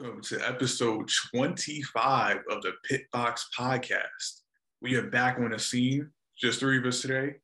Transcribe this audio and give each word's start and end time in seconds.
Welcome 0.00 0.22
to 0.22 0.48
episode 0.48 1.10
25 1.34 2.36
of 2.50 2.62
the 2.62 2.72
Pitbox 2.88 3.40
Podcast. 3.58 4.42
We 4.80 4.94
are 4.94 5.10
back 5.10 5.38
on 5.38 5.50
the 5.50 5.58
scene, 5.58 6.10
just 6.38 6.60
three 6.60 6.78
of 6.78 6.84
us 6.84 7.02
today. 7.02 7.36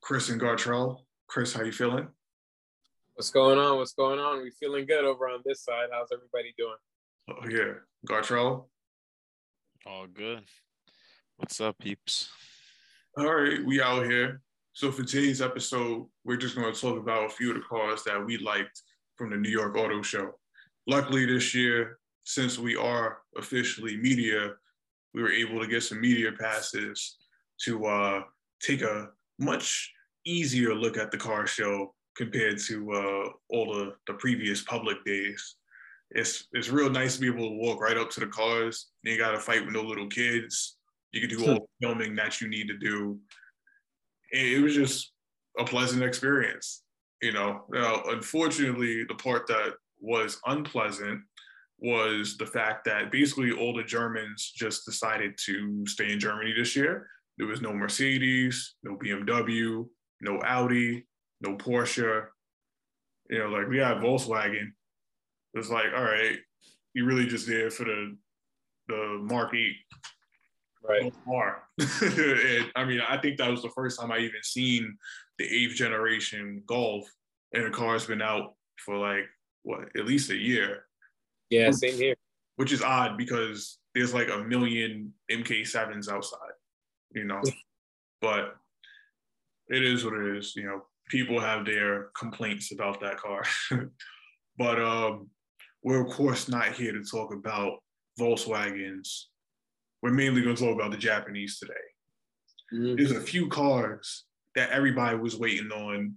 Chris 0.00 0.28
and 0.28 0.40
Gartrell. 0.40 1.02
Chris, 1.28 1.52
how 1.54 1.62
you 1.62 1.70
feeling? 1.70 2.08
What's 3.14 3.30
going 3.30 3.60
on? 3.60 3.76
What's 3.76 3.92
going 3.92 4.18
on? 4.18 4.42
We 4.42 4.50
feeling 4.50 4.86
good 4.86 5.04
over 5.04 5.28
on 5.28 5.42
this 5.44 5.62
side. 5.62 5.86
How's 5.92 6.08
everybody 6.12 6.52
doing? 6.58 6.74
Oh 7.28 7.48
yeah, 7.48 7.74
Gartrell. 8.08 8.64
All 9.86 10.08
good. 10.12 10.42
What's 11.36 11.60
up, 11.60 11.78
peeps? 11.78 12.28
All 13.16 13.32
right, 13.32 13.64
we 13.64 13.80
out 13.80 14.04
here. 14.04 14.40
So 14.72 14.90
for 14.90 15.04
today's 15.04 15.40
episode, 15.40 16.08
we're 16.24 16.38
just 16.38 16.56
going 16.56 16.74
to 16.74 16.80
talk 16.80 16.98
about 16.98 17.26
a 17.26 17.28
few 17.28 17.50
of 17.50 17.56
the 17.56 17.62
cars 17.62 18.02
that 18.02 18.26
we 18.26 18.38
liked 18.38 18.82
from 19.14 19.30
the 19.30 19.36
New 19.36 19.50
York 19.50 19.76
Auto 19.76 20.02
Show. 20.02 20.32
Luckily, 20.86 21.24
this 21.26 21.54
year, 21.54 21.98
since 22.24 22.58
we 22.58 22.76
are 22.76 23.18
officially 23.36 23.96
media, 23.96 24.52
we 25.12 25.22
were 25.22 25.32
able 25.32 25.60
to 25.60 25.66
get 25.66 25.82
some 25.82 26.00
media 26.00 26.32
passes 26.32 27.16
to 27.64 27.86
uh, 27.86 28.22
take 28.60 28.82
a 28.82 29.08
much 29.38 29.92
easier 30.26 30.74
look 30.74 30.96
at 30.96 31.10
the 31.10 31.16
car 31.16 31.46
show 31.46 31.94
compared 32.16 32.58
to 32.58 32.92
uh, 32.92 33.28
all 33.50 33.74
the, 33.74 33.92
the 34.06 34.14
previous 34.14 34.62
public 34.62 35.04
days. 35.04 35.56
It's 36.10 36.46
it's 36.52 36.68
real 36.68 36.90
nice 36.90 37.14
to 37.14 37.20
be 37.20 37.26
able 37.26 37.48
to 37.48 37.56
walk 37.56 37.80
right 37.80 37.96
up 37.96 38.10
to 38.10 38.20
the 38.20 38.26
cars. 38.26 38.90
You 39.02 39.12
ain't 39.12 39.20
got 39.20 39.32
to 39.32 39.40
fight 39.40 39.64
with 39.64 39.74
no 39.74 39.82
little 39.82 40.08
kids. 40.08 40.76
You 41.12 41.26
can 41.26 41.36
do 41.36 41.44
all 41.46 41.54
the 41.54 41.86
filming 41.86 42.14
that 42.16 42.40
you 42.40 42.48
need 42.48 42.68
to 42.68 42.76
do. 42.76 43.18
And 44.32 44.46
it 44.46 44.60
was 44.60 44.74
just 44.74 45.12
a 45.58 45.64
pleasant 45.64 46.02
experience. 46.02 46.82
You 47.22 47.32
know, 47.32 47.64
now, 47.70 48.02
unfortunately, 48.06 49.04
the 49.04 49.14
part 49.14 49.46
that 49.46 49.74
was 50.04 50.40
unpleasant 50.46 51.22
was 51.78 52.36
the 52.36 52.46
fact 52.46 52.84
that 52.84 53.10
basically 53.10 53.50
all 53.50 53.74
the 53.74 53.82
Germans 53.82 54.52
just 54.54 54.84
decided 54.84 55.36
to 55.46 55.86
stay 55.86 56.12
in 56.12 56.20
Germany 56.20 56.54
this 56.56 56.76
year. 56.76 57.08
There 57.36 57.46
was 57.46 57.60
no 57.60 57.72
Mercedes, 57.72 58.74
no 58.82 58.96
BMW, 58.96 59.86
no 60.20 60.40
Audi, 60.44 61.06
no 61.40 61.56
Porsche. 61.56 62.26
You 63.28 63.38
know, 63.38 63.48
like 63.48 63.68
we 63.68 63.78
had 63.78 63.98
Volkswagen. 63.98 64.72
It's 65.54 65.70
like, 65.70 65.86
all 65.96 66.04
right, 66.04 66.38
you 66.94 67.04
really 67.04 67.26
just 67.26 67.48
there 67.48 67.70
for 67.70 67.84
the 67.84 68.16
the 68.88 69.18
Mark 69.22 69.54
8 69.54 69.74
right 70.86 71.12
car. 71.24 71.62
and 71.78 72.70
I 72.76 72.84
mean, 72.84 73.00
I 73.00 73.16
think 73.18 73.38
that 73.38 73.50
was 73.50 73.62
the 73.62 73.70
first 73.70 73.98
time 73.98 74.12
I 74.12 74.18
even 74.18 74.42
seen 74.42 74.96
the 75.38 75.44
eighth 75.44 75.74
generation 75.74 76.62
Golf, 76.66 77.08
and 77.52 77.64
the 77.64 77.70
car's 77.70 78.06
been 78.06 78.22
out 78.22 78.54
for 78.84 78.96
like 78.96 79.24
what 79.64 79.88
at 79.96 80.06
least 80.06 80.30
a 80.30 80.36
year. 80.36 80.84
Yeah, 81.50 81.70
same 81.72 81.96
here. 81.96 82.14
Which 82.56 82.72
is 82.72 82.82
odd 82.82 83.18
because 83.18 83.78
there's 83.94 84.14
like 84.14 84.28
a 84.28 84.38
million 84.38 85.12
MK7s 85.30 86.08
outside, 86.08 86.38
you 87.12 87.24
know. 87.24 87.42
but 88.20 88.56
it 89.68 89.82
is 89.82 90.04
what 90.04 90.14
it 90.14 90.36
is, 90.36 90.54
you 90.54 90.64
know. 90.64 90.82
People 91.08 91.40
have 91.40 91.66
their 91.66 92.10
complaints 92.18 92.72
about 92.72 93.00
that 93.00 93.18
car. 93.18 93.42
but 94.56 94.80
um 94.80 95.28
we're 95.82 96.04
of 96.04 96.10
course 96.10 96.48
not 96.48 96.72
here 96.72 96.92
to 96.92 97.04
talk 97.04 97.32
about 97.32 97.78
Volkswagens. 98.18 99.24
We're 100.02 100.12
mainly 100.12 100.42
going 100.42 100.56
to 100.56 100.62
talk 100.62 100.74
about 100.74 100.90
the 100.90 100.96
Japanese 100.96 101.58
today. 101.58 101.74
Mm-hmm. 102.72 102.96
There's 102.96 103.12
a 103.12 103.20
few 103.20 103.48
cars 103.48 104.24
that 104.54 104.70
everybody 104.70 105.16
was 105.16 105.36
waiting 105.36 105.70
on, 105.70 106.14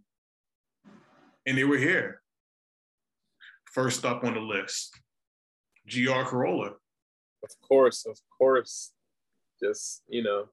and 1.45 1.57
they 1.57 1.63
were 1.63 1.77
here. 1.77 2.21
First 3.73 4.05
up 4.05 4.23
on 4.23 4.33
the 4.33 4.39
list, 4.39 4.97
GR 5.89 6.23
Corolla. 6.23 6.71
Of 7.43 7.49
course, 7.67 8.05
of 8.05 8.17
course. 8.37 8.91
Just, 9.61 10.03
you 10.07 10.23
know. 10.23 10.45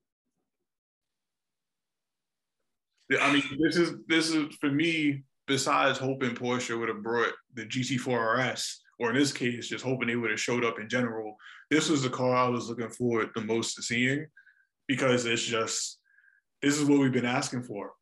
I 3.21 3.33
mean, 3.33 3.43
this 3.61 3.77
is 3.77 3.95
this 4.09 4.31
is 4.31 4.55
for 4.57 4.71
me, 4.71 5.25
besides 5.47 5.99
hoping 5.99 6.35
Porsche 6.35 6.79
would 6.79 6.89
have 6.89 7.03
brought 7.03 7.33
the 7.55 7.67
GT4 7.67 8.53
RS, 8.53 8.81
or 8.99 9.11
in 9.11 9.17
this 9.17 9.33
case, 9.33 9.69
just 9.69 9.85
hoping 9.85 10.09
they 10.09 10.17
would 10.17 10.31
have 10.31 10.41
showed 10.41 10.65
up 10.65 10.79
in 10.81 10.89
general. 10.89 11.37
This 11.71 11.91
was 11.91 12.03
the 12.03 12.11
car 12.11 12.35
I 12.35 12.49
was 12.49 12.69
looking 12.69 12.89
forward 12.89 13.31
the 13.35 13.43
most 13.43 13.75
to 13.75 13.83
seeing 13.83 14.27
because 14.89 15.27
it's 15.27 15.45
just 15.45 15.99
this 16.63 16.79
is 16.79 16.85
what 16.85 16.99
we've 16.99 17.13
been 17.13 17.27
asking 17.27 17.65
for. 17.65 17.93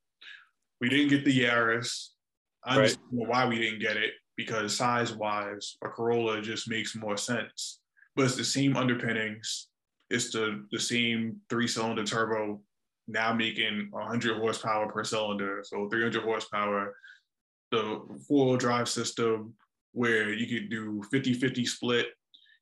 We 0.81 0.89
didn't 0.89 1.09
get 1.09 1.25
the 1.25 1.41
Yaris. 1.41 2.09
I 2.65 2.77
understand 2.77 3.07
right. 3.13 3.29
why 3.29 3.47
we 3.47 3.59
didn't 3.59 3.81
get 3.81 3.97
it 3.97 4.13
because 4.37 4.77
size 4.77 5.13
wise, 5.13 5.77
a 5.85 5.89
Corolla 5.89 6.41
just 6.41 6.69
makes 6.69 6.95
more 6.97 7.17
sense. 7.17 7.81
But 8.17 8.27
it's 8.27 8.37
the 8.37 8.45
same 8.45 8.77
underpinnings. 8.77 9.69
It's 10.11 10.33
the, 10.33 10.67
the 10.71 10.81
same 10.81 11.41
three 11.49 11.67
cylinder 11.67 12.05
turbo 12.05 12.61
now 13.09 13.33
making 13.33 13.89
100 13.91 14.39
horsepower 14.39 14.91
per 14.91 15.05
cylinder. 15.05 15.63
So 15.65 15.89
300 15.89 16.23
horsepower. 16.23 16.95
The 17.71 18.01
four 18.29 18.47
wheel 18.47 18.57
drive 18.57 18.89
system 18.89 19.55
where 19.93 20.33
you 20.33 20.47
could 20.47 20.71
do 20.71 21.03
50 21.11 21.35
50 21.35 21.65
split. 21.67 22.07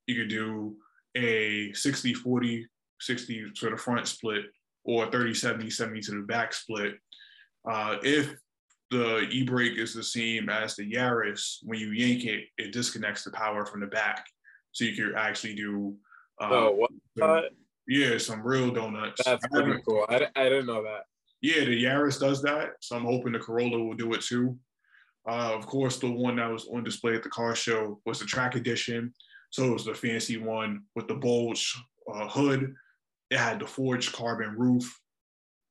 You 0.06 0.16
could 0.16 0.28
do 0.28 0.76
a 1.16 1.72
60 1.72 2.14
40, 2.14 2.66
60 3.00 3.44
to 3.56 3.70
the 3.70 3.76
front 3.76 4.06
split, 4.06 4.44
or 4.84 5.10
30 5.10 5.34
70 5.34 5.70
70 5.70 6.00
to 6.02 6.10
the 6.12 6.22
back 6.22 6.52
split. 6.52 6.94
Uh, 7.68 7.96
if 8.02 8.34
the 8.90 9.20
e-brake 9.30 9.78
is 9.78 9.94
the 9.94 10.02
same 10.02 10.48
as 10.48 10.76
the 10.76 10.90
Yaris. 10.90 11.58
When 11.62 11.78
you 11.78 11.92
yank 11.92 12.24
it, 12.24 12.44
it 12.58 12.72
disconnects 12.72 13.24
the 13.24 13.30
power 13.30 13.64
from 13.64 13.80
the 13.80 13.86
back, 13.86 14.26
so 14.72 14.84
you 14.84 14.94
can 14.94 15.14
actually 15.16 15.54
do. 15.54 15.94
Uh, 16.40 16.48
oh, 16.50 16.70
what? 16.72 16.90
Some, 17.18 17.42
yeah, 17.86 18.18
some 18.18 18.42
real 18.42 18.70
donuts. 18.70 19.22
That's 19.24 19.46
pretty 19.48 19.80
cool. 19.86 20.06
I, 20.08 20.26
I 20.36 20.44
didn't 20.44 20.66
know 20.66 20.82
that. 20.82 21.02
Yeah, 21.40 21.64
the 21.64 21.84
Yaris 21.84 22.20
does 22.20 22.42
that, 22.42 22.70
so 22.80 22.96
I'm 22.96 23.04
hoping 23.04 23.32
the 23.32 23.38
Corolla 23.38 23.78
will 23.78 23.94
do 23.94 24.12
it 24.12 24.22
too. 24.22 24.58
Uh, 25.28 25.52
of 25.54 25.66
course, 25.66 25.98
the 25.98 26.10
one 26.10 26.36
that 26.36 26.50
was 26.50 26.68
on 26.72 26.82
display 26.82 27.14
at 27.14 27.22
the 27.22 27.28
car 27.28 27.54
show 27.54 28.00
was 28.06 28.18
the 28.18 28.26
track 28.26 28.56
edition. 28.56 29.12
So 29.50 29.64
it 29.64 29.72
was 29.72 29.84
the 29.84 29.94
fancy 29.94 30.36
one 30.36 30.82
with 30.94 31.08
the 31.08 31.14
bulge 31.14 31.74
uh, 32.12 32.28
hood. 32.28 32.74
It 33.30 33.38
had 33.38 33.60
the 33.60 33.66
forged 33.66 34.12
carbon 34.12 34.54
roof, 34.56 34.98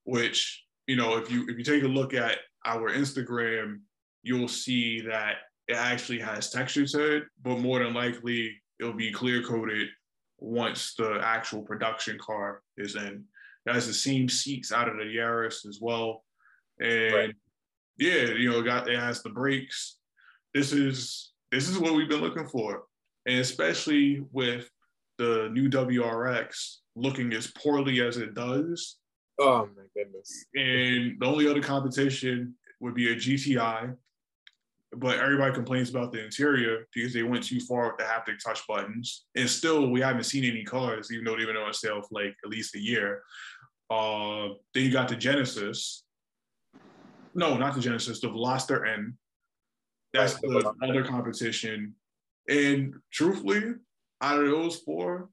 which 0.05 0.65
you 0.87 0.95
know, 0.95 1.17
if 1.17 1.31
you 1.31 1.45
if 1.47 1.57
you 1.57 1.63
take 1.63 1.83
a 1.83 1.87
look 1.87 2.13
at 2.13 2.37
our 2.65 2.91
Instagram, 2.91 3.79
you'll 4.23 4.47
see 4.47 5.01
that 5.01 5.35
it 5.67 5.75
actually 5.75 6.19
has 6.19 6.49
texture 6.49 6.85
to 6.85 7.17
it, 7.17 7.23
but 7.41 7.59
more 7.59 7.79
than 7.79 7.93
likely 7.93 8.55
it'll 8.79 8.93
be 8.93 9.11
clear 9.11 9.43
coated 9.43 9.87
once 10.39 10.95
the 10.95 11.19
actual 11.21 11.61
production 11.61 12.17
car 12.19 12.61
is 12.77 12.95
in. 12.95 13.23
It 13.65 13.73
has 13.73 13.87
the 13.87 13.93
same 13.93 14.29
seats 14.29 14.71
out 14.71 14.87
of 14.87 14.97
the 14.97 15.03
Yaris 15.03 15.67
as 15.67 15.79
well. 15.81 16.23
And 16.79 17.13
right. 17.13 17.35
yeah, 17.97 18.25
you 18.25 18.49
know, 18.49 18.61
got 18.61 18.89
it 18.89 18.97
has 18.97 19.21
the 19.21 19.29
brakes. 19.29 19.97
This 20.53 20.71
is 20.71 21.33
this 21.51 21.67
is 21.67 21.77
what 21.77 21.93
we've 21.93 22.09
been 22.09 22.21
looking 22.21 22.47
for. 22.47 22.83
And 23.25 23.39
especially 23.39 24.23
with 24.31 24.69
the 25.17 25.49
new 25.51 25.69
WRX 25.69 26.77
looking 26.95 27.33
as 27.33 27.47
poorly 27.47 28.01
as 28.01 28.17
it 28.17 28.33
does, 28.33 28.97
Oh 29.39 29.69
my 29.75 29.83
goodness. 29.95 30.45
And 30.55 31.19
the 31.19 31.25
only 31.25 31.47
other 31.47 31.61
competition 31.61 32.55
would 32.81 32.93
be 32.93 33.11
a 33.11 33.15
GTI, 33.15 33.95
but 34.93 35.17
everybody 35.17 35.53
complains 35.53 35.89
about 35.89 36.11
the 36.11 36.23
interior 36.23 36.87
because 36.93 37.13
they 37.13 37.23
went 37.23 37.43
too 37.43 37.61
far 37.61 37.87
with 37.87 37.97
the 37.97 38.03
haptic 38.03 38.39
touch 38.43 38.67
buttons. 38.67 39.25
And 39.35 39.49
still, 39.49 39.89
we 39.89 40.01
haven't 40.01 40.23
seen 40.23 40.43
any 40.43 40.63
cars, 40.63 41.11
even 41.11 41.23
though 41.23 41.37
they've 41.37 41.47
been 41.47 41.55
on 41.55 41.73
sale 41.73 42.01
for 42.01 42.23
like 42.23 42.35
at 42.43 42.49
least 42.49 42.75
a 42.75 42.79
year. 42.79 43.23
Uh, 43.89 44.49
then 44.73 44.83
you 44.83 44.91
got 44.91 45.07
the 45.07 45.15
Genesis. 45.15 46.03
No, 47.33 47.55
not 47.57 47.75
the 47.75 47.81
Genesis, 47.81 48.19
the 48.19 48.27
Veloster 48.27 48.87
N. 48.91 49.17
That's 50.13 50.35
the 50.35 50.73
other 50.83 51.03
competition. 51.03 51.95
And 52.49 52.95
truthfully, 53.11 53.75
out 54.21 54.39
of 54.39 54.49
those 54.49 54.77
four, 54.77 55.29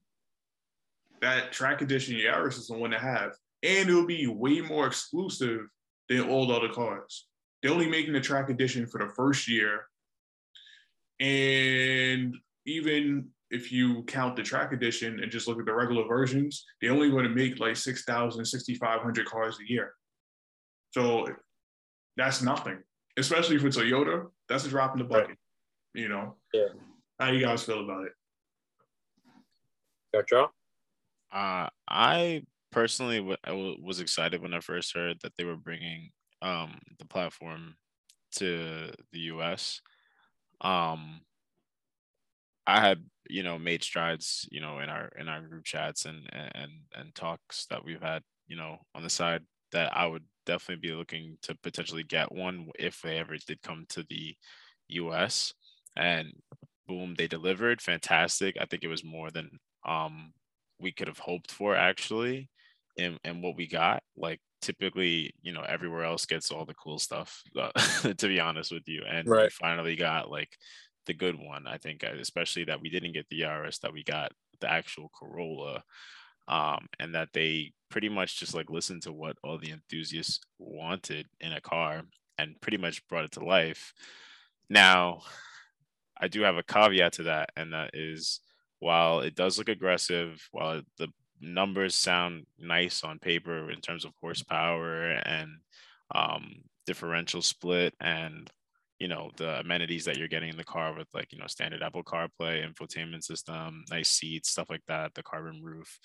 that 1.21 1.51
track 1.51 1.81
edition 1.81 2.15
Yaris 2.15 2.57
is 2.57 2.67
the 2.67 2.77
one 2.77 2.91
to 2.91 2.99
have 2.99 3.33
and 3.63 3.89
it'll 3.89 4.05
be 4.05 4.27
way 4.27 4.61
more 4.61 4.87
exclusive 4.87 5.61
than 6.09 6.29
all 6.29 6.47
the 6.47 6.53
other 6.53 6.69
cars. 6.69 7.27
They're 7.61 7.71
only 7.71 7.89
making 7.89 8.13
the 8.13 8.21
track 8.21 8.49
edition 8.49 8.87
for 8.87 8.99
the 8.99 9.11
first 9.13 9.47
year. 9.47 9.85
And 11.19 12.35
even 12.65 13.29
if 13.49 13.71
you 13.71 14.03
count 14.03 14.35
the 14.35 14.43
track 14.43 14.73
edition 14.73 15.19
and 15.21 15.31
just 15.31 15.47
look 15.47 15.59
at 15.59 15.65
the 15.65 15.73
regular 15.73 16.07
versions, 16.07 16.65
they're 16.81 16.91
only 16.91 17.09
going 17.09 17.23
to 17.23 17.29
make 17.29 17.59
like 17.59 17.75
6,000, 17.75 18.45
6,500 18.45 19.25
cars 19.25 19.57
a 19.59 19.71
year. 19.71 19.93
So 20.91 21.27
that's 22.15 22.41
nothing, 22.41 22.79
especially 23.17 23.57
for 23.57 23.69
Toyota. 23.69 24.27
That's 24.49 24.65
a 24.65 24.69
drop 24.69 24.93
in 24.93 24.99
the 24.99 25.05
bucket, 25.05 25.29
right. 25.29 25.37
you 25.93 26.09
know? 26.09 26.35
Yeah. 26.53 26.67
How 27.19 27.31
you 27.31 27.41
guys 27.41 27.63
feel 27.63 27.83
about 27.83 28.05
it? 28.05 28.11
Gotcha. 30.13 30.49
Uh, 31.31 31.67
I 31.89 32.43
personally 32.71 33.37
I 33.43 33.51
was 33.53 33.99
excited 33.99 34.41
when 34.41 34.53
I 34.53 34.59
first 34.59 34.93
heard 34.95 35.17
that 35.23 35.33
they 35.37 35.43
were 35.43 35.57
bringing 35.57 36.11
um, 36.41 36.79
the 36.99 37.05
platform 37.05 37.75
to 38.33 38.91
the 39.11 39.19
US. 39.21 39.81
Um, 40.61 41.21
I 42.65 42.81
had 42.81 43.05
you 43.29 43.43
know 43.43 43.57
made 43.59 43.83
strides 43.83 44.47
you 44.51 44.61
know 44.61 44.79
in 44.79 44.89
our 44.89 45.09
in 45.17 45.27
our 45.27 45.41
group 45.41 45.65
chats 45.65 46.05
and 46.05 46.27
and 46.33 46.71
and 46.93 47.15
talks 47.15 47.65
that 47.67 47.83
we've 47.83 48.01
had 48.01 48.23
you 48.47 48.55
know 48.55 48.79
on 48.95 49.03
the 49.03 49.09
side 49.09 49.43
that 49.71 49.95
I 49.95 50.05
would 50.07 50.25
definitely 50.45 50.87
be 50.89 50.95
looking 50.95 51.37
to 51.43 51.55
potentially 51.55 52.03
get 52.03 52.31
one 52.31 52.69
if 52.79 53.01
they 53.01 53.17
ever 53.17 53.37
did 53.37 53.61
come 53.61 53.85
to 53.89 54.03
the 54.09 54.35
US 54.89 55.53
and 55.95 56.31
boom 56.87 57.15
they 57.15 57.27
delivered. 57.27 57.81
Fantastic. 57.81 58.55
I 58.59 58.65
think 58.65 58.83
it 58.83 58.87
was 58.87 59.03
more 59.03 59.31
than 59.31 59.59
um 59.85 60.33
we 60.79 60.91
could 60.91 61.07
have 61.07 61.19
hoped 61.19 61.51
for 61.51 61.75
actually 61.75 62.49
and 62.97 63.19
and 63.23 63.41
what 63.41 63.55
we 63.55 63.67
got 63.67 64.01
like 64.15 64.39
typically 64.61 65.33
you 65.41 65.53
know 65.53 65.63
everywhere 65.67 66.03
else 66.03 66.25
gets 66.25 66.51
all 66.51 66.65
the 66.65 66.73
cool 66.73 66.97
stuff 66.97 67.43
uh, 67.59 67.71
to 68.17 68.27
be 68.27 68.39
honest 68.39 68.71
with 68.71 68.87
you 68.87 69.03
and 69.09 69.27
right. 69.27 69.43
we 69.43 69.49
finally 69.49 69.95
got 69.95 70.29
like 70.29 70.57
the 71.05 71.13
good 71.13 71.35
one 71.37 71.67
i 71.67 71.77
think 71.77 72.03
uh, 72.03 72.13
especially 72.19 72.63
that 72.63 72.81
we 72.81 72.89
didn't 72.89 73.13
get 73.13 73.27
the 73.29 73.41
yaris 73.41 73.79
that 73.79 73.93
we 73.93 74.03
got 74.03 74.31
the 74.59 74.69
actual 74.69 75.09
corolla 75.17 75.83
um, 76.47 76.87
and 76.99 77.13
that 77.13 77.29
they 77.33 77.73
pretty 77.89 78.09
much 78.09 78.39
just 78.39 78.55
like 78.55 78.69
listened 78.69 79.03
to 79.03 79.11
what 79.11 79.35
all 79.43 79.57
the 79.57 79.71
enthusiasts 79.71 80.39
wanted 80.57 81.27
in 81.41 81.53
a 81.53 81.61
car 81.61 82.03
and 82.37 82.59
pretty 82.61 82.77
much 82.77 83.05
brought 83.07 83.25
it 83.25 83.31
to 83.31 83.45
life 83.45 83.93
now 84.69 85.19
i 86.19 86.27
do 86.27 86.41
have 86.41 86.57
a 86.57 86.63
caveat 86.63 87.13
to 87.13 87.23
that 87.23 87.49
and 87.55 87.73
that 87.73 87.91
is 87.93 88.39
while 88.79 89.21
it 89.21 89.35
does 89.35 89.57
look 89.57 89.69
aggressive 89.69 90.47
while 90.51 90.81
the 90.97 91.07
numbers 91.41 91.95
sound 91.95 92.45
nice 92.59 93.03
on 93.03 93.19
paper 93.19 93.71
in 93.71 93.81
terms 93.81 94.05
of 94.05 94.13
horsepower 94.21 95.11
and 95.11 95.51
um, 96.13 96.55
differential 96.85 97.41
split 97.41 97.93
and 97.99 98.49
you 98.99 99.07
know 99.07 99.29
the 99.37 99.59
amenities 99.59 100.05
that 100.05 100.17
you're 100.17 100.27
getting 100.27 100.49
in 100.49 100.57
the 100.57 100.63
car 100.63 100.95
with 100.95 101.07
like 101.13 101.31
you 101.31 101.37
know 101.37 101.45
standard 101.47 101.83
apple 101.83 102.03
carplay 102.03 102.65
infotainment 102.65 103.23
system 103.23 103.83
nice 103.91 104.09
seats 104.09 104.49
stuff 104.49 104.69
like 104.69 104.81
that 104.87 105.13
the 105.13 105.21
carbon 105.21 105.61
roof 105.61 105.99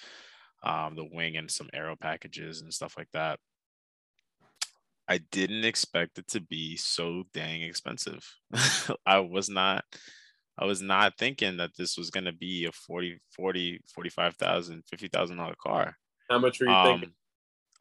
um, 0.63 0.95
the 0.95 1.05
wing 1.05 1.37
and 1.37 1.51
some 1.51 1.69
aero 1.73 1.97
packages 1.97 2.61
and 2.61 2.73
stuff 2.73 2.95
like 2.97 3.11
that. 3.13 3.39
I 5.09 5.19
didn't 5.19 5.65
expect 5.65 6.19
it 6.19 6.29
to 6.29 6.41
be 6.41 6.77
so 6.77 7.25
dang 7.35 7.63
expensive. 7.63 8.25
I 9.07 9.19
was 9.19 9.49
not 9.49 9.85
I 10.63 10.65
was 10.65 10.81
not 10.81 11.19
thinking 11.19 11.57
that 11.57 11.77
this 11.77 11.99
was 11.99 12.11
going 12.11 12.27
to 12.27 12.33
be 12.33 12.67
a 12.67 12.73
40, 12.73 13.19
40, 13.35 13.81
45,000, 13.93 14.85
50,000 14.89 15.37
dollar 15.37 15.55
car. 15.61 15.97
How 16.31 16.39
much 16.39 16.61
were 16.61 16.67
you 16.67 16.73
um, 16.73 16.87
thinking? 16.87 17.15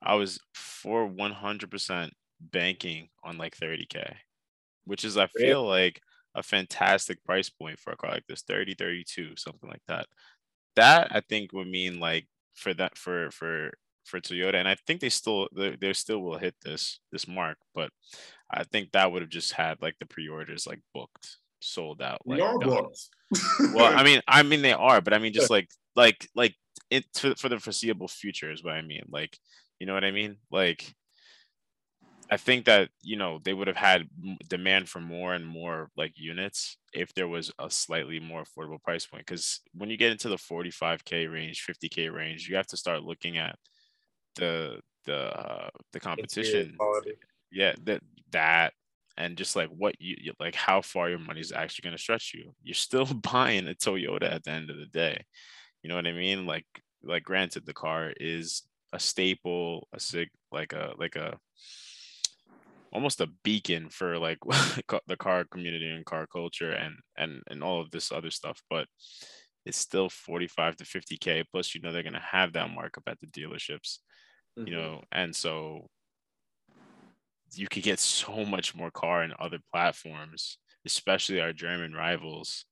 I 0.02 0.16
was 0.16 0.40
for 0.56 1.08
100% 1.08 2.10
banking 2.40 3.10
on 3.24 3.38
like 3.38 3.56
30K, 3.56 4.16
which 4.86 5.06
is, 5.06 5.16
I 5.16 5.28
feel 5.28 5.64
like 5.64 6.02
a 6.34 6.42
fantastic 6.42 7.24
price 7.24 7.50
point 7.50 7.78
for 7.78 7.94
a 7.94 7.98
car 7.98 8.10
like 8.10 8.26
this 8.28 8.42
30, 8.42 8.74
32, 8.74 9.34
something 9.38 9.70
like 9.70 9.84
that. 9.88 10.08
That 10.76 11.16
I 11.16 11.22
think 11.22 11.54
would 11.54 11.68
mean 11.68 12.00
like 12.00 12.26
for 12.56 12.74
that, 12.74 12.98
for, 12.98 13.30
for, 13.30 13.74
for 14.06 14.20
Toyota, 14.20 14.56
and 14.56 14.68
I 14.68 14.76
think 14.88 15.02
they 15.02 15.10
still 15.10 15.48
they, 15.56 15.76
they 15.80 15.94
still 15.94 16.24
will 16.24 16.40
hit 16.40 16.56
this 16.64 17.00
this 17.12 17.28
mark, 17.28 17.58
but 17.76 17.92
I 18.50 18.64
think 18.64 18.92
that 18.92 19.12
would 19.12 19.22
have 19.22 19.30
just 19.30 19.54
had 19.54 19.84
like 19.84 19.98
the 20.00 20.08
pre-orders 20.08 20.66
like 20.66 20.80
booked 20.96 21.38
sold 21.62 22.02
out. 22.02 22.22
Like, 22.26 22.42
are 22.42 22.60
books. 22.60 23.10
well, 23.74 23.98
I 23.98 24.04
mean, 24.04 24.22
I 24.28 24.44
mean 24.44 24.62
they 24.62 24.74
are, 24.74 25.02
but 25.02 25.14
I 25.14 25.20
mean 25.20 25.34
just 25.34 25.50
like 25.50 25.70
like 25.96 26.28
like 26.36 26.56
it 26.90 27.06
for, 27.14 27.36
for 27.36 27.50
the 27.50 27.60
foreseeable 27.60 28.08
future 28.08 28.52
is 28.52 28.64
what 28.64 28.74
I 28.74 28.82
mean. 28.82 29.04
Like, 29.10 29.38
you 29.80 29.88
know 29.88 29.94
what 29.94 30.04
I 30.04 30.12
mean? 30.12 30.38
Like, 30.52 30.94
I 32.30 32.38
think 32.38 32.66
that 32.66 32.90
you 33.02 33.18
know 33.18 33.40
they 33.44 33.54
would 33.54 33.68
have 33.68 33.78
had 33.78 34.08
demand 34.48 34.90
for 34.90 35.00
more 35.00 35.34
and 35.34 35.46
more 35.46 35.90
like 35.98 36.14
units 36.16 36.78
if 36.94 37.14
there 37.14 37.28
was 37.28 37.52
a 37.60 37.70
slightly 37.70 38.20
more 38.20 38.44
affordable 38.44 38.82
price 38.82 39.06
point. 39.06 39.26
Because 39.26 39.62
when 39.74 39.90
you 39.90 39.98
get 39.98 40.12
into 40.12 40.30
the 40.30 40.38
45k 40.38 41.32
range, 41.32 41.66
50k 41.68 42.14
range, 42.14 42.48
you 42.48 42.56
have 42.56 42.68
to 42.68 42.78
start 42.78 43.04
looking 43.04 43.38
at 43.38 43.58
the 44.36 44.80
the 45.06 45.38
uh, 45.38 45.70
the 45.94 46.00
competition. 46.00 46.78
Yeah, 47.52 47.74
that 47.84 48.02
that 48.32 48.74
and 49.18 49.38
just 49.38 49.56
like 49.56 49.70
what 49.70 49.96
you 50.00 50.34
like 50.40 50.56
how 50.56 50.82
far 50.82 51.10
your 51.10 51.20
money 51.20 51.40
is 51.40 51.52
actually 51.52 51.84
going 51.84 51.96
to 51.96 52.02
stretch 52.02 52.32
you. 52.34 52.54
You're 52.64 52.74
still 52.74 53.06
buying 53.32 53.68
a 53.68 53.74
toyota 53.74 54.32
at 54.32 54.44
the 54.44 54.52
end 54.52 54.70
of 54.70 54.78
the 54.78 54.86
day. 54.86 55.26
You 55.84 55.90
know 55.90 55.96
what 55.96 56.08
i 56.08 56.12
mean? 56.12 56.46
Like 56.46 56.66
like 57.04 57.24
granted 57.24 57.66
the 57.66 57.74
car 57.74 58.14
is 58.18 58.64
a 58.94 59.00
staple 59.00 59.88
a 59.94 60.00
sig 60.00 60.30
like 60.52 60.74
a 60.74 60.94
like 60.98 61.16
a 61.16 61.38
almost 62.94 63.22
a 63.22 63.30
beacon 63.44 63.90
for 63.90 64.18
like 64.20 64.38
the 65.08 65.18
car 65.18 65.46
community 65.46 65.90
and 65.90 66.06
car 66.06 66.28
culture 66.28 66.72
and 66.72 66.96
and 67.18 67.42
and 67.50 67.64
all 67.64 67.80
of 67.80 67.90
this 67.90 68.12
other 68.12 68.30
stuff 68.30 68.62
but 68.70 68.86
it's 69.66 69.78
still 69.78 70.10
45 70.10 70.76
to 70.76 70.84
50k 70.84 71.46
plus 71.52 71.74
you 71.74 71.82
know 71.82 71.94
they're 71.94 72.04
going 72.04 72.14
to 72.14 72.20
have 72.20 72.54
that 72.54 72.70
markup 72.70 73.04
at 73.08 73.18
the 73.22 73.28
dealerships 73.28 74.00
mm-hmm. 74.58 74.68
you 74.68 74.76
know? 74.76 75.02
And 75.12 75.36
so 75.36 75.88
you 77.54 77.68
could 77.68 77.84
get 77.84 78.00
so 78.00 78.46
much 78.46 78.76
more 78.76 78.92
car 78.92 79.24
in 79.24 79.34
other 79.40 79.60
platforms, 79.72 80.58
especially 80.86 81.42
our 81.42 81.54
German 81.54 81.94
rivals, 81.94 82.66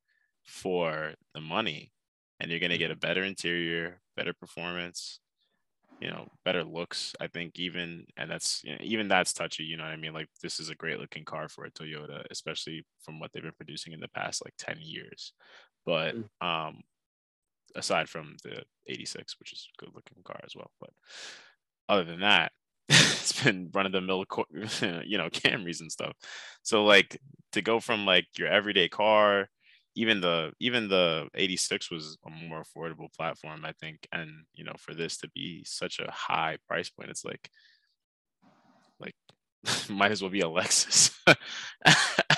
for 0.46 1.14
the 1.34 1.42
money. 1.42 1.92
And 2.40 2.50
you're 2.50 2.60
going 2.60 2.72
to 2.72 2.78
get 2.78 2.92
a 2.92 2.94
mm-hmm. 2.94 3.08
better 3.08 3.24
interior, 3.24 4.00
better 4.16 4.34
performance, 4.34 5.20
you 6.00 6.10
know, 6.10 6.30
better 6.46 6.64
looks. 6.64 7.14
I 7.20 7.28
think 7.28 7.60
even, 7.60 8.06
and 8.16 8.32
that's 8.32 8.62
you 8.64 8.72
know, 8.72 8.78
even 8.82 9.08
that's 9.08 9.34
touchy. 9.34 9.64
You 9.64 9.78
know 9.78 9.84
what 9.84 9.92
I 9.92 9.98
mean? 9.98 10.14
Like 10.14 10.30
this 10.42 10.60
is 10.60 10.70
a 10.70 10.76
great 10.76 11.00
looking 11.00 11.26
car 11.26 11.50
for 11.50 11.66
a 11.66 11.72
Toyota, 11.72 12.24
especially 12.32 12.86
from 13.02 13.20
what 13.20 13.32
they've 13.34 13.44
been 13.44 13.52
producing 13.58 13.94
in 13.94 14.00
the 14.00 14.08
past 14.10 14.44
like 14.46 14.54
ten 14.58 14.78
years. 14.80 15.34
But 15.86 16.16
mm. 16.16 16.26
um, 16.46 16.82
aside 17.76 18.10
from 18.10 18.36
the 18.44 18.64
86, 18.88 19.40
which 19.40 19.54
is 19.54 19.68
a 19.78 19.86
good 19.86 19.94
looking 19.94 20.24
car 20.24 20.40
as 20.44 20.56
well. 20.56 20.72
But 20.80 20.92
other 21.88 22.04
than 22.04 22.22
that, 22.22 22.52
it's 23.30 23.44
been 23.44 23.70
run 23.74 23.86
of 23.86 23.92
the 23.92 24.02
mill, 24.02 24.26
you 25.06 25.18
know, 25.18 25.30
Camrys 25.30 25.82
and 25.82 25.92
stuff. 25.92 26.14
So 26.64 26.84
like 26.84 27.20
to 27.54 27.62
go 27.62 27.80
from 27.80 28.06
like 28.06 28.28
your 28.38 28.48
everyday 28.48 28.90
car, 28.90 29.50
even 29.96 30.22
the 30.22 30.52
even 30.60 30.88
the 30.88 31.28
86 31.36 31.92
was 31.92 32.18
a 32.26 32.30
more 32.30 32.64
affordable 32.64 33.14
platform, 33.16 33.66
I 33.66 33.74
think. 33.74 34.08
And 34.12 34.30
you 34.54 34.64
know, 34.64 34.76
for 34.78 34.94
this 34.94 35.18
to 35.18 35.30
be 35.30 35.64
such 35.66 36.00
a 36.00 36.12
high 36.12 36.58
price 36.68 36.90
point, 36.90 37.10
it's 37.10 37.26
like 37.26 37.50
like 39.00 39.16
might 39.90 40.12
as 40.12 40.22
well 40.22 40.32
be 40.32 40.42
a 40.42 40.46
Lexus 40.46 41.14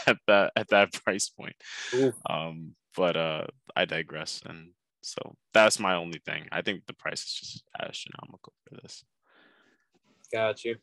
at 0.07 0.17
that 0.27 0.51
at 0.55 0.69
that 0.69 0.93
price 0.93 1.29
point. 1.29 1.55
Ooh. 1.93 2.13
Um, 2.29 2.75
but 2.95 3.15
uh 3.15 3.47
I 3.75 3.85
digress. 3.85 4.41
And 4.45 4.71
so 5.01 5.35
that's 5.53 5.79
my 5.79 5.95
only 5.95 6.19
thing. 6.25 6.47
I 6.51 6.62
think 6.62 6.86
the 6.86 6.93
price 6.93 7.24
is 7.24 7.33
just 7.33 7.63
astronomical 7.79 8.53
for 8.67 8.81
this. 8.81 9.03
Got 10.33 10.63
you. 10.63 10.77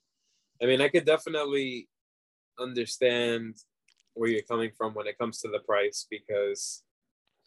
I 0.62 0.66
mean, 0.66 0.80
I 0.80 0.88
could 0.88 1.04
definitely 1.04 1.88
understand 2.58 3.56
where 4.14 4.28
you're 4.28 4.42
coming 4.42 4.70
from 4.76 4.94
when 4.94 5.06
it 5.06 5.18
comes 5.18 5.40
to 5.40 5.48
the 5.48 5.60
price 5.60 6.06
because, 6.10 6.82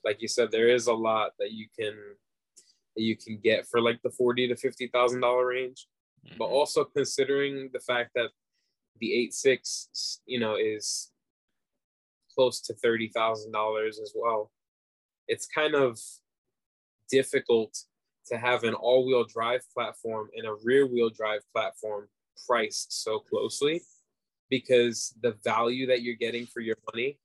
like 0.03 0.21
you 0.21 0.27
said, 0.27 0.51
there 0.51 0.69
is 0.69 0.87
a 0.87 0.93
lot 0.93 1.31
that 1.39 1.51
you 1.51 1.67
can 1.77 1.93
that 2.95 3.03
you 3.03 3.15
can 3.15 3.37
get 3.43 3.67
for 3.67 3.81
like 3.81 4.01
the 4.03 4.11
forty 4.11 4.47
to 4.47 4.55
fifty 4.55 4.87
thousand 4.87 5.21
dollar 5.21 5.47
range, 5.47 5.87
mm-hmm. 6.25 6.37
but 6.37 6.45
also 6.45 6.83
considering 6.83 7.69
the 7.73 7.79
fact 7.79 8.11
that 8.15 8.29
the 8.99 9.13
eight 9.13 9.33
six, 9.33 10.21
you 10.25 10.39
know, 10.39 10.55
is 10.55 11.11
close 12.33 12.61
to 12.61 12.73
thirty 12.75 13.09
thousand 13.09 13.51
dollars 13.51 13.99
as 14.01 14.13
well. 14.15 14.51
It's 15.27 15.45
kind 15.45 15.75
of 15.75 15.99
difficult 17.09 17.77
to 18.27 18.37
have 18.37 18.63
an 18.63 18.73
all-wheel 18.73 19.25
drive 19.25 19.61
platform 19.73 20.29
and 20.35 20.47
a 20.47 20.55
rear-wheel 20.63 21.09
drive 21.09 21.41
platform 21.53 22.07
priced 22.47 23.03
so 23.03 23.19
closely 23.19 23.81
because 24.49 25.13
the 25.21 25.33
value 25.43 25.87
that 25.87 26.01
you're 26.01 26.15
getting 26.15 26.45
for 26.45 26.59
your 26.59 26.75
money 26.91 27.17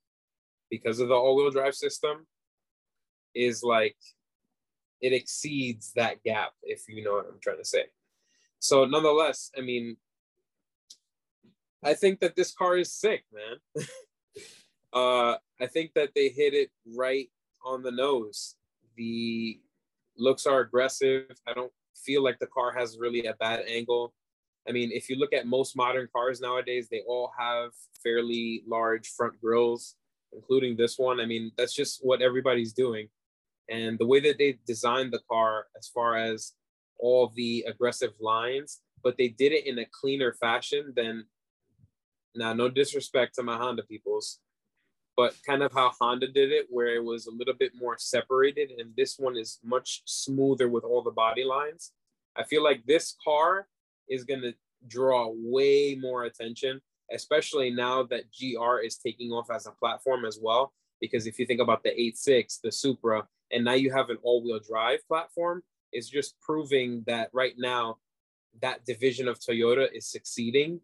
because 0.70 1.00
of 1.00 1.08
the 1.08 1.14
all-wheel 1.14 1.50
drive 1.50 1.74
system 1.74 2.26
is 3.34 3.62
like 3.62 3.96
it 5.00 5.12
exceeds 5.12 5.92
that 5.94 6.22
gap 6.22 6.52
if 6.62 6.84
you 6.88 7.04
know 7.04 7.12
what 7.12 7.26
i'm 7.26 7.38
trying 7.42 7.58
to 7.58 7.64
say. 7.64 7.84
So 8.58 8.84
nonetheless 8.84 9.50
i 9.56 9.60
mean 9.60 9.96
i 11.84 11.94
think 11.94 12.20
that 12.20 12.34
this 12.34 12.52
car 12.52 12.76
is 12.76 12.92
sick 12.92 13.24
man. 13.32 13.84
Uh 14.92 15.36
i 15.60 15.66
think 15.66 15.90
that 15.94 16.10
they 16.14 16.28
hit 16.28 16.54
it 16.54 16.70
right 16.94 17.28
on 17.66 17.82
the 17.82 17.90
nose. 17.90 18.54
The 18.96 19.60
looks 20.18 20.46
are 20.46 20.60
aggressive. 20.60 21.30
I 21.46 21.52
don't 21.52 21.72
feel 22.04 22.22
like 22.22 22.38
the 22.38 22.46
car 22.46 22.72
has 22.72 22.98
really 22.98 23.26
a 23.26 23.34
bad 23.34 23.64
angle. 23.68 24.14
I 24.68 24.72
mean, 24.72 24.90
if 24.92 25.08
you 25.08 25.16
look 25.16 25.32
at 25.32 25.46
most 25.46 25.76
modern 25.76 26.08
cars 26.14 26.40
nowadays, 26.40 26.88
they 26.90 27.02
all 27.06 27.32
have 27.38 27.70
fairly 28.02 28.62
large 28.66 29.08
front 29.08 29.40
grills, 29.40 29.96
including 30.32 30.76
this 30.76 30.98
one. 30.98 31.20
I 31.20 31.26
mean, 31.26 31.52
that's 31.56 31.74
just 31.74 32.00
what 32.04 32.22
everybody's 32.22 32.72
doing. 32.72 33.08
And 33.68 33.98
the 33.98 34.06
way 34.06 34.20
that 34.20 34.38
they 34.38 34.58
designed 34.66 35.12
the 35.12 35.20
car, 35.30 35.66
as 35.78 35.88
far 35.88 36.16
as 36.16 36.52
all 36.98 37.32
the 37.34 37.64
aggressive 37.68 38.12
lines, 38.20 38.80
but 39.02 39.16
they 39.18 39.28
did 39.28 39.52
it 39.52 39.66
in 39.66 39.78
a 39.78 39.86
cleaner 39.92 40.32
fashion 40.32 40.92
than 40.96 41.26
now, 42.34 42.52
no 42.52 42.68
disrespect 42.68 43.34
to 43.36 43.42
my 43.42 43.56
Honda 43.56 43.82
peoples, 43.82 44.40
but 45.16 45.34
kind 45.46 45.62
of 45.62 45.72
how 45.72 45.90
Honda 45.98 46.28
did 46.28 46.52
it, 46.52 46.66
where 46.68 46.94
it 46.94 47.04
was 47.04 47.26
a 47.26 47.30
little 47.30 47.54
bit 47.54 47.72
more 47.74 47.96
separated, 47.98 48.70
and 48.78 48.94
this 48.96 49.18
one 49.18 49.36
is 49.36 49.58
much 49.64 50.02
smoother 50.04 50.68
with 50.68 50.84
all 50.84 51.02
the 51.02 51.10
body 51.10 51.44
lines. 51.44 51.92
I 52.36 52.44
feel 52.44 52.62
like 52.62 52.84
this 52.84 53.16
car 53.24 53.66
is 54.08 54.24
going 54.24 54.42
to 54.42 54.54
draw 54.88 55.32
way 55.34 55.96
more 56.00 56.24
attention, 56.24 56.80
especially 57.10 57.70
now 57.70 58.02
that 58.04 58.24
GR 58.38 58.80
is 58.84 58.98
taking 58.98 59.32
off 59.32 59.50
as 59.50 59.66
a 59.66 59.70
platform 59.70 60.24
as 60.24 60.38
well. 60.40 60.72
Because 61.00 61.26
if 61.26 61.38
you 61.38 61.46
think 61.46 61.60
about 61.60 61.82
the 61.82 61.92
86, 61.92 62.58
the 62.62 62.72
Supra, 62.72 63.26
and 63.52 63.64
now 63.64 63.74
you 63.74 63.92
have 63.92 64.10
an 64.10 64.18
all-wheel 64.22 64.60
drive 64.66 65.06
platform, 65.08 65.62
it's 65.92 66.08
just 66.08 66.38
proving 66.40 67.04
that 67.06 67.30
right 67.32 67.54
now 67.56 67.98
that 68.62 68.84
division 68.86 69.28
of 69.28 69.38
Toyota 69.38 69.86
is 69.94 70.10
succeeding, 70.10 70.80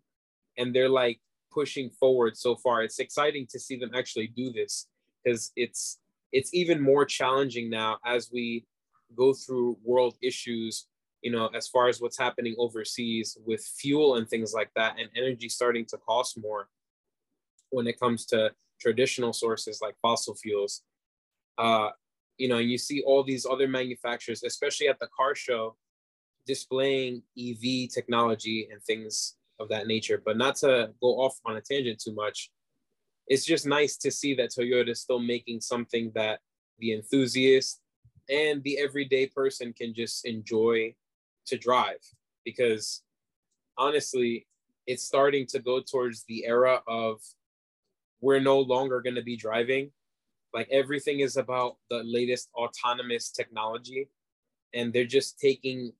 and 0.58 0.74
they're 0.74 0.88
like 0.88 1.20
pushing 1.52 1.90
forward 1.90 2.36
so 2.36 2.56
far. 2.56 2.82
It's 2.82 2.98
exciting 2.98 3.46
to 3.50 3.58
see 3.58 3.76
them 3.76 3.90
actually 3.94 4.28
do 4.28 4.52
this 4.52 4.88
because 5.22 5.52
it's 5.56 5.98
it's 6.32 6.54
even 6.54 6.80
more 6.80 7.04
challenging 7.04 7.68
now 7.68 7.98
as 8.06 8.30
we 8.32 8.64
go 9.14 9.34
through 9.34 9.76
world 9.84 10.14
issues 10.22 10.86
you 11.22 11.30
know, 11.30 11.48
as 11.54 11.68
far 11.68 11.88
as 11.88 12.00
what's 12.00 12.18
happening 12.18 12.54
overseas 12.58 13.38
with 13.46 13.64
fuel 13.64 14.16
and 14.16 14.28
things 14.28 14.52
like 14.52 14.70
that, 14.74 14.96
and 14.98 15.08
energy 15.16 15.48
starting 15.48 15.86
to 15.86 15.96
cost 15.98 16.36
more 16.36 16.68
when 17.70 17.86
it 17.86 17.98
comes 17.98 18.26
to 18.26 18.50
traditional 18.80 19.32
sources 19.32 19.78
like 19.80 19.94
fossil 20.02 20.34
fuels. 20.34 20.82
Uh, 21.56 21.90
you 22.38 22.48
know, 22.48 22.58
you 22.58 22.76
see 22.76 23.02
all 23.06 23.22
these 23.22 23.46
other 23.46 23.68
manufacturers, 23.68 24.42
especially 24.42 24.88
at 24.88 24.98
the 24.98 25.08
car 25.16 25.34
show, 25.36 25.76
displaying 26.44 27.22
EV 27.38 27.88
technology 27.88 28.68
and 28.72 28.82
things 28.82 29.36
of 29.62 29.68
that 29.70 29.86
nature. 29.86 30.20
But 30.24 30.36
not 30.36 30.56
to 30.56 30.90
go 31.00 31.08
off 31.20 31.38
on 31.44 31.56
a 31.56 31.60
tangent 31.60 32.00
too 32.00 32.14
much, 32.14 32.50
it's 33.26 33.44
just 33.44 33.66
nice 33.66 33.96
to 33.98 34.10
see 34.10 34.34
that 34.34 34.50
Toyota 34.50 34.90
is 34.90 35.00
still 35.00 35.20
making 35.20 35.60
something 35.60 36.12
that 36.14 36.40
the 36.78 36.92
enthusiast 36.92 37.80
and 38.28 38.62
the 38.64 38.78
everyday 38.78 39.26
person 39.26 39.72
can 39.72 39.94
just 39.94 40.24
enjoy 40.26 40.94
to 41.46 41.56
drive 41.56 41.98
because 42.44 43.02
honestly, 43.76 44.46
it's 44.86 45.04
starting 45.04 45.46
to 45.46 45.58
go 45.60 45.80
towards 45.80 46.24
the 46.24 46.44
era 46.44 46.80
of 46.88 47.20
we're 48.20 48.40
no 48.40 48.60
longer 48.60 49.00
going 49.00 49.16
to 49.16 49.22
be 49.22 49.36
driving. 49.36 49.90
Like 50.52 50.68
everything 50.70 51.20
is 51.20 51.36
about 51.36 51.76
the 51.90 52.02
latest 52.04 52.50
autonomous 52.54 53.30
technology, 53.30 54.08
and 54.74 54.92
they're 54.92 55.04
just 55.04 55.38
taking 55.38 55.92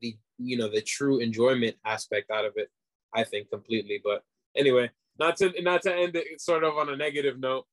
the 0.00 0.16
you 0.38 0.58
know 0.58 0.68
the 0.68 0.82
true 0.82 1.18
enjoyment 1.18 1.76
aspect 1.84 2.30
out 2.30 2.44
of 2.44 2.54
it. 2.56 2.70
I 3.16 3.24
think 3.24 3.50
completely. 3.50 4.00
But 4.04 4.22
anyway, 4.54 4.90
not 5.18 5.36
to 5.38 5.52
not 5.62 5.82
to 5.82 5.94
end 5.94 6.14
it 6.14 6.40
sort 6.40 6.62
of 6.62 6.76
on 6.76 6.90
a 6.90 6.96
negative 6.96 7.40
note. 7.40 7.66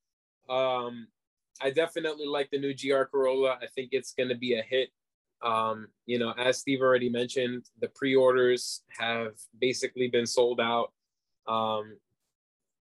Um, 0.49 1.07
I 1.61 1.69
definitely 1.69 2.25
like 2.25 2.49
the 2.49 2.59
new 2.59 2.73
GR 2.73 3.03
Corolla. 3.03 3.57
I 3.61 3.67
think 3.75 3.89
it's 3.91 4.13
going 4.13 4.29
to 4.29 4.35
be 4.35 4.53
a 4.57 4.63
hit. 4.63 4.89
Um, 5.43 5.87
you 6.05 6.19
know, 6.19 6.31
as 6.37 6.59
Steve 6.59 6.81
already 6.81 7.09
mentioned, 7.09 7.65
the 7.81 7.89
pre-orders 7.89 8.81
have 8.97 9.33
basically 9.59 10.07
been 10.07 10.25
sold 10.25 10.61
out. 10.61 10.91
Um, 11.47 11.97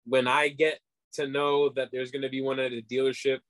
when 0.06 0.28
I 0.28 0.48
get 0.48 0.78
to 1.14 1.26
know 1.26 1.68
that 1.70 1.90
there's 1.90 2.12
going 2.12 2.22
to 2.22 2.28
be 2.28 2.40
one 2.40 2.60
at 2.60 2.72
a 2.72 2.82
dealership 2.82 3.40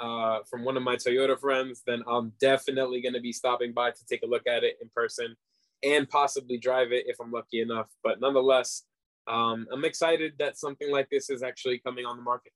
uh, 0.00 0.40
from 0.50 0.64
one 0.64 0.76
of 0.76 0.82
my 0.82 0.96
Toyota 0.96 1.38
friends, 1.38 1.82
then 1.86 2.02
I'm 2.08 2.32
definitely 2.40 3.00
going 3.00 3.14
to 3.14 3.20
be 3.20 3.32
stopping 3.32 3.72
by 3.72 3.92
to 3.92 4.06
take 4.06 4.22
a 4.22 4.26
look 4.26 4.46
at 4.46 4.64
it 4.64 4.78
in 4.82 4.88
person 4.94 5.36
and 5.82 6.08
possibly 6.08 6.58
drive 6.58 6.92
it 6.92 7.04
if 7.06 7.16
I'm 7.20 7.30
lucky 7.30 7.60
enough. 7.60 7.88
But 8.02 8.20
nonetheless, 8.20 8.84
um, 9.26 9.66
I'm 9.72 9.84
excited 9.84 10.32
that 10.38 10.58
something 10.58 10.90
like 10.90 11.08
this 11.10 11.30
is 11.30 11.42
actually 11.42 11.78
coming 11.78 12.06
on 12.06 12.16
the 12.16 12.22
market. 12.22 12.52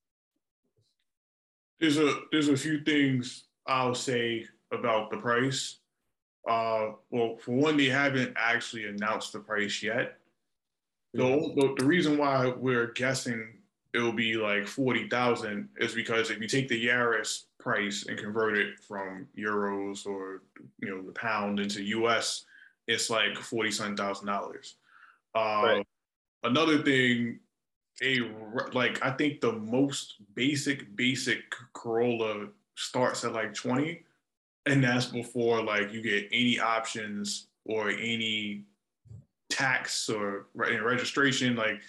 There's 1.80 1.98
a 1.98 2.20
there's 2.30 2.48
a 2.48 2.56
few 2.56 2.82
things 2.82 3.44
I'll 3.66 3.94
say 3.94 4.46
about 4.72 5.10
the 5.10 5.18
price. 5.18 5.78
Uh, 6.48 6.92
well, 7.10 7.36
for 7.36 7.52
one, 7.52 7.76
they 7.76 7.88
haven't 7.88 8.34
actually 8.36 8.86
announced 8.86 9.32
the 9.32 9.38
price 9.38 9.82
yet. 9.82 10.18
The, 11.14 11.52
the, 11.56 11.74
the 11.78 11.84
reason 11.84 12.16
why 12.16 12.48
we're 12.48 12.92
guessing 12.92 13.58
it'll 13.94 14.12
be 14.12 14.34
like 14.36 14.66
40,000 14.66 15.68
is 15.76 15.94
because 15.94 16.30
if 16.30 16.40
you 16.40 16.48
take 16.48 16.68
the 16.68 16.86
Yaris 16.86 17.44
price 17.60 18.06
and 18.08 18.18
convert 18.18 18.56
it 18.56 18.78
from 18.80 19.28
euros 19.36 20.06
or, 20.06 20.42
you 20.80 20.88
know, 20.88 21.02
the 21.02 21.12
pound 21.12 21.60
into 21.60 21.82
US, 21.82 22.46
it's 22.86 23.10
like 23.10 23.36
40 23.36 23.70
something 23.70 23.96
thousand 23.96 24.26
dollars. 24.26 24.76
Uh, 25.34 25.62
right. 25.64 25.86
Another 26.44 26.82
thing, 26.82 27.38
a 28.02 28.20
like 28.72 29.04
I 29.04 29.10
think 29.10 29.40
the 29.40 29.52
most 29.52 30.16
basic 30.34 30.94
basic 30.96 31.42
Corolla 31.72 32.48
starts 32.76 33.24
at 33.24 33.32
like 33.32 33.54
20 33.54 34.02
and 34.66 34.82
that's 34.82 35.06
before 35.06 35.62
like 35.62 35.92
you 35.92 36.00
get 36.02 36.28
any 36.32 36.58
options 36.58 37.48
or 37.64 37.90
any 37.90 38.64
tax 39.50 40.08
or 40.08 40.46
registration 40.54 41.54
like 41.56 41.80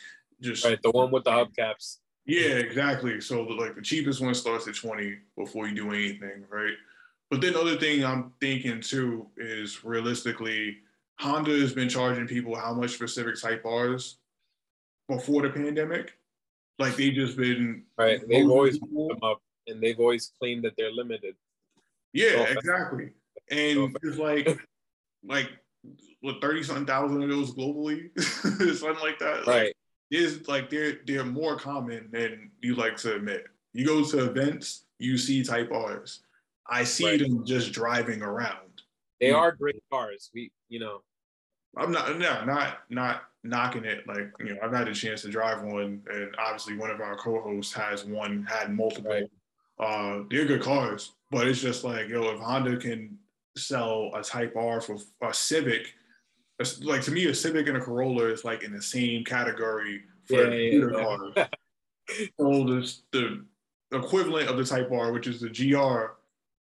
just 0.42 0.66
right 0.66 0.80
the 0.84 0.92
one 0.92 1.10
with 1.12 1.24
the 1.24 1.32
hubcaps 1.32 1.98
yeah 2.26 2.56
exactly 2.56 3.22
so 3.22 3.46
the, 3.46 3.54
like 3.54 3.76
the 3.76 3.82
cheapest 3.82 4.22
one 4.22 4.34
starts 4.34 4.68
at 4.68 4.76
20 4.76 5.18
before 5.38 5.68
you 5.68 5.76
do 5.76 5.90
anything 5.92 6.44
right 6.50 6.74
but 7.30 7.40
then 7.40 7.54
the 7.54 7.60
other 7.60 7.78
thing 7.78 8.04
i'm 8.04 8.34
thinking 8.42 8.82
too 8.82 9.26
is 9.38 9.84
realistically 9.86 10.78
honda 11.20 11.52
has 11.52 11.74
been 11.74 11.90
charging 11.90 12.28
people 12.28 12.56
how 12.56 12.74
much 12.74 12.96
for 12.96 13.08
civic 13.08 13.40
type 13.40 13.66
r's 13.66 14.18
before 15.08 15.42
the 15.42 15.50
pandemic 15.50 16.18
like 16.80 16.96
they 16.96 17.12
just 17.12 17.38
been 17.38 17.84
right 17.98 18.22
they've 18.28 18.50
always 18.50 18.80
put 18.80 18.90
them 18.90 19.20
up 19.22 19.42
and 19.68 19.82
they've 19.82 20.00
always 20.00 20.32
claimed 20.40 20.64
that 20.64 20.74
they're 20.78 20.92
limited 20.92 21.36
yeah, 22.14 22.44
exactly. 22.44 23.10
And 23.50 23.96
it's 24.04 24.18
like, 24.18 24.48
like, 25.24 25.50
what 26.22 26.40
thirty 26.40 26.64
something 26.64 26.86
thousand 26.86 27.24
of 27.24 27.30
those 27.30 27.54
globally, 27.54 28.18
something 28.78 29.04
like 29.04 29.20
that. 29.20 29.46
Right. 29.46 29.66
Like, 29.66 29.74
is 30.12 30.48
like 30.48 30.70
they're 30.70 31.00
they're 31.06 31.26
more 31.26 31.58
common 31.58 32.08
than 32.12 32.52
you 32.62 32.76
like 32.76 32.96
to 32.98 33.16
admit. 33.16 33.46
You 33.74 33.86
go 33.86 34.06
to 34.06 34.30
events, 34.30 34.86
you 35.00 35.18
see 35.18 35.44
Type 35.44 35.72
R's. 35.72 36.22
I 36.68 36.84
see 36.84 37.06
right. 37.06 37.20
them 37.20 37.44
just 37.46 37.74
driving 37.74 38.22
around. 38.22 38.73
They 39.28 39.32
are 39.32 39.52
great 39.52 39.82
cars. 39.92 40.30
We, 40.34 40.52
you 40.70 40.80
know. 40.80 41.02
I'm 41.76 41.92
not, 41.92 42.18
no, 42.20 42.46
not, 42.46 42.80
not 42.90 43.24
knocking 43.44 43.84
it. 43.84 44.08
Like, 44.08 44.32
you 44.40 44.54
know, 44.54 44.58
I've 44.64 44.74
had 44.74 44.88
a 44.88 44.94
chance 44.94 45.24
to 45.24 45.30
drive 45.30 45.64
one, 45.64 46.02
and 46.12 46.36
obviously 46.38 46.78
one 46.78 46.92
of 46.92 47.02
our 47.02 47.16
co-hosts 47.16 47.74
has 47.74 48.06
one, 48.06 48.44
had 48.44 48.74
multiple. 48.74 49.12
Right. 49.12 49.30
Uh, 49.80 50.24
they're 50.30 50.46
good 50.46 50.62
cars, 50.62 51.14
but 51.32 51.48
it's 51.48 51.62
just 51.62 51.84
like, 51.84 52.08
yo, 52.08 52.30
if 52.30 52.40
Honda 52.40 52.78
can 52.78 53.18
sell 53.58 54.12
a 54.14 54.22
Type 54.22 54.56
R 54.56 54.82
for 54.82 54.98
a 55.22 55.34
Civic, 55.34 55.94
like 56.82 57.02
to 57.04 57.12
me, 57.12 57.26
a 57.26 57.34
Civic 57.34 57.68
and 57.68 57.78
a 57.78 57.82
Corolla 57.82 58.26
is 58.26 58.46
like 58.46 58.64
in 58.64 58.72
the 58.72 58.82
same 58.82 59.24
category 59.24 60.04
for 60.26 60.54
yeah, 60.54 60.78
yeah, 60.78 60.86
yeah. 60.92 61.04
cars. 61.04 61.34
so 62.40 62.64
the, 62.64 62.94
the 63.12 63.98
equivalent 63.98 64.50
of 64.50 64.58
the 64.58 64.66
Type 64.66 64.92
R, 64.92 65.12
which 65.12 65.28
is 65.28 65.42
the 65.42 65.50
GR, 65.50 66.14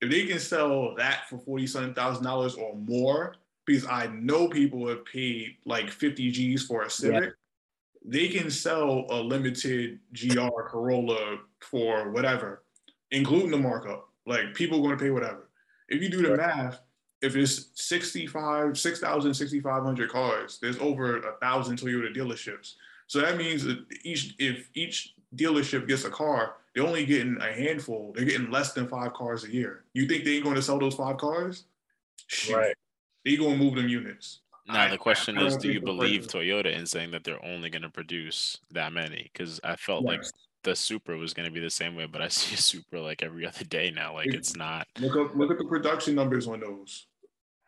if 0.03 0.11
they 0.11 0.27
can 0.27 0.41
sell 0.41 0.95
that 0.97 1.29
for 1.31 1.39
forty 1.39 1.67
something 1.67 1.95
thousand 1.95 2.25
dollars 2.25 2.57
or 2.57 2.75
more, 2.75 3.37
because 3.65 3.87
I 3.87 4.09
know 4.09 4.49
people 4.49 4.89
have 4.89 5.05
paid 5.07 5.57
like 5.65 5.91
fifty 5.91 6.31
G's 6.31 6.65
for 6.65 6.83
a 6.83 6.91
Civic. 6.91 7.23
Yeah. 7.23 7.31
They 8.05 8.29
can 8.29 8.51
sell 8.51 9.07
a 9.11 9.23
limited 9.23 10.01
GR 10.13 10.63
Corolla 10.67 11.39
for 11.61 12.11
whatever, 12.11 12.65
including 13.13 13.53
the 13.53 13.59
markup. 13.59 14.09
Like 14.27 14.55
people 14.55 14.79
are 14.79 14.83
going 14.83 14.99
to 14.99 15.05
pay 15.05 15.11
whatever. 15.11 15.49
If 15.89 16.03
you 16.03 16.11
do 16.11 16.23
the 16.23 16.31
right. 16.31 16.57
math, 16.57 16.81
if 17.21 17.37
it's 17.37 17.69
65, 17.75 18.77
6,000, 18.77 19.35
6,500 19.35 20.11
cars, 20.11 20.59
there's 20.61 20.79
over 20.79 21.19
a 21.19 21.37
thousand 21.41 21.79
Toyota 21.79 22.13
dealerships. 22.15 22.75
So 23.13 23.21
that 23.21 23.37
means 23.37 23.63
that 23.65 23.85
each, 24.05 24.35
if 24.39 24.71
each 24.73 25.13
dealership 25.37 25.87
gets 25.87 26.07
a 26.07 26.09
car, 26.09 26.55
they're 26.75 26.83
only 26.83 27.05
getting 27.05 27.37
a 27.43 27.53
handful. 27.53 28.11
They're 28.17 28.25
getting 28.25 28.51
less 28.51 28.73
than 28.73 28.89
five 28.89 29.13
cars 29.13 29.45
a 29.45 29.53
year. 29.53 29.85
You 29.93 30.09
think 30.09 30.25
they 30.25 30.37
ain't 30.37 30.45
going 30.45 30.57
to 30.57 30.63
sell 30.63 30.79
those 30.79 30.95
five 30.95 31.19
cars? 31.19 31.65
Shoot. 32.29 32.57
Right. 32.57 32.75
They 33.27 33.37
going 33.37 33.59
to 33.59 33.63
move 33.63 33.75
them 33.75 33.87
units. 33.87 34.41
Now 34.67 34.89
the 34.89 34.97
question 34.97 35.37
I, 35.37 35.45
is, 35.45 35.57
I 35.57 35.59
do 35.59 35.73
you 35.73 35.83
believe 35.83 36.27
Toyota 36.27 36.75
in 36.75 36.87
saying 36.87 37.11
that 37.11 37.23
they're 37.23 37.45
only 37.45 37.69
going 37.69 37.83
to 37.83 37.91
produce 37.91 38.57
that 38.71 38.95
many? 38.95 39.29
Because 39.31 39.61
I 39.63 39.77
felt 39.77 40.05
yes. 40.05 40.09
like 40.09 40.25
the 40.65 40.75
Supra 40.75 41.19
was 41.19 41.35
going 41.35 41.47
to 41.47 41.53
be 41.53 41.61
the 41.61 41.69
same 41.69 41.95
way, 41.95 42.07
but 42.07 42.23
I 42.23 42.29
see 42.29 42.55
a 42.55 42.57
Supra 42.57 43.03
like 43.03 43.23
every 43.23 43.47
other 43.47 43.65
day 43.65 43.91
now. 43.91 44.15
Like 44.15 44.33
it's 44.33 44.57
not. 44.57 44.89
Look 44.99 45.19
up, 45.19 45.37
look 45.37 45.51
at 45.51 45.59
the 45.59 45.67
production 45.67 46.15
numbers 46.15 46.49
on 46.49 46.61
those. 46.61 47.09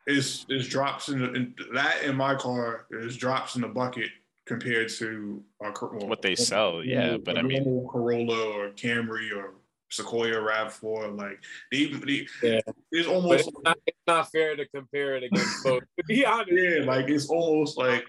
It's 0.06 0.46
it's 0.48 0.68
drops 0.68 1.10
in, 1.10 1.18
the, 1.20 1.32
in 1.34 1.54
that 1.74 2.02
in 2.02 2.16
my 2.16 2.34
car. 2.34 2.86
There's 2.88 3.18
drops 3.18 3.56
in 3.56 3.60
the 3.60 3.68
bucket 3.68 4.08
compared 4.46 4.88
to 4.90 5.42
our, 5.60 5.72
well, 5.80 6.08
what 6.08 6.22
they 6.22 6.34
sell. 6.34 6.84
Yeah, 6.84 7.16
but 7.16 7.38
I 7.38 7.42
mean 7.42 7.86
Corolla 7.90 8.56
or 8.56 8.70
Camry 8.70 9.34
or 9.34 9.54
Sequoia 9.90 10.40
Rav 10.40 10.72
Four. 10.72 11.08
Like 11.08 11.42
they, 11.70 11.86
they 11.86 12.26
yeah. 12.42 12.60
it's 12.90 13.08
almost 13.08 13.48
it's 13.48 13.58
not, 13.64 13.78
it's 13.86 13.98
not, 14.06 14.30
fair 14.30 14.56
to 14.56 14.66
compare 14.68 15.16
it 15.16 15.24
against 15.24 15.56
both. 15.64 15.82
to 15.82 16.04
be 16.08 16.24
honest, 16.26 16.52
yeah, 16.52 16.84
like 16.84 17.08
it's 17.08 17.28
almost 17.28 17.78
like 17.78 18.04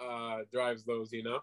uh, 0.00 0.38
drives 0.52 0.84
those, 0.84 1.12
you 1.12 1.22
know. 1.22 1.40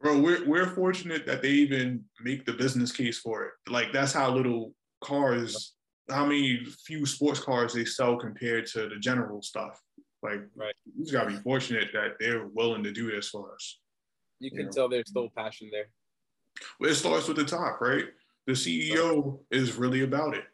Bro, 0.00 0.20
we're 0.20 0.46
we're 0.46 0.66
fortunate 0.66 1.26
that 1.26 1.42
they 1.42 1.50
even 1.50 2.04
make 2.20 2.44
the 2.44 2.52
business 2.52 2.92
case 2.92 3.18
for 3.18 3.44
it. 3.44 3.52
Like 3.70 3.92
that's 3.92 4.12
how 4.12 4.30
little 4.30 4.72
cars, 5.02 5.74
how 6.10 6.26
many 6.26 6.64
few 6.86 7.06
sports 7.06 7.40
cars 7.40 7.72
they 7.72 7.84
sell 7.84 8.16
compared 8.16 8.66
to 8.66 8.88
the 8.88 8.96
general 8.96 9.42
stuff. 9.42 9.80
Like, 10.24 10.40
right. 10.56 10.74
you 10.86 11.04
just 11.04 11.12
gotta 11.12 11.30
be 11.30 11.36
fortunate 11.36 11.90
that 11.92 12.16
they're 12.18 12.46
willing 12.46 12.82
to 12.82 12.92
do 12.92 13.10
this 13.10 13.28
for 13.28 13.54
us. 13.54 13.78
You 14.40 14.50
can 14.50 14.60
Yeah. 14.66 14.70
tell 14.70 14.88
there's 14.88 15.10
still 15.10 15.28
passion 15.28 15.68
there. 15.70 15.90
Well, 16.80 16.90
it 16.90 16.94
starts 16.94 17.28
with 17.28 17.36
the 17.36 17.44
top, 17.44 17.80
right? 17.82 18.06
The 18.46 18.52
CEO 18.54 19.44
is 19.50 19.74
really 19.76 20.00
about 20.00 20.34
it. 20.34 20.46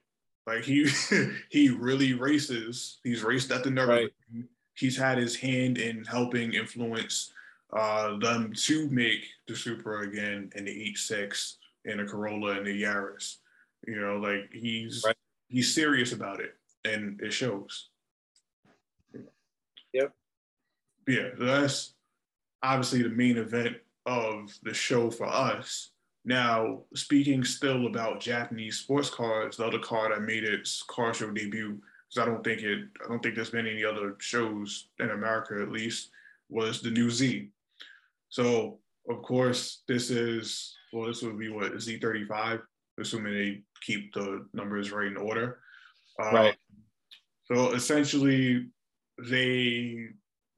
Like 0.46 0.64
he 0.64 0.88
he 1.50 1.68
really 1.70 2.14
races. 2.14 2.98
He's 3.04 3.22
raced 3.22 3.52
at 3.52 3.62
the 3.62 3.70
Nürburgring. 3.70 4.10
Right. 4.32 4.44
He's 4.74 4.96
had 4.96 5.18
his 5.18 5.36
hand 5.36 5.78
in 5.78 6.04
helping 6.04 6.54
influence 6.54 7.32
uh, 7.72 8.16
them 8.18 8.52
to 8.52 8.88
make 8.90 9.24
the 9.46 9.54
Supra 9.54 10.00
again 10.08 10.50
and 10.56 10.66
the 10.66 10.72
86 10.72 11.58
and 11.84 12.00
the 12.00 12.04
Corolla 12.04 12.56
and 12.56 12.66
the 12.66 12.82
Yaris. 12.82 13.36
You 13.86 14.00
know, 14.00 14.16
like 14.16 14.50
he's 14.52 15.04
Right. 15.06 15.16
he's 15.48 15.72
serious 15.72 16.12
about 16.12 16.40
it, 16.40 16.56
and 16.84 17.20
it 17.20 17.32
shows. 17.32 17.90
Yep. 19.92 20.14
Yeah, 21.10 21.30
that's 21.38 21.94
obviously 22.62 23.02
the 23.02 23.08
main 23.08 23.36
event 23.36 23.76
of 24.06 24.56
the 24.62 24.72
show 24.72 25.10
for 25.10 25.26
us. 25.26 25.90
Now, 26.24 26.82
speaking 26.94 27.42
still 27.44 27.86
about 27.86 28.20
Japanese 28.20 28.76
sports 28.76 29.10
cars, 29.10 29.56
the 29.56 29.66
other 29.66 29.78
car 29.78 30.10
that 30.10 30.22
made 30.22 30.44
its 30.44 30.82
car 30.82 31.12
show 31.14 31.30
debut, 31.30 31.80
because 32.08 32.22
I 32.22 32.30
don't 32.30 32.44
think 32.44 32.62
it, 32.62 32.88
I 33.04 33.08
don't 33.08 33.22
think 33.22 33.34
there's 33.34 33.50
been 33.50 33.66
any 33.66 33.84
other 33.84 34.16
shows 34.18 34.88
in 35.00 35.10
America 35.10 35.60
at 35.62 35.72
least, 35.72 36.10
was 36.48 36.80
the 36.80 36.90
new 36.90 37.10
Z. 37.10 37.50
So, 38.28 38.78
of 39.08 39.22
course, 39.22 39.82
this 39.88 40.10
is 40.10 40.76
well, 40.92 41.06
this 41.06 41.22
would 41.22 41.38
be 41.38 41.48
what 41.48 41.72
Z35, 41.72 42.62
assuming 43.00 43.32
they 43.32 43.62
keep 43.80 44.12
the 44.12 44.46
numbers 44.52 44.92
right 44.92 45.08
in 45.08 45.16
order. 45.16 45.58
Uh, 46.22 46.30
Right. 46.32 46.56
So 47.44 47.72
essentially, 47.72 48.68
they 49.28 50.10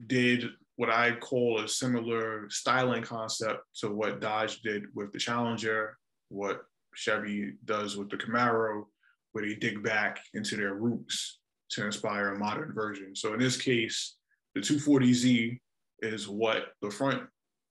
did 0.07 0.45
what 0.77 0.91
I 0.91 1.17
call 1.17 1.61
a 1.61 1.69
similar 1.69 2.49
styling 2.51 3.03
concept 3.03 3.61
to 3.81 3.91
what 3.91 4.21
Dodge 4.21 4.61
did 4.63 4.85
with 4.95 5.13
the 5.13 5.19
Challenger, 5.19 5.97
what 6.29 6.63
Chevy 6.95 7.55
does 7.65 7.97
with 7.97 8.11
the 8.11 8.17
Camaro, 8.17 8.85
where 9.33 9.47
they 9.47 9.55
dig 9.55 9.83
back 9.83 10.21
into 10.35 10.57
their 10.57 10.75
roots 10.75 11.41
to 11.71 11.85
inspire 11.87 12.35
a 12.35 12.39
modern 12.39 12.73
version. 12.75 13.15
So 13.15 13.33
in 13.35 13.41
this 13.41 13.61
case, 13.61 14.17
the 14.55 14.61
240Z 14.61 15.59
is 16.01 16.29
what 16.29 16.73
the 16.83 16.91
front 16.91 17.23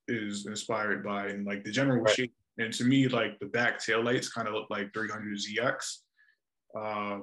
is 0.07 0.45
inspired 0.47 1.03
by, 1.03 1.27
and 1.27 1.45
like 1.45 1.63
the 1.63 1.71
general 1.71 2.01
Right. 2.01 2.15
shape. 2.15 2.33
And 2.57 2.73
to 2.73 2.83
me, 2.83 3.07
like 3.07 3.39
the 3.39 3.45
back 3.47 3.79
taillights 3.79 4.31
kind 4.31 4.47
of 4.47 4.53
look 4.53 4.69
like 4.69 4.91
300ZX. 4.93 6.03
Uh, 6.75 7.19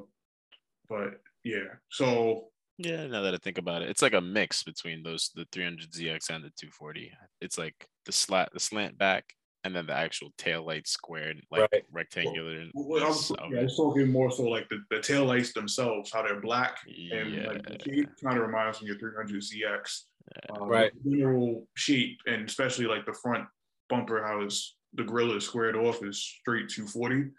but 0.88 1.20
yeah, 1.44 1.74
so 1.90 2.50
Yeah, 2.78 3.08
now 3.08 3.23
that 3.23 3.35
I 3.35 3.38
think 3.38 3.58
about 3.58 3.82
it, 3.82 3.90
it's 3.90 4.02
like 4.02 4.14
a 4.14 4.20
mix 4.20 4.62
between 4.62 5.02
those 5.02 5.30
the 5.35 5.44
300ZX 5.47 6.30
and 6.30 6.44
the 6.44 6.50
240. 6.50 7.12
It's 7.40 7.58
like 7.58 7.88
the 8.06 8.12
slat, 8.12 8.50
the 8.52 8.61
slant 8.61 8.97
back, 8.97 9.35
and 9.64 9.75
then 9.75 9.87
the 9.87 9.94
actual 9.94 10.30
tail 10.38 10.64
light 10.64 10.87
squared, 10.87 11.42
like 11.50 11.68
Right. 11.73 11.85
rectangular. 11.90 12.66
Well, 12.75 13.02
I 13.02 13.08
was, 13.08 13.32
yeah, 13.50 13.61
I 13.61 13.62
was 13.64 13.76
talking 13.76 14.11
more 14.12 14.30
so 14.30 14.44
like 14.44 14.68
the, 14.68 14.78
the 14.90 14.99
taillights 14.99 15.52
themselves, 15.52 16.12
how 16.12 16.23
they're 16.23 16.40
black 16.40 16.78
and 16.87 17.35
yeah, 17.35 17.49
like 17.49 17.64
the 17.64 17.78
shape 17.85 18.08
kind 18.23 18.38
of 18.38 18.47
reminds 18.47 18.80
me 18.80 18.90
of 18.90 18.99
300ZX. 18.99 20.04
Uh, 20.50 20.64
Right. 20.64 20.92
the 21.04 21.11
General 21.11 21.66
shape 21.75 22.18
and 22.26 22.49
especially 22.49 22.87
like 22.87 23.04
the 23.06 23.12
front 23.12 23.47
bumper, 23.88 24.23
how 24.25 24.40
it's 24.40 24.76
the 24.94 25.02
grill 25.02 25.32
is 25.37 25.44
squared 25.44 25.75
off 25.76 26.02
is 26.04 26.23
straight 26.23 26.68
240. 26.68 27.30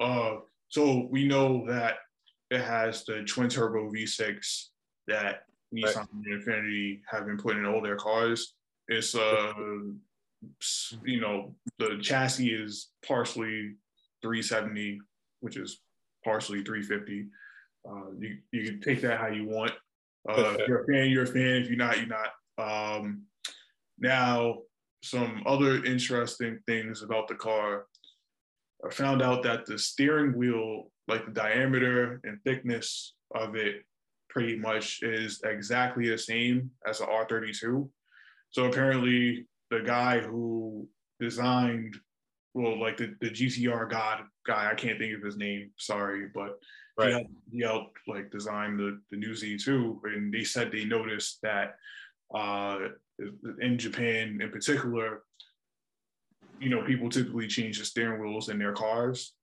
Uh, 0.00 0.40
so 0.68 1.06
we 1.10 1.28
know 1.28 1.66
that 1.68 1.96
it 2.52 2.60
has 2.60 3.04
the 3.04 3.22
twin 3.22 3.48
turbo 3.48 3.90
V6 3.90 4.66
that 5.08 5.44
Nissan 5.74 6.06
and 6.12 6.26
Infiniti 6.26 7.00
have 7.10 7.24
been 7.24 7.38
putting 7.38 7.60
in 7.60 7.66
all 7.66 7.80
their 7.80 7.96
cars. 7.96 8.54
It's 8.88 9.14
uh, 9.14 9.54
you 11.04 11.20
know, 11.20 11.54
the 11.78 11.98
chassis 12.02 12.50
is 12.50 12.90
partially 13.06 13.76
370, 14.22 15.00
which 15.40 15.56
is 15.56 15.80
partially 16.24 16.62
350. 16.62 17.28
Uh, 17.88 18.12
you 18.18 18.36
you 18.52 18.64
can 18.64 18.80
take 18.80 19.00
that 19.00 19.18
how 19.18 19.28
you 19.28 19.48
want. 19.48 19.72
Uh, 20.28 20.56
if 20.58 20.68
you're 20.68 20.82
a 20.82 20.86
fan, 20.86 21.10
you're 21.10 21.24
a 21.24 21.26
fan. 21.26 21.62
If 21.62 21.68
you're 21.68 21.78
not, 21.78 21.96
you're 21.96 22.06
not. 22.06 22.32
Um, 22.58 23.22
now, 23.98 24.58
some 25.02 25.42
other 25.46 25.82
interesting 25.84 26.58
things 26.66 27.02
about 27.02 27.28
the 27.28 27.34
car. 27.34 27.86
I 28.86 28.90
found 28.92 29.22
out 29.22 29.42
that 29.44 29.64
the 29.64 29.78
steering 29.78 30.36
wheel, 30.36 30.91
like 31.12 31.26
the 31.26 31.32
diameter 31.32 32.20
and 32.24 32.38
thickness 32.42 33.14
of 33.34 33.54
it, 33.54 33.84
pretty 34.30 34.56
much 34.56 35.02
is 35.02 35.42
exactly 35.44 36.08
the 36.08 36.16
same 36.16 36.70
as 36.88 37.00
an 37.00 37.06
R32. 37.06 37.88
So 38.50 38.64
apparently, 38.64 39.46
the 39.70 39.80
guy 39.80 40.20
who 40.20 40.88
designed, 41.20 41.96
well, 42.54 42.80
like 42.80 42.96
the, 42.96 43.14
the 43.20 43.28
GTR 43.28 43.90
god 43.90 44.20
guy, 44.46 44.70
I 44.70 44.74
can't 44.74 44.98
think 44.98 45.14
of 45.14 45.22
his 45.22 45.36
name, 45.36 45.70
sorry, 45.76 46.28
but 46.34 46.58
he 46.98 47.10
helped, 47.10 47.30
he 47.50 47.60
helped 47.60 47.98
like 48.08 48.30
design 48.30 48.78
the, 48.78 49.00
the 49.10 49.18
new 49.18 49.32
Z2. 49.32 49.98
And 50.04 50.32
they 50.32 50.44
said 50.44 50.72
they 50.72 50.86
noticed 50.86 51.40
that 51.42 51.76
uh, 52.34 52.78
in 53.60 53.76
Japan 53.76 54.40
in 54.40 54.50
particular, 54.50 55.22
you 56.58 56.70
know, 56.70 56.82
people 56.84 57.10
typically 57.10 57.48
change 57.48 57.78
the 57.78 57.84
steering 57.84 58.20
wheels 58.20 58.48
in 58.48 58.58
their 58.58 58.72
cars. 58.72 59.34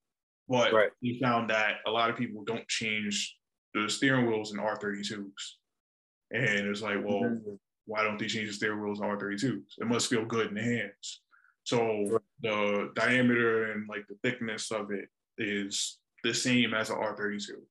But 0.49 0.73
Right. 0.73 0.91
he 0.99 1.19
found 1.21 1.51
that 1.51 1.77
a 1.85 1.91
lot 1.91 2.09
of 2.09 2.17
people 2.17 2.43
don't 2.43 2.67
change 2.67 3.37
the 3.75 3.87
steering 3.87 4.25
wheels 4.25 4.51
in 4.51 4.59
R32s. 4.59 5.55
And 6.31 6.67
it's 6.67 6.81
like, 6.81 6.97
well, 7.05 7.21
Mm-hmm. 7.21 7.53
why 7.85 8.03
don't 8.03 8.17
they 8.19 8.27
change 8.27 8.47
the 8.47 8.53
steering 8.53 8.81
wheels 8.83 8.99
in 8.99 9.05
R32s? 9.05 9.77
It 9.77 9.87
must 9.87 10.09
feel 10.09 10.25
good 10.25 10.47
in 10.47 10.55
the 10.55 10.63
hands. 10.63 11.21
So 11.63 12.03
Right. 12.09 12.21
the 12.41 12.91
diameter 12.95 13.71
and 13.71 13.87
like 13.87 14.07
the 14.07 14.15
thickness 14.23 14.71
of 14.71 14.91
it 14.91 15.07
is 15.37 15.99
the 16.23 16.33
same 16.33 16.73
as 16.73 16.89
an 16.89 16.97
R32, 16.97 17.63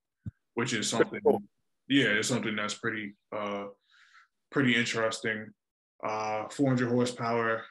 which 0.55 0.73
is 0.73 0.89
something, 0.89 1.21
cool. 1.23 1.43
yeah, 1.89 2.07
it's 2.07 2.29
something 2.29 2.55
that's 2.55 2.75
pretty, 2.75 3.15
uh, 3.37 3.67
pretty 4.51 4.77
interesting. 4.77 5.53
Uh, 6.03 6.49
400 6.51 6.89
horsepower, 6.89 7.65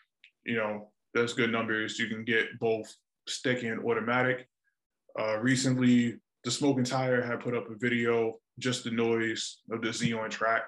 you 0.43 0.57
know, 0.57 0.91
that's 1.13 1.31
good 1.33 1.49
numbers. 1.51 1.97
You 1.97 2.07
can 2.09 2.25
get 2.25 2.59
both 2.59 2.93
stick 3.27 3.63
and 3.63 3.79
automatic. 3.85 4.49
Uh, 5.17 5.37
recently, 5.39 6.15
the 6.43 6.51
Smoking 6.51 6.83
Tire 6.83 7.21
had 7.21 7.39
put 7.39 7.55
up 7.55 7.69
a 7.69 7.75
video, 7.75 8.35
just 8.59 8.83
the 8.83 8.91
noise 8.91 9.59
of 9.71 9.81
the 9.81 9.91
Z 9.91 10.13
on 10.13 10.29
track. 10.29 10.63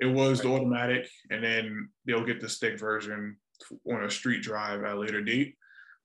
It 0.00 0.06
was 0.06 0.40
the 0.40 0.48
automatic, 0.48 1.08
and 1.30 1.42
then 1.42 1.88
they'll 2.04 2.24
get 2.24 2.40
the 2.40 2.48
stick 2.48 2.78
version 2.78 3.36
on 3.90 4.04
a 4.04 4.10
street 4.10 4.42
drive 4.42 4.82
at 4.84 4.94
a 4.94 4.98
later 4.98 5.22
date. 5.22 5.56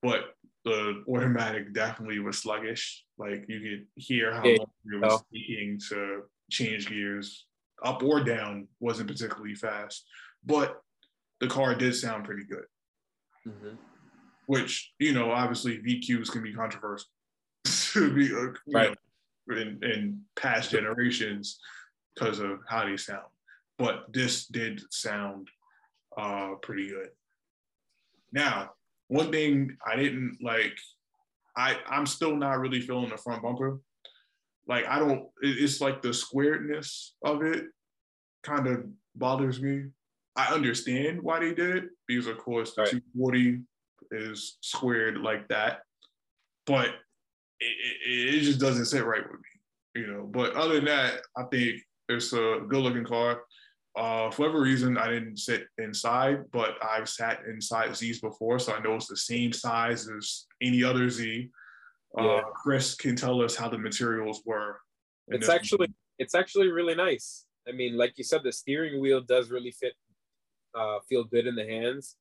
But 0.01 0.35
the 0.65 1.03
automatic 1.07 1.73
definitely 1.73 2.19
was 2.19 2.37
sluggish. 2.39 3.03
Like 3.17 3.45
you 3.47 3.59
could 3.59 3.87
hear 3.95 4.33
how 4.33 4.45
Yeah, 4.45 4.57
long 4.59 4.67
it 4.85 5.01
was 5.01 5.23
taking 5.33 5.79
to 5.89 6.23
change 6.51 6.87
gears 6.87 7.45
up 7.83 8.03
or 8.03 8.23
down 8.23 8.67
wasn't 8.79 9.09
particularly 9.09 9.55
fast. 9.55 10.05
But 10.45 10.81
the 11.39 11.47
car 11.47 11.75
did 11.75 11.95
sound 11.95 12.25
pretty 12.25 12.43
good, 12.45 12.65
Mhm. 13.47 13.77
which, 14.47 14.93
you 14.99 15.13
know, 15.13 15.31
obviously 15.31 15.77
VQs 15.77 16.29
can 16.29 16.43
be 16.43 16.53
controversial. 16.53 17.09
to 17.93 18.13
be, 18.13 18.25
uh, 18.33 18.39
you 18.39 18.55
Right. 18.67 18.95
know, 19.47 19.55
in, 19.57 19.79
in 19.83 20.21
past 20.35 20.71
generations 20.71 21.59
because 22.13 22.39
of 22.39 22.59
how 22.67 22.85
they 22.85 22.97
sound. 22.97 23.25
But 23.77 24.11
this 24.13 24.45
did 24.47 24.81
sound 24.91 25.47
uh, 26.17 26.55
pretty 26.61 26.89
good. 26.89 27.09
Now, 28.31 28.71
one 29.07 29.31
thing 29.31 29.77
I 29.85 29.95
didn't 29.95 30.37
like, 30.41 30.77
I 31.57 31.77
I'm 31.87 32.05
still 32.05 32.35
not 32.35 32.59
really 32.59 32.81
feeling 32.81 33.09
the 33.09 33.17
front 33.17 33.41
bumper. 33.41 33.79
Like 34.67 34.85
I 34.85 34.99
don't, 34.99 35.21
it- 35.41 35.57
it's 35.63 35.81
like 35.81 36.01
the 36.01 36.09
squaredness 36.09 37.11
of 37.23 37.41
it 37.41 37.65
kind 38.43 38.67
of 38.67 38.85
bothers 39.15 39.61
me. 39.61 39.85
I 40.35 40.53
understand 40.53 41.21
why 41.23 41.39
they 41.39 41.53
did 41.53 41.75
it 41.77 41.85
because 42.07 42.27
of 42.27 42.37
course 42.37 42.75
the 42.75 42.83
Right. 42.83 42.91
240 42.91 43.61
is 44.11 44.57
squared 44.61 45.17
like 45.17 45.47
that, 45.49 45.81
but 46.65 46.89
it, 47.59 47.65
it, 48.07 48.35
it 48.35 48.41
just 48.41 48.59
doesn't 48.59 48.85
sit 48.85 49.05
right 49.05 49.23
with 49.23 49.39
me, 49.39 50.01
you 50.01 50.07
know. 50.07 50.23
But 50.23 50.55
other 50.55 50.75
than 50.75 50.85
that, 50.85 51.21
I 51.37 51.43
think 51.43 51.81
it's 52.07 52.33
a 52.33 52.61
good 52.67 52.81
looking 52.81 53.05
car. 53.05 53.41
Uh, 53.97 54.29
for 54.31 54.43
whatever 54.43 54.61
reason, 54.61 54.97
I 54.97 55.09
didn't 55.09 55.37
sit 55.37 55.65
inside, 55.77 56.45
but 56.51 56.75
I've 56.83 57.09
sat 57.09 57.41
inside 57.49 57.95
Z's 57.95 58.21
before, 58.21 58.59
so 58.59 58.73
I 58.73 58.81
know 58.81 58.95
it's 58.95 59.07
the 59.07 59.17
same 59.17 59.51
size 59.51 60.07
as 60.07 60.45
any 60.61 60.83
other 60.83 61.09
Z. 61.09 61.49
Uh, 62.17 62.23
Yeah. 62.23 62.41
Chris 62.55 62.95
can 62.95 63.15
tell 63.15 63.41
us 63.41 63.55
how 63.55 63.67
the 63.67 63.77
materials 63.77 64.41
were. 64.45 64.79
It's 65.27 65.49
actually 65.49 65.93
it's 66.17 66.35
actually 66.35 66.69
really 66.69 66.95
nice. 66.95 67.45
I 67.67 67.71
mean, 67.71 67.97
like 67.97 68.17
you 68.17 68.23
said, 68.23 68.41
the 68.43 68.51
steering 68.51 68.99
wheel 68.99 69.21
does 69.21 69.51
really 69.51 69.71
fit, 69.71 69.93
uh, 70.73 70.99
feel 71.07 71.23
good 71.23 71.45
in 71.45 71.55
the 71.55 71.65
hands. 71.65 72.15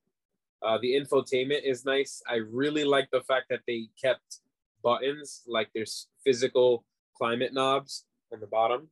Uh, 0.62 0.78
the 0.82 0.92
infotainment 0.94 1.62
is 1.64 1.84
nice. 1.84 2.22
I 2.28 2.36
really 2.36 2.84
like 2.84 3.08
the 3.10 3.22
fact 3.22 3.46
that 3.50 3.60
they 3.66 3.88
kept 4.02 4.40
buttons, 4.82 5.42
like 5.46 5.68
there's 5.74 6.08
physical 6.24 6.84
climate 7.16 7.52
knobs 7.52 8.04
on 8.32 8.40
the 8.40 8.46
bottom, 8.46 8.88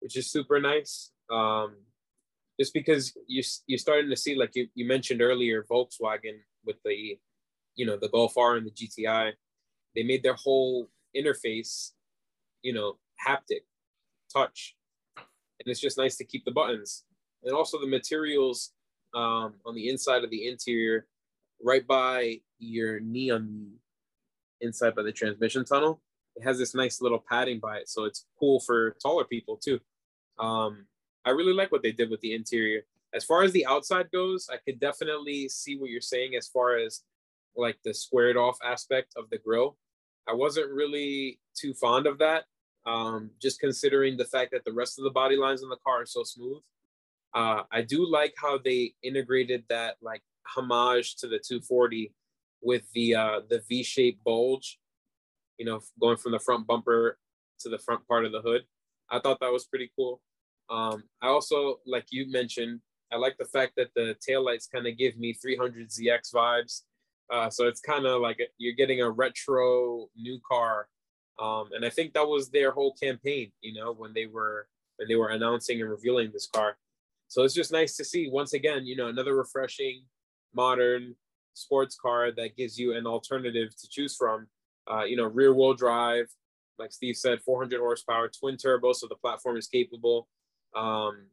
which 0.00 0.16
is 0.16 0.30
super 0.30 0.60
nice. 0.60 1.10
Um, 1.30 1.76
just 2.58 2.74
because 2.74 3.16
you 3.26 3.42
you're 3.66 3.78
starting 3.78 4.10
to 4.10 4.16
see, 4.16 4.34
like 4.34 4.54
you, 4.54 4.68
you 4.74 4.86
mentioned 4.86 5.22
earlier, 5.22 5.64
Volkswagen 5.70 6.38
with 6.64 6.76
the, 6.84 7.18
you 7.76 7.86
know, 7.86 7.96
the 7.96 8.08
Golf 8.08 8.36
R 8.36 8.56
and 8.56 8.66
the 8.66 8.70
GTI, 8.70 9.32
they 9.94 10.02
made 10.02 10.22
their 10.22 10.34
whole 10.34 10.88
interface, 11.16 11.92
you 12.62 12.72
know, 12.72 12.98
haptic, 13.26 13.62
touch, 14.32 14.76
and 15.16 15.66
it's 15.66 15.80
just 15.80 15.98
nice 15.98 16.16
to 16.16 16.24
keep 16.24 16.44
the 16.44 16.50
buttons 16.50 17.04
and 17.42 17.54
also 17.54 17.80
the 17.80 17.86
materials 17.86 18.72
um, 19.14 19.54
on 19.64 19.74
the 19.74 19.88
inside 19.88 20.24
of 20.24 20.30
the 20.30 20.48
interior, 20.48 21.06
right 21.62 21.86
by 21.86 22.40
your 22.58 23.00
knee 23.00 23.30
on 23.30 23.72
inside 24.60 24.94
by 24.94 25.02
the 25.02 25.12
transmission 25.12 25.64
tunnel. 25.64 26.00
It 26.36 26.44
has 26.44 26.58
this 26.58 26.74
nice 26.74 27.00
little 27.00 27.22
padding 27.28 27.58
by 27.58 27.78
it, 27.78 27.88
so 27.88 28.04
it's 28.04 28.26
cool 28.38 28.60
for 28.60 28.96
taller 29.02 29.24
people 29.24 29.56
too. 29.56 29.80
Um, 30.38 30.86
I 31.24 31.30
really 31.30 31.52
like 31.52 31.72
what 31.72 31.82
they 31.82 31.92
did 31.92 32.10
with 32.10 32.20
the 32.20 32.34
interior. 32.34 32.82
As 33.14 33.24
far 33.24 33.42
as 33.42 33.52
the 33.52 33.66
outside 33.66 34.10
goes, 34.12 34.48
I 34.52 34.56
could 34.56 34.78
definitely 34.78 35.48
see 35.48 35.76
what 35.76 35.90
you're 35.90 36.00
saying 36.00 36.34
as 36.36 36.46
far 36.46 36.76
as 36.76 37.02
like 37.56 37.78
the 37.84 37.92
squared 37.92 38.36
off 38.36 38.58
aspect 38.64 39.14
of 39.16 39.28
the 39.30 39.38
grill. 39.38 39.76
I 40.28 40.34
wasn't 40.34 40.70
really 40.70 41.40
too 41.54 41.74
fond 41.74 42.06
of 42.06 42.18
that, 42.18 42.44
um, 42.86 43.30
just 43.40 43.60
considering 43.60 44.16
the 44.16 44.26
fact 44.26 44.52
that 44.52 44.64
the 44.64 44.72
rest 44.72 44.98
of 44.98 45.04
the 45.04 45.10
body 45.10 45.36
lines 45.36 45.62
on 45.62 45.70
the 45.70 45.78
car 45.84 46.02
are 46.02 46.06
so 46.06 46.22
smooth. 46.22 46.62
Uh, 47.34 47.62
I 47.72 47.82
do 47.82 48.06
like 48.08 48.34
how 48.36 48.58
they 48.58 48.94
integrated 49.02 49.64
that 49.68 49.96
like 50.00 50.22
homage 50.46 51.16
to 51.16 51.26
the 51.26 51.38
240 51.38 52.12
with 52.62 52.82
the 52.94 53.14
uh, 53.14 53.40
the 53.48 53.62
V-shaped 53.68 54.22
bulge, 54.24 54.78
you 55.58 55.66
know, 55.66 55.80
going 56.00 56.16
from 56.16 56.32
the 56.32 56.38
front 56.38 56.66
bumper 56.66 57.18
to 57.60 57.68
the 57.68 57.78
front 57.78 58.06
part 58.06 58.24
of 58.24 58.32
the 58.32 58.40
hood. 58.40 58.62
I 59.10 59.18
thought 59.20 59.40
that 59.40 59.52
was 59.52 59.64
pretty 59.64 59.90
cool. 59.96 60.20
Um, 60.70 61.04
I 61.22 61.28
also, 61.28 61.80
like 61.86 62.06
you 62.10 62.30
mentioned, 62.30 62.80
I 63.12 63.16
like 63.16 63.38
the 63.38 63.46
fact 63.46 63.72
that 63.76 63.88
the 63.94 64.16
taillights 64.28 64.70
kind 64.70 64.86
of 64.86 64.98
give 64.98 65.16
me 65.16 65.34
300ZX 65.34 66.34
vibes. 66.34 66.82
Uh, 67.32 67.48
so 67.50 67.66
it's 67.66 67.80
kind 67.80 68.06
of 68.06 68.20
like 68.20 68.38
a, 68.40 68.44
you're 68.58 68.74
getting 68.74 69.00
a 69.00 69.10
retro 69.10 70.08
new 70.16 70.38
car. 70.46 70.88
Um, 71.40 71.68
and 71.74 71.84
I 71.84 71.90
think 71.90 72.12
that 72.14 72.26
was 72.26 72.50
their 72.50 72.70
whole 72.70 72.94
campaign, 72.94 73.52
you 73.60 73.74
know, 73.74 73.92
when 73.92 74.12
they 74.12 74.26
were 74.26 74.66
when 74.96 75.08
they 75.08 75.14
were 75.14 75.28
announcing 75.28 75.80
and 75.80 75.90
revealing 75.90 76.30
this 76.32 76.48
car. 76.52 76.76
So 77.28 77.44
it's 77.44 77.54
just 77.54 77.70
nice 77.70 77.96
to 77.96 78.04
see 78.04 78.28
once 78.28 78.52
again, 78.52 78.84
you 78.84 78.96
know, 78.96 79.06
another 79.06 79.36
refreshing, 79.36 80.02
modern 80.54 81.14
sports 81.58 81.96
car 82.00 82.30
that 82.32 82.56
gives 82.56 82.78
you 82.78 82.94
an 82.94 83.06
alternative 83.06 83.70
to 83.76 83.88
choose 83.88 84.16
from. 84.16 84.46
Uh, 84.90 85.04
you 85.04 85.16
know, 85.16 85.26
rear 85.26 85.52
wheel 85.52 85.74
drive, 85.74 86.26
like 86.78 86.92
Steve 86.92 87.16
said, 87.16 87.40
400 87.42 87.78
horsepower, 87.78 88.28
twin 88.28 88.56
turbo, 88.56 88.92
so 88.92 89.06
the 89.06 89.16
platform 89.16 89.56
is 89.56 89.66
capable. 89.66 90.28
Um, 90.74 91.26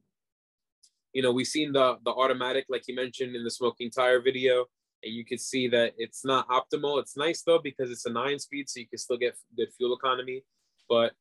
you 1.14 1.22
know, 1.22 1.32
we've 1.32 1.48
seen 1.48 1.72
the 1.72 1.98
the 2.04 2.12
automatic, 2.12 2.66
like 2.68 2.84
you 2.88 2.96
mentioned 2.96 3.36
in 3.36 3.44
the 3.44 3.52
smoking 3.52 3.90
tire 3.90 4.22
video, 4.22 4.66
and 5.04 5.14
you 5.14 5.24
can 5.24 5.38
see 5.38 5.68
that 5.70 5.94
it's 5.98 6.26
not 6.26 6.48
optimal. 6.50 7.00
It's 7.00 7.16
nice 7.16 7.42
though 7.44 7.60
because 7.60 7.90
it's 7.90 8.06
a 8.06 8.12
nine 8.12 8.40
speed, 8.40 8.70
so 8.70 8.82
you 8.82 8.88
can 8.88 8.98
still 8.98 9.18
get 9.18 9.38
good 9.56 9.70
fuel 9.78 9.96
economy. 9.96 10.44
But 10.90 11.14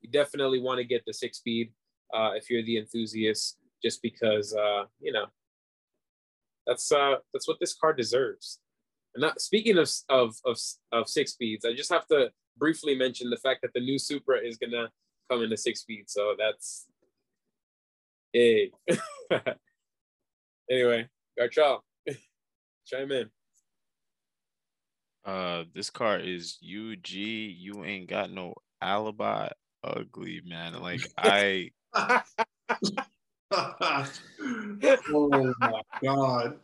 you 0.00 0.10
definitely 0.10 0.60
want 0.60 0.78
to 0.78 0.84
get 0.84 1.02
the 1.06 1.12
six 1.12 1.38
speed 1.38 1.72
uh, 2.14 2.30
if 2.34 2.48
you're 2.48 2.62
the 2.62 2.78
enthusiast 2.78 3.58
just 3.82 4.00
because 4.00 4.54
uh, 4.54 4.84
you 5.00 5.12
know 5.12 5.26
that's 6.66 6.90
uh, 6.92 7.16
that's 7.32 7.48
what 7.48 7.58
this 7.60 7.74
car 7.74 7.92
deserves. 7.92 8.58
And 9.14 9.22
not 9.22 9.40
speaking 9.40 9.78
of, 9.78 9.90
of 10.08 10.36
of 10.44 10.58
of 10.92 11.08
six 11.08 11.32
speeds, 11.32 11.64
I 11.64 11.74
just 11.74 11.92
have 11.92 12.06
to 12.08 12.30
briefly 12.56 12.94
mention 12.94 13.30
the 13.30 13.36
fact 13.36 13.62
that 13.62 13.72
the 13.74 13.80
new 13.80 13.98
Supra 13.98 14.38
is 14.38 14.56
gonna 14.56 14.90
come 15.30 15.42
into 15.42 15.56
six 15.56 15.80
speeds. 15.80 16.12
So 16.12 16.34
that's 16.38 16.86
hey. 18.32 18.70
anyway, 20.70 21.08
Garchal, 21.38 21.80
chime 22.86 23.12
in. 23.12 23.30
Uh, 25.24 25.64
this 25.72 25.90
car 25.90 26.18
is 26.18 26.58
UG. 26.62 27.10
You 27.10 27.84
ain't 27.84 28.08
got 28.08 28.30
no 28.30 28.54
alibi. 28.80 29.48
Ugly 29.84 30.42
man. 30.44 30.80
Like 30.80 31.00
I. 31.18 31.70
oh 35.12 35.52
my 35.60 35.82
god. 36.02 36.58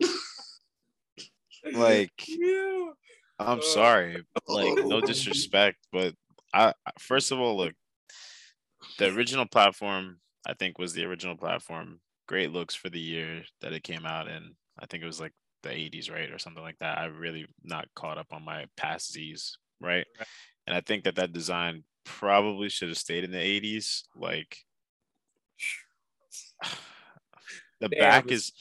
Like 1.73 2.11
yeah. 2.27 2.89
I'm 3.37 3.59
uh, 3.59 3.61
sorry. 3.61 4.23
Like 4.47 4.85
no 4.85 5.01
disrespect, 5.05 5.77
but 5.91 6.13
I 6.53 6.73
first 6.99 7.31
of 7.31 7.39
all 7.39 7.57
look 7.57 7.73
the 8.97 9.13
original 9.13 9.45
platform 9.45 10.19
I 10.45 10.53
think 10.53 10.79
was 10.79 10.93
the 10.93 11.05
original 11.05 11.37
platform. 11.37 11.99
Great 12.27 12.51
looks 12.51 12.75
for 12.75 12.89
the 12.89 12.99
year 12.99 13.43
that 13.61 13.73
it 13.73 13.83
came 13.83 14.05
out 14.05 14.27
in. 14.27 14.55
I 14.79 14.85
think 14.85 15.03
it 15.03 15.07
was 15.07 15.19
like 15.19 15.33
the 15.63 15.69
80s, 15.69 16.11
right? 16.11 16.31
Or 16.31 16.39
something 16.39 16.63
like 16.63 16.77
that. 16.79 16.97
I 16.97 17.05
really 17.05 17.45
not 17.63 17.87
caught 17.95 18.17
up 18.17 18.27
on 18.31 18.45
my 18.45 18.65
past 18.77 19.11
Z's, 19.11 19.57
right? 19.81 20.05
right. 20.17 20.27
And 20.65 20.75
I 20.75 20.81
think 20.81 21.03
that 21.03 21.15
that 21.15 21.33
design 21.33 21.83
probably 22.05 22.69
should 22.69 22.87
have 22.87 22.97
stayed 22.97 23.23
in 23.23 23.31
the 23.31 23.37
80s. 23.37 24.03
Like 24.15 24.57
the 27.79 27.89
Damn. 27.89 27.99
back 27.99 28.31
is 28.31 28.51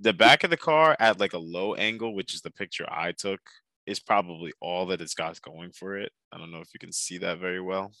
the 0.00 0.12
back 0.12 0.44
of 0.44 0.50
the 0.50 0.56
car 0.56 0.96
at 1.00 1.20
like 1.20 1.32
a 1.32 1.38
low 1.38 1.74
angle, 1.74 2.14
which 2.14 2.34
is 2.34 2.42
the 2.42 2.50
picture 2.50 2.86
I 2.90 3.12
took, 3.12 3.40
is 3.86 4.00
probably 4.00 4.52
all 4.60 4.86
that 4.86 5.00
it's 5.00 5.14
got 5.14 5.40
going 5.42 5.72
for 5.72 5.96
it. 5.96 6.12
I 6.32 6.38
don't 6.38 6.50
know 6.50 6.60
if 6.60 6.68
you 6.74 6.80
can 6.80 6.92
see 6.92 7.18
that 7.18 7.38
very 7.38 7.60
well. 7.60 7.92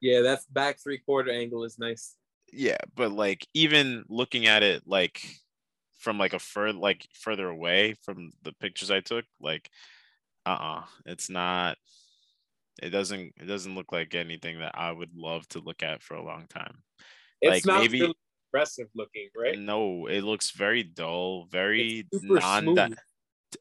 Yeah, 0.00 0.20
that 0.22 0.40
back 0.50 0.78
three 0.78 0.98
quarter 0.98 1.30
angle 1.30 1.64
is 1.64 1.78
nice. 1.78 2.16
Yeah, 2.52 2.78
but 2.94 3.12
like 3.12 3.46
even 3.54 4.04
looking 4.08 4.46
at 4.46 4.62
it 4.62 4.82
like 4.86 5.22
from 5.98 6.18
like 6.18 6.34
a 6.34 6.38
further 6.38 6.78
like 6.78 7.06
further 7.14 7.48
away 7.48 7.94
from 8.04 8.32
the 8.42 8.52
pictures 8.52 8.90
I 8.90 9.00
took, 9.00 9.24
like 9.40 9.70
uh-uh, 10.44 10.84
it's 11.06 11.30
not 11.30 11.76
it 12.82 12.90
doesn't 12.90 13.32
it 13.36 13.46
doesn't 13.46 13.74
look 13.74 13.90
like 13.90 14.14
anything 14.14 14.60
that 14.60 14.72
I 14.74 14.92
would 14.92 15.16
love 15.16 15.48
to 15.48 15.60
look 15.60 15.82
at 15.82 16.02
for 16.02 16.14
a 16.14 16.24
long 16.24 16.46
time. 16.48 16.82
It's 17.40 17.66
like 17.66 17.80
maybe 17.80 18.00
really 18.00 18.14
impressive 18.52 18.88
looking, 18.94 19.28
right? 19.36 19.58
No, 19.58 20.06
it 20.06 20.22
looks 20.22 20.50
very 20.50 20.82
dull, 20.82 21.46
very 21.50 22.06
non. 22.22 22.74
Di- 22.74 22.94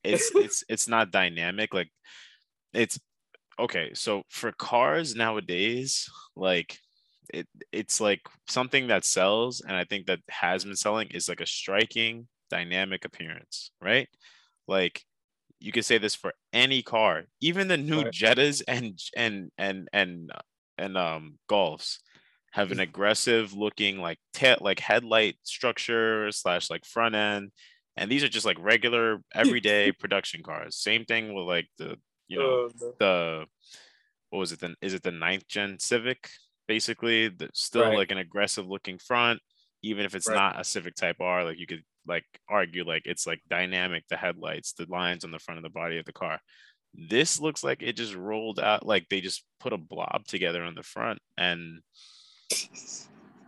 it's 0.04 0.32
it's 0.36 0.64
it's 0.70 0.88
not 0.88 1.12
dynamic. 1.12 1.74
Like 1.74 1.90
it's 2.74 3.00
okay. 3.60 3.92
So 3.94 4.24
for 4.30 4.52
cars 4.52 5.16
nowadays, 5.16 6.10
like 6.36 6.78
it 7.34 7.48
it's 7.72 8.00
like 8.00 8.22
something 8.48 8.88
that 8.88 9.06
sells, 9.06 9.62
and 9.62 9.76
I 9.76 9.84
think 9.84 10.08
that 10.08 10.20
has 10.30 10.64
been 10.64 10.76
selling 10.76 11.10
is 11.10 11.28
like 11.28 11.42
a 11.42 11.48
striking, 11.48 12.28
dynamic 12.50 13.06
appearance, 13.06 13.72
right? 13.82 14.08
Like 14.68 15.04
you 15.60 15.72
could 15.72 15.86
say 15.86 15.98
this 15.98 16.16
for 16.16 16.34
any 16.54 16.82
car, 16.82 17.24
even 17.42 17.68
the 17.68 17.78
new 17.78 18.04
right. 18.04 18.14
Jettas 18.14 18.62
and 18.68 19.00
and 19.16 19.52
and 19.58 19.90
and 19.94 20.32
and 20.78 20.98
um 20.98 21.40
Golfs 21.50 22.00
have 22.56 22.72
an 22.72 22.80
aggressive 22.80 23.52
looking 23.52 24.00
like 24.00 24.18
like 24.62 24.80
headlight 24.80 25.36
structure 25.44 26.32
slash 26.32 26.70
like 26.70 26.86
front 26.86 27.14
end 27.14 27.52
and 27.98 28.10
these 28.10 28.24
are 28.24 28.30
just 28.30 28.46
like 28.46 28.58
regular 28.62 29.20
everyday 29.36 29.92
production 29.92 30.42
cars 30.42 30.78
same 30.78 31.04
thing 31.04 31.34
with 31.34 31.46
like 31.46 31.68
the 31.78 31.98
you 32.30 32.40
know 32.40 32.66
uh, 32.66 32.92
the 32.98 33.46
what 34.30 34.40
was 34.40 34.54
it 34.54 34.62
then 34.62 34.74
is 34.82 34.94
it 34.94 35.04
the 35.04 35.12
ninth 35.12 35.46
gen 35.50 35.78
civic 35.80 36.30
basically 36.66 37.28
the, 37.28 37.50
still 37.54 37.84
right. 37.90 37.98
like 37.98 38.12
an 38.12 38.18
aggressive 38.20 38.66
looking 38.66 38.98
front 39.00 39.38
even 39.84 40.06
if 40.06 40.16
it's 40.16 40.30
right. 40.30 40.36
not 40.36 40.60
a 40.60 40.64
civic 40.64 40.96
type 40.96 41.18
r 41.20 41.44
like 41.44 41.60
you 41.60 41.68
could 41.68 41.84
like 42.08 42.24
argue 42.48 42.86
like 42.86 43.02
it's 43.04 43.28
like 43.28 43.42
dynamic 43.50 44.06
the 44.10 44.16
headlights 44.16 44.72
the 44.74 44.86
lines 44.88 45.26
on 45.26 45.32
the 45.32 45.40
front 45.40 45.58
of 45.58 45.64
the 45.64 45.70
body 45.70 45.98
of 45.98 46.06
the 46.06 46.14
car 46.14 46.40
this 46.94 47.42
looks 47.42 47.66
like 47.66 47.82
it 47.82 47.98
just 47.98 48.16
rolled 48.16 48.62
out 48.62 48.86
like 48.86 49.06
they 49.10 49.20
just 49.20 49.44
put 49.60 49.74
a 49.74 49.78
blob 49.78 50.24
together 50.26 50.64
on 50.64 50.74
the 50.74 50.84
front 50.84 51.20
and 51.38 51.82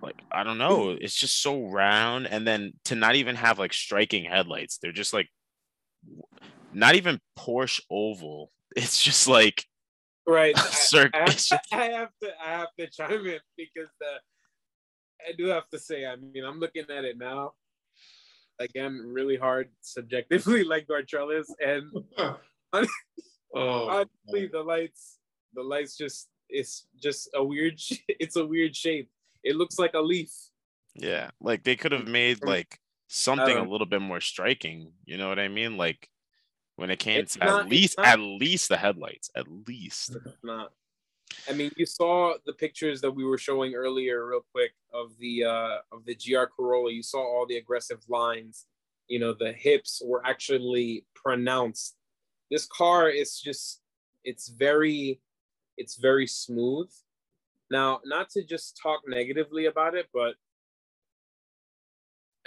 like 0.01 0.21
I 0.31 0.43
don't 0.43 0.57
know, 0.57 0.91
it's 0.91 1.15
just 1.15 1.41
so 1.41 1.67
round, 1.67 2.27
and 2.27 2.47
then 2.47 2.73
to 2.85 2.95
not 2.95 3.15
even 3.15 3.35
have 3.35 3.59
like 3.59 3.73
striking 3.73 4.25
headlights, 4.25 4.77
they're 4.77 4.91
just 4.91 5.13
like 5.13 5.29
not 6.73 6.95
even 6.95 7.19
Porsche 7.37 7.81
oval. 7.89 8.51
It's 8.75 9.01
just 9.01 9.27
like 9.27 9.63
right. 10.27 10.53
I, 10.93 11.09
I, 11.13 11.19
have 11.25 11.35
to, 11.37 11.59
I, 11.71 11.83
have 11.85 12.09
to, 12.21 12.31
I 12.45 12.49
have 12.49 12.67
to 12.79 12.87
chime 12.87 13.25
in 13.25 13.39
because 13.57 13.89
the, 13.99 15.27
I 15.27 15.31
do 15.35 15.47
have 15.47 15.67
to 15.69 15.79
say, 15.79 16.05
I 16.05 16.15
mean, 16.15 16.43
I'm 16.43 16.59
looking 16.59 16.83
at 16.83 17.05
it 17.05 17.17
now 17.17 17.53
again 18.59 19.01
really 19.05 19.37
hard 19.37 19.69
subjectively, 19.81 20.63
like 20.63 20.87
Gartrellis, 20.87 21.47
and 21.59 21.89
oh, 22.17 22.87
honestly, 23.53 24.47
the 24.51 24.61
lights, 24.61 25.17
the 25.53 25.63
lights 25.63 25.97
just 25.97 26.27
it's 26.49 26.87
just 27.01 27.29
a 27.33 27.43
weird 27.43 27.79
it's 28.07 28.35
a 28.35 28.45
weird 28.45 28.75
shape 28.75 29.09
it 29.43 29.55
looks 29.55 29.77
like 29.77 29.93
a 29.93 29.99
leaf 30.01 30.31
yeah 30.95 31.29
like 31.39 31.63
they 31.63 31.75
could 31.75 31.91
have 31.91 32.07
made 32.07 32.43
like 32.43 32.79
something 33.07 33.57
a 33.57 33.63
little 33.63 33.87
bit 33.87 34.01
more 34.01 34.19
striking. 34.19 34.91
You 35.05 35.17
know 35.17 35.29
what 35.29 35.39
I 35.39 35.47
mean? 35.47 35.77
Like 35.77 36.09
when 36.75 36.89
it 36.89 36.99
came 36.99 37.19
It's 37.21 37.33
to 37.33 37.39
not- 37.39 37.61
at 37.61 37.69
least 37.69 37.99
at 37.99 38.19
least 38.19 38.69
the 38.69 38.77
headlights, 38.77 39.29
at 39.35 39.47
least. 39.67 40.15
It's 40.15 40.43
not. 40.43 40.73
I 41.49 41.53
mean, 41.53 41.71
you 41.75 41.85
saw 41.85 42.35
the 42.45 42.53
pictures 42.53 43.01
that 43.01 43.11
we 43.11 43.25
were 43.25 43.37
showing 43.37 43.75
earlier, 43.75 44.25
real 44.25 44.45
quick, 44.53 44.71
of 44.93 45.17
the 45.19 45.43
uh, 45.45 45.77
of 45.91 46.05
the 46.05 46.15
GR 46.15 46.45
Corolla. 46.55 46.91
You 46.91 47.03
saw 47.03 47.19
all 47.19 47.45
the 47.45 47.57
aggressive 47.57 47.99
lines. 48.07 48.65
You 49.07 49.19
know, 49.19 49.33
the 49.33 49.51
hips 49.53 50.01
were 50.05 50.25
actually 50.25 51.05
pronounced. 51.15 51.95
This 52.51 52.65
car 52.65 53.09
is 53.09 53.39
just, 53.39 53.81
it's 54.23 54.47
very, 54.49 55.19
it's 55.77 55.95
very 55.95 56.27
smooth. 56.27 56.89
Now, 57.69 57.99
not 58.05 58.29
to 58.31 58.43
just 58.43 58.79
talk 58.81 59.01
negatively 59.07 59.65
about 59.65 59.95
it, 59.95 60.07
but 60.13 60.35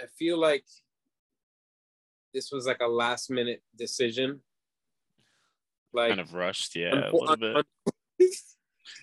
I 0.01 0.05
feel 0.17 0.39
like 0.39 0.65
this 2.33 2.51
was 2.51 2.65
like 2.65 2.79
a 2.81 2.87
last 2.87 3.29
minute 3.29 3.61
decision. 3.77 4.41
Like, 5.93 6.09
kind 6.09 6.21
of 6.21 6.33
rushed, 6.33 6.75
yeah, 6.75 7.07
a 7.07 7.11
unfo- 7.11 7.37
little 7.37 7.63
bit. 8.17 8.35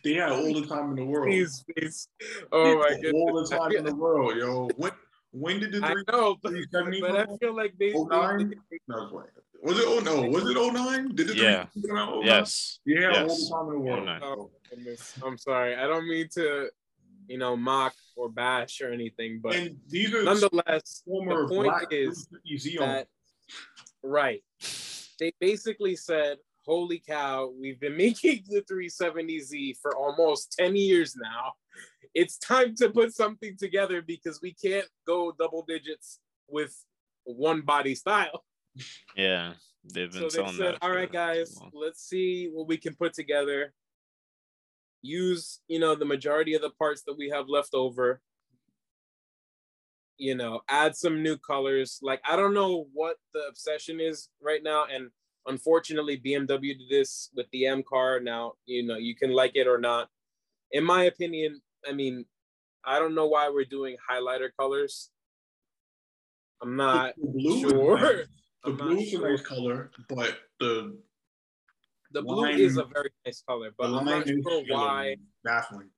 They 0.04 0.14
had 0.14 0.30
all 0.30 0.52
the 0.54 0.66
time 0.66 0.90
in 0.90 0.96
the 0.96 1.04
world. 1.04 1.28
please, 1.28 1.64
please. 1.76 2.08
Oh 2.52 2.78
my 2.78 2.90
goodness. 2.90 3.12
All 3.14 3.42
the 3.42 3.56
time 3.56 3.72
in 3.72 3.84
the 3.84 3.94
world, 3.94 4.36
yo. 4.36 4.68
When 4.76 4.92
when 5.32 5.60
did 5.60 5.72
the 5.72 5.80
three? 5.80 5.88
I 5.88 5.92
three 5.92 6.04
know, 6.10 6.36
but, 6.42 6.52
but 7.00 7.16
I 7.16 7.36
feel 7.36 7.54
like 7.54 7.74
they, 7.78 7.92
they, 7.92 7.98
09? 7.98 8.54
No, 8.88 8.96
was 8.96 9.10
playing. 9.10 9.28
Was 9.62 9.78
it 9.78 9.84
oh 9.86 9.98
no? 10.00 10.22
Was 10.28 10.48
it 10.48 10.56
oh 10.56 10.70
nine? 10.70 11.14
Did 11.14 11.28
the 11.28 11.36
Yeah. 11.36 11.66
370 11.74 11.88
come 11.88 11.96
out 11.96 12.16
09? 12.18 12.26
Yes. 12.26 12.78
Yeah, 12.84 13.06
all 13.08 13.12
Yes. 13.12 13.48
the 13.48 13.54
time 13.54 13.66
in 13.66 13.72
the 13.72 13.78
world. 13.80 14.08
oh, 14.22 14.50
oh 14.72 15.26
I'm 15.26 15.38
sorry. 15.38 15.74
I 15.74 15.86
don't 15.86 16.08
mean 16.08 16.28
to, 16.34 16.70
you 17.26 17.38
know, 17.38 17.56
mock 17.56 17.94
or 18.16 18.28
bash 18.28 18.80
or 18.80 18.92
anything, 18.92 19.40
but 19.42 19.54
And 19.56 19.76
these 19.88 20.14
are 20.14 20.22
nonetheless, 20.22 21.02
the 21.06 21.46
point 21.48 21.48
black 21.48 21.92
is 21.92 22.28
that 22.78 23.08
right. 24.02 24.42
They 25.18 25.32
basically 25.40 25.96
said, 25.96 26.38
"Holy 26.64 27.00
cow, 27.00 27.52
we've 27.60 27.80
been 27.80 27.96
making 28.06 28.44
the 28.48 28.62
370Z 28.62 29.78
for 29.82 29.96
almost 29.96 30.54
10 30.58 30.76
years 30.76 31.16
now. 31.16 31.54
It's 32.14 32.38
time 32.38 32.74
to 32.76 32.90
put 32.90 33.14
something 33.14 33.56
together 33.58 34.02
because 34.02 34.40
we 34.42 34.54
can't 34.54 34.88
go 35.06 35.32
double 35.38 35.64
digits 35.66 36.20
with 36.48 36.74
one 37.24 37.62
body 37.62 37.94
style." 37.94 38.44
Yeah. 39.16 39.54
They've 39.92 40.12
been 40.12 40.30
so 40.30 40.42
they 40.42 40.52
said, 40.52 40.78
"All 40.82 40.90
right, 40.90 41.10
guys, 41.10 41.58
let's 41.72 42.02
see 42.02 42.50
what 42.52 42.66
we 42.66 42.76
can 42.76 42.94
put 42.94 43.14
together. 43.14 43.72
Use, 45.02 45.60
you 45.68 45.78
know, 45.78 45.94
the 45.94 46.04
majority 46.04 46.54
of 46.54 46.62
the 46.62 46.70
parts 46.70 47.02
that 47.06 47.16
we 47.16 47.28
have 47.30 47.48
left 47.48 47.72
over. 47.72 48.20
You 50.18 50.34
know, 50.34 50.60
add 50.68 50.96
some 50.96 51.22
new 51.22 51.38
colors. 51.38 52.00
Like 52.02 52.20
I 52.28 52.36
don't 52.36 52.54
know 52.54 52.88
what 52.92 53.16
the 53.32 53.42
obsession 53.48 54.00
is 54.00 54.28
right 54.42 54.62
now, 54.62 54.84
and 54.92 55.10
unfortunately, 55.46 56.18
BMW 56.18 56.76
did 56.76 56.90
this 56.90 57.30
with 57.34 57.46
the 57.52 57.66
M 57.66 57.82
car. 57.88 58.20
Now, 58.20 58.54
you 58.66 58.84
know, 58.84 58.96
you 58.96 59.14
can 59.14 59.30
like 59.30 59.52
it 59.54 59.66
or 59.66 59.78
not. 59.78 60.08
In 60.72 60.84
my 60.84 61.04
opinion, 61.04 61.62
I 61.86 61.92
mean, 61.92 62.24
I 62.84 62.98
don't 62.98 63.14
know 63.14 63.26
why 63.26 63.50
we're 63.50 63.64
doing 63.64 63.96
highlighter 64.10 64.48
colors. 64.58 65.10
I'm 66.62 66.76
not 66.76 67.14
the 67.16 67.26
blue 67.28 67.60
sure. 67.60 68.24
The 68.64 68.72
blue 68.72 68.96
is 68.98 69.14
a 69.14 69.20
nice 69.20 69.40
color, 69.42 69.90
but 70.08 70.36
the 70.58 70.98
The 72.10 72.22
blue 72.22 72.42
Line- 72.42 72.58
is 72.58 72.76
a 72.76 72.84
very 72.84 73.10
nice 73.24 73.40
color, 73.48 73.70
but 73.78 73.86
I'm 73.94 74.04
not 74.04 74.26
sure 74.26 74.64
why. 74.68 75.16
baffling. 75.44 75.90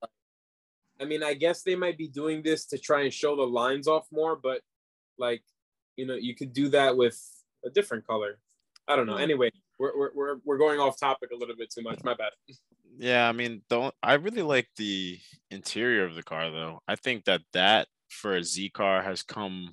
I 1.01 1.07
mean, 1.07 1.23
I 1.23 1.33
guess 1.33 1.63
they 1.63 1.75
might 1.75 1.97
be 1.97 2.07
doing 2.07 2.43
this 2.43 2.67
to 2.67 2.79
try 2.79 3.01
and 3.03 3.13
show 3.13 3.35
the 3.35 3.43
lines 3.47 3.89
off 3.89 4.07
more, 4.13 4.37
but 4.37 4.61
like, 5.19 5.43
you 5.97 6.07
know, 6.07 6.15
you 6.15 6.35
could 6.37 6.53
do 6.53 6.69
that 6.69 6.97
with 6.99 7.19
a 7.65 7.71
different 7.71 8.07
color. 8.07 8.39
I 8.87 8.95
don't 8.95 9.07
know. 9.07 9.17
Anyway, 9.17 9.51
we're 9.79 10.11
we're, 10.15 10.37
we're 10.45 10.59
going 10.59 10.79
off 10.81 11.01
topic 11.01 11.31
a 11.33 11.37
little 11.37 11.57
bit 11.57 11.71
too 11.73 11.83
much. 11.83 12.05
My 12.05 12.15
bad. 12.15 12.33
Yeah, 12.99 13.29
I 13.29 13.33
mean, 13.33 13.63
don't 13.69 13.95
I 14.03 14.15
really 14.15 14.43
like 14.43 14.69
the 14.77 15.19
interior 15.51 16.05
of 16.05 16.15
the 16.15 16.23
car 16.23 16.51
though. 16.51 16.81
I 16.89 16.97
think 16.97 17.25
that 17.25 17.43
that 17.53 17.89
for 18.11 18.37
a 18.37 18.43
Z 18.45 18.71
car 18.71 19.03
has 19.03 19.23
come 19.23 19.71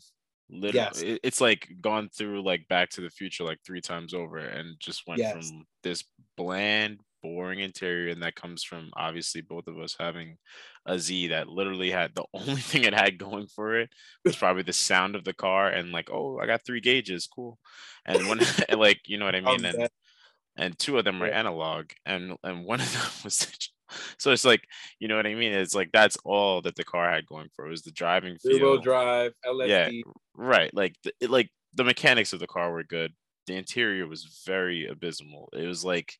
literally 0.49 0.77
Yes. 0.77 1.01
it- 1.01 1.19
it's 1.23 1.41
like 1.41 1.69
gone 1.81 2.09
through 2.09 2.43
like 2.43 2.67
Back 2.67 2.89
to 2.91 3.01
the 3.01 3.09
Future 3.09 3.43
like 3.43 3.59
three 3.65 3.81
times 3.81 4.13
over 4.13 4.37
and 4.37 4.79
just 4.79 5.05
went 5.07 5.19
Yes. 5.19 5.49
from 5.49 5.65
this 5.83 6.03
bland, 6.37 7.01
boring 7.23 7.59
interior, 7.59 8.11
and 8.11 8.21
that 8.23 8.35
comes 8.35 8.63
from 8.63 8.91
obviously 8.95 9.41
both 9.41 9.67
of 9.67 9.77
us 9.79 9.95
having 9.99 10.37
a 10.85 10.97
Z 10.99 11.27
that 11.27 11.49
literally 11.49 11.91
had 11.91 12.15
the 12.15 12.25
only 12.33 12.61
thing 12.61 12.83
it 12.85 12.93
had 12.93 13.17
going 13.17 13.47
for 13.47 13.75
it 13.75 13.89
was 14.23 14.35
probably 14.37 14.63
the 14.63 14.73
sound 14.73 15.15
of 15.15 15.23
the 15.25 15.33
car 15.33 15.69
and 15.69 15.91
like, 15.91 16.09
oh, 16.11 16.39
I 16.39 16.45
got 16.45 16.63
three 16.65 16.79
gauges, 16.81 17.27
cool. 17.27 17.59
And 18.05 18.27
when 18.29 18.39
like 18.79 19.01
you 19.07 19.17
know 19.17 19.25
what 19.25 19.35
I 19.35 19.41
mean, 19.41 19.65
and. 19.65 19.89
And 20.57 20.77
two 20.79 20.97
of 20.97 21.05
them 21.05 21.21
are 21.21 21.27
Yeah. 21.27 21.39
analog 21.39 21.91
and 22.05 22.35
and 22.43 22.65
one 22.65 22.81
of 22.81 22.91
them 22.93 23.11
was 23.23 23.37
digital. 23.39 23.73
so 24.19 24.31
it's 24.31 24.43
like 24.45 24.63
you 24.99 25.07
know 25.07 25.15
what 25.15 25.25
i 25.27 25.33
mean 25.33 25.53
it's 25.53 25.73
like 25.75 25.89
that's 25.93 26.17
all 26.25 26.61
that 26.61 26.75
the 26.75 26.83
car 26.83 27.09
had 27.09 27.25
going 27.25 27.47
for 27.55 27.65
it 27.67 27.69
was 27.69 27.83
the 27.83 27.91
driving 27.91 28.37
feel 28.39 28.77
drive, 28.79 29.31
LSD. 29.45 29.67
yeah 29.69 29.89
right 30.35 30.73
like 30.73 30.93
the, 31.03 31.11
it, 31.21 31.29
like 31.29 31.49
the 31.73 31.83
mechanics 31.85 32.33
of 32.33 32.39
the 32.41 32.47
car 32.47 32.71
were 32.71 32.83
good 32.83 33.13
the 33.45 33.55
interior 33.55 34.05
was 34.07 34.43
very 34.45 34.87
abysmal 34.87 35.47
it 35.53 35.65
was 35.65 35.85
like 35.85 36.15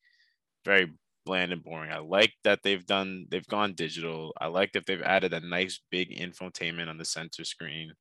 very 0.64 0.90
bland 1.26 1.52
and 1.52 1.62
boring 1.62 1.92
i 1.92 1.98
like 1.98 2.32
that 2.42 2.60
they've 2.62 2.86
done 2.86 3.26
they've 3.30 3.46
gone 3.48 3.74
digital 3.74 4.32
i 4.40 4.46
like 4.46 4.72
that 4.72 4.86
they've 4.86 5.02
added 5.02 5.34
a 5.34 5.40
nice 5.40 5.78
big 5.90 6.08
infotainment 6.16 6.88
on 6.88 6.96
the 6.96 7.04
center 7.04 7.44
screen 7.44 7.92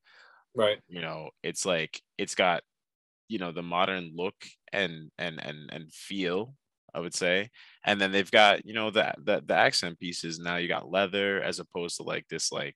Right. 0.55 0.79
you 0.87 1.01
know 1.01 1.29
it's 1.43 1.65
like 1.65 2.01
it's 2.17 2.35
got 2.35 2.63
you 3.27 3.39
know 3.39 3.51
the 3.51 3.63
modern 3.63 4.11
look 4.15 4.35
and 4.71 5.11
and 5.17 5.39
and 5.43 5.69
and 5.71 5.91
feel 5.93 6.53
i 6.93 6.99
would 6.99 7.13
say. 7.13 7.49
And 7.85 7.99
then 7.99 8.11
they've 8.11 8.31
got 8.31 8.65
you 8.65 8.73
know 8.73 8.91
the 8.91 9.13
the, 9.23 9.43
the 9.45 9.55
accent 9.55 9.99
pieces. 9.99 10.39
Now 10.39 10.57
you 10.57 10.67
got 10.67 10.91
leather 10.91 11.41
as 11.41 11.59
opposed 11.59 11.97
to 11.97 12.03
like 12.03 12.27
this 12.29 12.51
like 12.51 12.75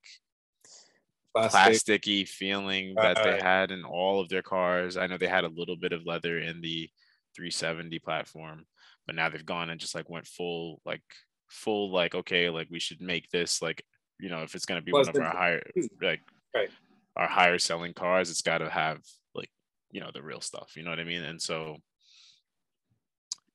Plastic. 1.34 2.02
plasticky 2.04 2.28
feeling 2.28 2.94
that 2.96 3.24
they 3.24 3.40
uh-uh. 3.40 3.44
had 3.44 3.72
in 3.72 3.86
all 3.86 4.20
of 4.20 4.28
their 4.28 4.42
cars. 4.42 4.98
I 4.98 5.08
know 5.08 5.18
they 5.18 5.28
had 5.28 5.46
a 5.46 5.56
little 5.56 5.78
bit 5.78 5.94
of 5.94 6.06
leather 6.06 6.40
in 6.40 6.60
the 6.62 6.90
370 7.36 8.00
platform 8.00 8.66
but 9.06 9.16
now 9.16 9.30
they've 9.30 9.46
gone 9.46 9.70
and 9.70 9.80
just 9.80 9.96
like 9.96 10.10
went 10.10 10.28
full 10.28 10.82
like 10.86 11.04
full 11.50 11.92
like 11.92 12.16
okay 12.16 12.50
like 12.50 12.68
we 12.70 12.80
should 12.80 13.02
make 13.02 13.30
this 13.30 13.62
like 13.62 13.84
you 14.20 14.30
know 14.30 14.42
if 14.44 14.56
it's 14.56 14.66
going 14.66 14.80
to 14.80 14.86
be 14.86 14.92
one 14.92 15.08
of 15.08 15.16
our 15.16 15.36
higher 15.36 15.64
like 16.02 16.22
Right. 16.54 16.70
our 17.16 17.28
higher 17.28 17.58
selling 17.58 17.94
cars 17.94 18.30
it's 18.30 18.42
got 18.42 18.58
to 18.60 18.70
have 18.70 19.00
you 19.92 20.02
know 20.02 20.12
the 20.14 20.22
real 20.22 20.42
stuff 20.42 20.74
you 20.76 20.84
know 20.84 20.90
what 20.90 21.00
i 21.00 21.04
mean? 21.04 21.24
And 21.24 21.42
so 21.42 21.78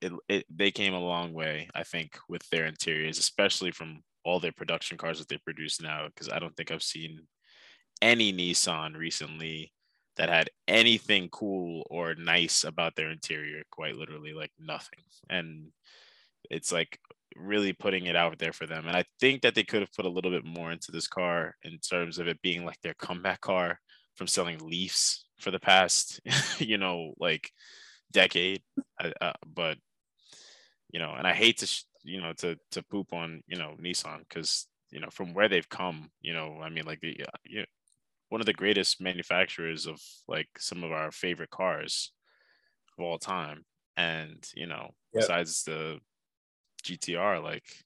it, 0.00 0.12
it 0.28 0.44
they 0.54 0.70
came 0.70 0.92
a 0.92 1.00
long 1.00 1.32
way 1.32 1.70
i 1.74 1.82
think 1.82 2.18
with 2.28 2.46
their 2.50 2.66
interiors 2.66 3.18
especially 3.18 3.70
from 3.70 4.02
all 4.24 4.40
their 4.40 4.52
production 4.52 4.98
cars 4.98 5.18
that 5.18 5.28
they 5.28 5.38
produce 5.38 5.80
now 5.80 6.06
because 6.06 6.28
i 6.28 6.38
don't 6.38 6.54
think 6.54 6.70
i've 6.70 6.82
seen 6.82 7.20
any 8.02 8.32
nissan 8.32 8.94
recently 8.94 9.72
that 10.16 10.28
had 10.28 10.50
anything 10.66 11.28
cool 11.30 11.86
or 11.90 12.14
nice 12.14 12.64
about 12.64 12.94
their 12.96 13.10
interior 13.10 13.62
quite 13.70 13.96
literally 13.96 14.32
like 14.32 14.50
nothing. 14.58 15.00
And 15.28 15.68
it's 16.50 16.72
like 16.72 16.98
really 17.36 17.72
putting 17.72 18.06
it 18.06 18.16
out 18.16 18.38
there 18.38 18.52
for 18.52 18.66
them. 18.66 18.86
And 18.86 18.96
i 18.96 19.04
think 19.20 19.42
that 19.42 19.54
they 19.54 19.64
could 19.64 19.80
have 19.80 19.92
put 19.92 20.06
a 20.06 20.10
little 20.10 20.30
bit 20.30 20.44
more 20.44 20.72
into 20.72 20.90
this 20.90 21.06
car 21.06 21.54
in 21.62 21.78
terms 21.78 22.18
of 22.18 22.28
it 22.28 22.40
being 22.42 22.64
like 22.64 22.80
their 22.82 22.94
comeback 22.94 23.40
car 23.40 23.78
from 24.14 24.26
selling 24.26 24.58
leafs 24.58 25.25
for 25.38 25.50
the 25.50 25.60
past 25.60 26.20
you 26.58 26.78
know 26.78 27.14
like 27.18 27.50
decade 28.12 28.62
uh, 29.20 29.32
but 29.46 29.78
you 30.90 30.98
know 30.98 31.12
and 31.12 31.26
i 31.26 31.32
hate 31.32 31.58
to 31.58 31.66
sh- 31.66 31.84
you 32.04 32.20
know 32.20 32.32
to 32.32 32.56
to 32.70 32.82
poop 32.84 33.12
on 33.12 33.42
you 33.46 33.56
know 33.58 33.74
nissan 33.80 34.20
because 34.20 34.68
you 34.90 35.00
know 35.00 35.08
from 35.10 35.34
where 35.34 35.48
they've 35.48 35.68
come 35.68 36.10
you 36.20 36.32
know 36.32 36.58
i 36.62 36.68
mean 36.68 36.84
like 36.84 37.00
the 37.00 37.20
uh, 37.22 37.38
you 37.44 37.64
one 38.28 38.40
of 38.40 38.46
the 38.46 38.52
greatest 38.52 39.00
manufacturers 39.00 39.86
of 39.86 40.00
like 40.26 40.48
some 40.58 40.82
of 40.82 40.92
our 40.92 41.10
favorite 41.12 41.50
cars 41.50 42.12
of 42.98 43.04
all 43.04 43.18
time 43.18 43.64
and 43.96 44.50
you 44.54 44.66
know 44.66 44.90
Yep. 45.14 45.22
besides 45.22 45.64
the 45.64 45.98
gtr 46.84 47.42
like 47.42 47.84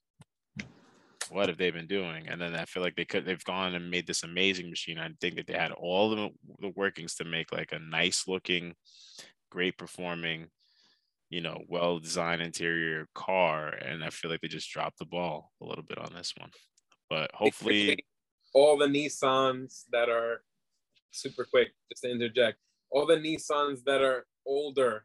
what 1.31 1.49
have 1.49 1.59
they 1.59 1.71
been 1.71 1.87
doing 1.87 2.29
and 2.29 2.41
then 2.41 2.55
i 2.55 2.65
feel 2.65 2.83
like 2.83 2.97
they 2.97 3.05
could 3.05 3.25
they've 3.25 3.45
gone 3.45 3.75
and 3.75 3.91
made 3.91 4.07
this 4.07 4.23
amazing 4.23 4.69
machine 4.69 4.99
i 4.99 5.09
think 5.21 5.37
that 5.37 5.47
they 5.47 5.55
had 5.55 5.73
all 5.73 6.11
the, 6.11 6.29
the 6.61 6.73
workings 6.77 7.15
to 7.15 7.25
make 7.25 7.53
like 7.53 7.73
a 7.73 7.79
nice 7.79 8.27
looking 8.27 8.75
great 9.51 9.77
performing 9.79 10.47
you 11.29 11.41
know 11.41 11.61
well 11.69 11.99
designed 11.99 12.43
interior 12.43 13.07
car 13.15 13.69
and 13.69 14.05
i 14.05 14.11
feel 14.11 14.31
like 14.31 14.41
they 14.41 14.49
just 14.49 14.71
dropped 14.71 14.99
the 14.99 15.05
ball 15.05 15.53
a 15.61 15.65
little 15.65 15.85
bit 15.85 15.99
on 15.99 16.13
this 16.15 16.33
one. 16.39 16.51
But 17.09 17.31
hopefully 17.35 17.99
all 18.55 18.77
the 18.77 18.87
Nissans 18.87 19.85
that 19.93 20.09
are 20.09 20.43
super 21.11 21.45
quick, 21.45 21.69
just 21.91 22.03
to 22.03 22.11
interject, 22.11 22.59
all 22.91 23.07
the 23.07 23.17
Nissans 23.17 23.83
that 23.85 24.03
are 24.03 24.27
older 24.47 25.05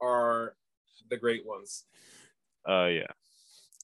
are 0.00 0.56
the 1.10 1.16
great 1.16 1.46
ones. 1.46 1.84
Uh, 2.68 2.86
yeah, 2.86 3.06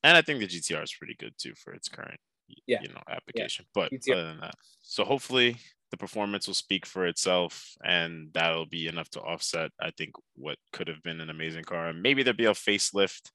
and 0.03 0.17
I 0.17 0.23
think 0.23 0.41
the 0.41 0.47
GTR 0.47 0.83
is 0.83 0.93
pretty 0.95 1.15
good 1.19 1.35
too 1.39 1.55
for 1.57 1.73
its 1.73 1.89
current, 1.89 2.21
Yeah. 2.67 2.79
you 2.83 2.89
know, 2.89 3.03
application. 3.11 3.67
But 3.75 3.91
GTR. 3.93 4.13
other 4.13 4.25
than 4.27 4.41
that, 4.41 4.55
so 4.83 5.05
hopefully 5.05 5.57
the 5.91 5.97
performance 5.97 6.47
will 6.47 6.55
speak 6.55 6.85
for 6.87 7.07
itself, 7.07 7.75
and 7.85 8.29
that'll 8.35 8.67
be 8.67 8.87
enough 8.89 9.09
to 9.11 9.21
offset, 9.21 9.71
I 9.81 9.91
think, 9.91 10.11
what 10.37 10.59
could 10.73 10.89
have 10.89 11.03
been 11.03 11.21
an 11.21 11.31
amazing 11.31 11.65
car. 11.65 11.93
Maybe 11.93 12.23
there'll 12.23 12.37
be 12.37 12.45
a 12.45 12.51
facelift 12.51 13.31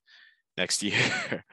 next 0.57 0.83
year. 0.87 1.43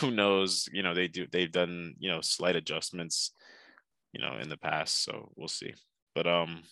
Who 0.00 0.10
knows? 0.10 0.68
You 0.72 0.82
know, 0.82 0.94
they 0.94 1.06
do. 1.06 1.26
They've 1.30 1.50
done 1.52 1.94
you 2.00 2.10
know 2.10 2.20
slight 2.22 2.56
adjustments, 2.56 3.32
you 4.12 4.20
know, 4.20 4.36
in 4.38 4.48
the 4.48 4.56
past, 4.56 5.04
so 5.04 5.30
we'll 5.36 5.46
see. 5.46 5.74
But 6.12 6.26
um, 6.26 6.62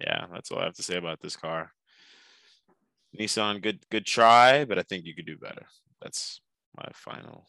yeah, 0.00 0.24
that's 0.32 0.50
all 0.50 0.58
I 0.60 0.64
have 0.64 0.74
to 0.76 0.82
say 0.82 0.96
about 0.96 1.20
this 1.20 1.36
car. 1.36 1.70
Nissan, 3.18 3.62
good 3.62 3.80
good 3.90 4.06
try, 4.06 4.64
but 4.64 4.78
I 4.78 4.82
think 4.82 5.04
you 5.04 5.14
could 5.14 5.26
do 5.26 5.36
better. 5.36 5.66
That's 6.00 6.40
my 6.78 6.90
final 6.94 7.46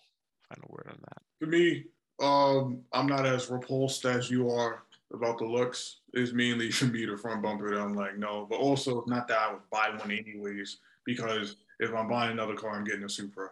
final 0.48 0.68
word 0.70 0.88
on 0.90 0.98
that. 1.00 1.22
To 1.42 1.48
me, 1.48 1.86
um, 2.22 2.82
I'm 2.92 3.08
not 3.08 3.26
as 3.26 3.50
repulsed 3.50 4.06
as 4.06 4.30
you 4.30 4.50
are 4.50 4.84
about 5.14 5.38
the 5.38 5.46
looks. 5.46 5.98
It's 6.14 6.34
mainly 6.34 6.72
for 6.72 6.86
me 6.86 7.06
the 7.06 7.18
front 7.18 7.42
bumper 7.42 7.74
that 7.74 7.82
I'm 7.82 7.96
like, 7.96 8.18
no. 8.18 8.48
But 8.50 8.60
also 8.60 9.04
not 9.08 9.28
that 9.28 9.38
I 9.38 9.54
would 9.54 9.70
buy 9.72 9.90
one 9.90 10.12
anyways, 10.12 10.78
because 11.06 11.58
if 11.80 11.94
I'm 11.94 12.10
buying 12.10 12.32
another 12.32 12.56
car, 12.56 12.76
I'm 12.76 12.84
getting 12.84 13.04
a 13.04 13.10
Supra. 13.10 13.50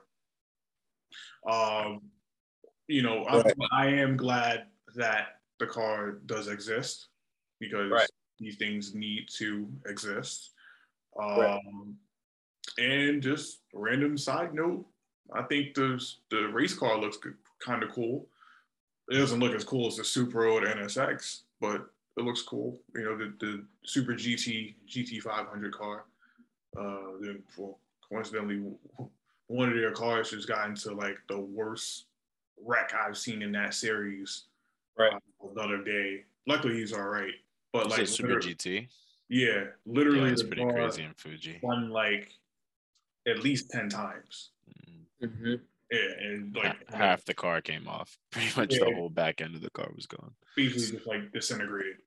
Um, 1.50 2.02
you 2.88 3.02
know, 3.02 3.26
right. 3.26 3.54
I, 3.72 3.86
I 3.86 3.88
am 3.88 4.18
glad 4.18 4.66
that 4.96 5.40
the 5.60 5.68
car 5.68 6.20
does 6.26 6.48
exist 6.48 7.08
because 7.60 7.92
right. 7.92 8.10
these 8.40 8.58
things 8.58 8.94
need 8.94 9.28
to 9.38 9.68
exist. 9.86 10.52
Um, 11.20 11.40
right. 11.40 11.62
And 12.78 13.24
just 13.24 13.62
random 13.74 14.18
side 14.18 14.54
note, 14.54 14.86
I 15.34 15.44
think 15.44 15.74
the 15.74 16.04
the 16.30 16.48
race 16.48 16.74
car 16.74 17.00
looks 17.00 17.18
kind 17.60 17.84
of 17.84 17.92
cool. 17.92 18.26
It 19.10 19.16
doesn't 19.16 19.40
look 19.40 19.54
as 19.54 19.64
cool 19.64 19.88
as 19.88 19.98
the 19.98 20.04
Supra 20.04 20.52
or 20.52 20.62
the 20.62 20.68
NSX, 20.68 21.42
but 21.62 21.90
it 22.18 22.24
looks 22.24 22.42
cool. 22.42 22.78
You 22.96 23.04
know, 23.06 23.18
the, 23.18 23.34
the 23.40 23.64
Super 23.84 24.14
GT 24.14 24.76
GT 24.90 25.22
500 25.22 25.74
car. 25.74 26.06
Uh, 26.78 27.18
then 27.22 27.42
well, 27.58 27.80
coincidentally, 28.08 28.62
one 29.48 29.70
of 29.70 29.76
their 29.76 29.92
cars 29.92 30.32
just 30.32 30.48
got 30.48 30.68
into 30.68 30.94
like 30.94 31.18
the 31.28 31.40
worst 31.40 32.06
wreck 32.64 32.94
I've 32.94 33.18
seen 33.18 33.42
in 33.42 33.52
that 33.54 33.74
series. 33.74 34.46
Right. 34.98 35.14
Uh, 35.14 35.48
the 35.54 35.62
other 35.62 35.84
day. 35.84 36.24
Luckily, 36.48 36.76
he's 36.76 36.94
all 36.94 37.08
right. 37.08 37.34
But 37.72 37.90
like 37.90 38.08
Super 38.08 38.36
GT. 38.36 38.88
Yeah, 39.30 39.66
literally, 39.86 40.22
yeah, 40.22 40.32
it's 40.32 40.44
pretty 40.44 40.64
crazy 40.64 41.04
in 41.04 41.14
Fuji. 41.14 41.60
Won 41.62 41.90
like 41.90 42.32
at 43.28 43.40
least 43.44 43.70
ten 43.70 43.90
times. 43.90 44.52
Mm-hmm. 45.24 45.54
Yeah, 45.92 46.28
and 46.28 46.56
like 46.56 46.94
half 46.94 47.24
the 47.26 47.34
car 47.34 47.62
came 47.62 47.88
off. 47.88 48.18
Pretty 48.32 48.52
much 48.60 48.74
yeah. 48.74 48.86
the 48.86 48.96
whole 48.96 49.10
back 49.10 49.42
end 49.42 49.56
of 49.56 49.62
the 49.62 49.70
car 49.70 49.90
was 49.96 50.06
gone. 50.06 50.32
Basically, 50.56 50.98
just 50.98 51.08
like 51.08 51.32
disintegrated. 51.32 51.98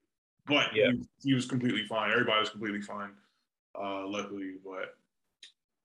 But 0.47 0.75
yeah, 0.75 0.91
he, 0.91 1.29
he 1.29 1.33
was 1.33 1.45
completely 1.45 1.85
fine. 1.87 2.11
Everybody 2.11 2.39
was 2.39 2.49
completely 2.49 2.81
fine. 2.81 3.11
Uh, 3.79 4.05
luckily, 4.07 4.53
but 4.63 4.95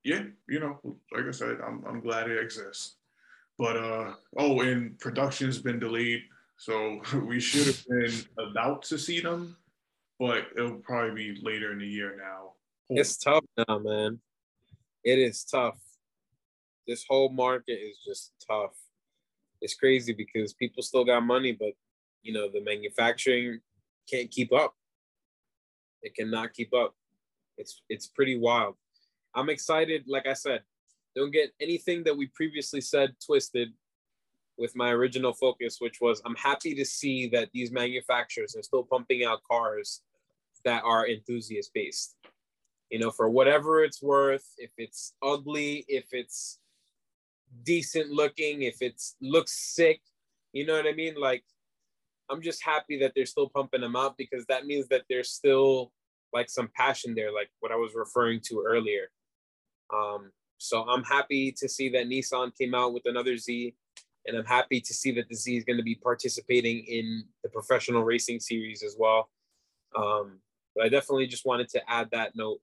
yeah, 0.05 0.25
you 0.49 0.61
know, 0.61 0.79
like 1.13 1.27
I 1.27 1.31
said, 1.31 1.59
I'm 1.67 1.85
I'm 1.87 2.01
glad 2.01 2.31
it 2.31 2.43
exists. 2.43 2.97
But 3.59 3.77
uh, 3.77 4.13
oh, 4.37 4.61
and 4.61 4.99
production's 4.99 5.59
been 5.59 5.79
delayed, 5.79 6.23
so 6.59 7.01
we 7.27 7.41
should 7.41 7.67
have 7.67 7.85
been 7.89 8.15
about 8.51 8.83
to 8.83 8.99
see 8.99 9.21
them 9.21 9.57
but 10.19 10.47
it'll 10.57 10.77
probably 10.77 11.33
be 11.33 11.41
later 11.43 11.73
in 11.73 11.79
the 11.79 11.87
year 11.87 12.17
now. 12.17 12.53
It's 12.89 13.17
tough 13.17 13.45
now, 13.57 13.79
man. 13.79 14.21
It 15.05 15.19
is 15.19 15.45
tough. 15.45 15.79
This 16.87 17.05
whole 17.09 17.31
market 17.31 17.73
is 17.73 17.99
just 18.07 18.33
tough. 18.49 18.77
It's 19.61 19.75
crazy 19.75 20.13
because 20.13 20.53
people 20.55 20.83
still 20.83 21.05
got 21.05 21.23
money, 21.23 21.53
but 21.53 21.73
you 22.23 22.33
know 22.33 22.49
the 22.49 22.63
manufacturing 22.63 23.61
can't 24.11 24.31
keep 24.31 24.53
up. 24.53 24.75
It 26.03 26.15
cannot 26.15 26.53
keep 26.53 26.73
up. 26.75 26.95
It's 27.59 27.83
it's 27.89 28.07
pretty 28.07 28.39
wild. 28.39 28.77
I'm 29.35 29.51
excited. 29.51 30.05
Like 30.07 30.27
I 30.27 30.35
said, 30.35 30.63
don't 31.15 31.33
get 31.33 31.53
anything 31.61 32.05
that 32.05 32.17
we 32.17 32.27
previously 32.27 32.81
said 32.81 33.15
twisted 33.25 33.73
with 34.59 34.75
my 34.77 34.91
original 34.91 35.33
focus, 35.33 35.77
which 35.81 36.01
was 36.01 36.23
I'm 36.25 36.37
happy 36.37 36.75
to 36.75 36.85
see 36.85 37.29
that 37.31 37.51
these 37.53 37.73
manufacturers 37.73 38.57
are 38.57 38.63
still 38.63 38.85
pumping 38.85 39.25
out 39.25 39.43
cars 39.51 40.03
that 40.65 40.83
are 40.85 41.09
enthusiast 41.09 41.71
based. 41.75 42.17
You 42.91 42.99
know, 42.99 43.11
for 43.11 43.29
whatever 43.29 43.83
it's 43.83 44.03
worth, 44.03 44.47
if 44.59 44.71
it's 44.79 45.15
ugly, 45.23 45.85
if 45.89 46.07
it's 46.13 46.59
decent 47.65 48.11
looking, 48.11 48.63
if 48.63 48.83
it 48.83 49.01
looks 49.21 49.75
sick, 49.75 50.01
you 50.53 50.67
know 50.67 50.75
what 50.75 50.87
I 50.87 50.93
mean? 50.93 51.15
Like, 51.19 51.45
I'm 52.31 52.43
just 52.43 52.65
happy 52.65 52.99
that 52.99 53.13
they're 53.15 53.27
still 53.27 53.49
pumping 53.49 53.81
them 53.81 53.97
out 53.97 54.17
because 54.17 54.45
that 54.47 54.67
means 54.67 54.89
that 54.89 55.03
there's 55.09 55.31
still 55.31 55.93
like 56.33 56.51
some 56.51 56.69
passion 56.75 57.15
there, 57.15 57.33
like 57.33 57.51
what 57.61 57.73
I 57.73 57.77
was 57.77 57.95
referring 57.95 58.41
to 58.49 58.65
earlier. 58.67 59.11
Um, 59.95 60.33
so 60.59 60.83
I'm 60.83 61.05
happy 61.05 61.53
to 61.53 61.69
see 61.69 61.89
that 61.91 62.09
Nissan 62.09 62.57
came 62.57 62.75
out 62.75 62.95
with 62.95 63.05
another 63.07 63.37
Z, 63.37 63.75
and 64.27 64.37
I'm 64.37 64.45
happy 64.45 64.81
to 64.81 64.95
see 64.95 65.13
that 65.13 65.29
the 65.29 65.37
Z 65.37 65.57
is 65.57 65.65
going 65.65 65.77
to 65.77 65.83
be 65.83 65.95
participating 65.95 66.85
in 66.85 67.25
the 67.43 67.49
professional 67.49 68.03
racing 68.03 68.41
series 68.41 68.83
as 68.83 68.97
well. 68.99 69.31
Um, 69.95 70.41
but 70.75 70.85
I 70.85 70.89
definitely 70.89 71.27
just 71.27 71.47
wanted 71.47 71.69
to 71.71 71.91
add 71.91 72.09
that 72.13 72.33
note, 72.35 72.61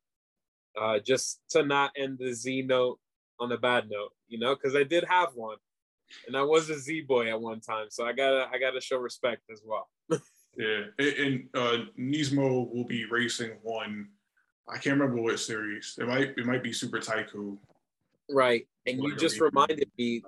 uh, 0.80 1.00
just 1.00 1.40
to 1.52 1.64
not 1.64 1.92
end 1.96 2.18
the 2.20 2.34
Z 2.34 2.64
note 2.64 3.00
on 3.44 3.52
a 3.52 3.58
bad 3.58 3.90
note, 3.90 4.12
you 4.28 4.40
know, 4.40 4.56
because 4.56 4.76
I 4.76 4.84
did 4.84 5.04
have 5.04 5.30
one, 5.36 5.58
and 6.28 6.36
I 6.36 6.42
was 6.42 6.70
a 6.70 6.80
Z 6.80 7.02
boy 7.02 7.30
at 7.30 7.40
one 7.40 7.60
time, 7.60 7.88
so 7.90 8.06
I 8.06 8.14
gotta 8.14 8.48
I 8.52 8.60
gotta 8.60 8.82
show 8.82 8.98
respect 8.98 9.44
as 9.52 9.62
well. 9.66 9.90
yeah, 10.58 10.86
and 10.98 11.48
uh, 11.54 11.78
Nismo 12.00 12.74
will 12.74 12.86
be 12.86 13.06
racing 13.06 13.52
one. 13.62 14.10
I 14.68 14.78
can't 14.78 15.00
remember 15.00 15.22
what 15.22 15.40
series. 15.40 15.96
It 16.00 16.08
might 16.08 16.34
it 16.38 16.46
might 16.46 16.64
be 16.64 16.74
Super 16.74 17.00
Taikyu. 17.00 17.58
Right, 18.30 18.68
and 18.86 19.02
you 19.04 19.16
just 19.16 19.40
reminded 19.40 19.92
me, 19.98 20.24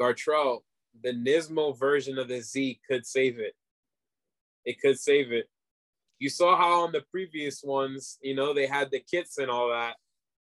Gartrell, 0.00 0.60
the 1.02 1.12
Nismo 1.12 1.78
version 1.78 2.18
of 2.18 2.28
the 2.28 2.40
Z 2.40 2.80
could 2.88 3.04
save 3.04 3.38
it. 3.38 3.54
It 4.64 4.80
could 4.80 4.98
save 4.98 5.32
it 5.32 5.48
you 6.20 6.28
saw 6.28 6.56
how 6.56 6.82
on 6.82 6.92
the 6.92 7.02
previous 7.10 7.64
ones, 7.64 8.18
you 8.20 8.34
know, 8.34 8.54
they 8.54 8.66
had 8.66 8.90
the 8.90 9.00
kits 9.00 9.38
and 9.38 9.50
all 9.50 9.70
that. 9.70 9.96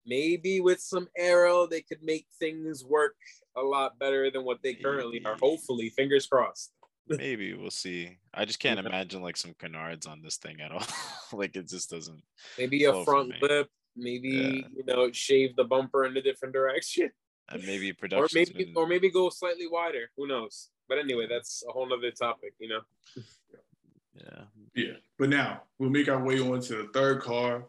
Maybe 0.08 0.60
with 0.60 0.80
some 0.80 1.06
aero 1.16 1.66
they 1.66 1.82
could 1.82 2.02
make 2.02 2.26
things 2.38 2.82
work 2.82 3.16
a 3.56 3.60
lot 3.60 3.98
better 3.98 4.30
than 4.30 4.44
what 4.44 4.62
they 4.62 4.72
currently 4.74 5.20
are. 5.24 5.36
Hopefully, 5.36 5.90
fingers 5.90 6.26
crossed. 6.26 6.72
Maybe 7.08 7.54
we'll 7.54 7.70
see. 7.70 8.18
I 8.32 8.44
just 8.44 8.58
can't 8.58 8.80
imagine 8.80 9.22
like 9.22 9.36
some 9.36 9.54
canards 9.58 10.06
on 10.06 10.22
this 10.22 10.36
thing 10.36 10.60
at 10.60 10.72
all. 10.72 10.84
like 11.32 11.56
it 11.56 11.68
just 11.68 11.90
doesn't. 11.90 12.22
Maybe 12.58 12.84
a 12.84 13.04
front 13.04 13.32
lip. 13.42 13.68
Maybe 13.96 14.28
yeah. 14.28 14.68
you 14.76 14.84
know 14.86 15.12
shave 15.12 15.56
the 15.56 15.64
bumper 15.64 16.06
in 16.06 16.16
a 16.16 16.22
different 16.22 16.54
direction. 16.54 17.10
And 17.50 17.64
maybe 17.64 17.94
production. 17.94 18.22
or 18.22 18.28
maybe 18.34 18.64
been... 18.66 18.74
or 18.76 18.86
maybe 18.86 19.10
go 19.10 19.30
slightly 19.30 19.66
wider. 19.66 20.10
Who 20.18 20.26
knows? 20.26 20.68
But 20.86 20.98
anyway, 20.98 21.26
that's 21.30 21.64
a 21.66 21.72
whole 21.72 21.88
nother 21.88 22.10
topic. 22.10 22.52
You 22.58 22.68
know. 22.68 22.80
Yeah. 24.14 24.42
Yeah. 24.74 24.96
But 25.18 25.30
now 25.30 25.62
we'll 25.78 25.88
make 25.88 26.10
our 26.10 26.22
way 26.22 26.40
on 26.40 26.60
to 26.60 26.76
the 26.76 26.88
third 26.92 27.22
car. 27.22 27.64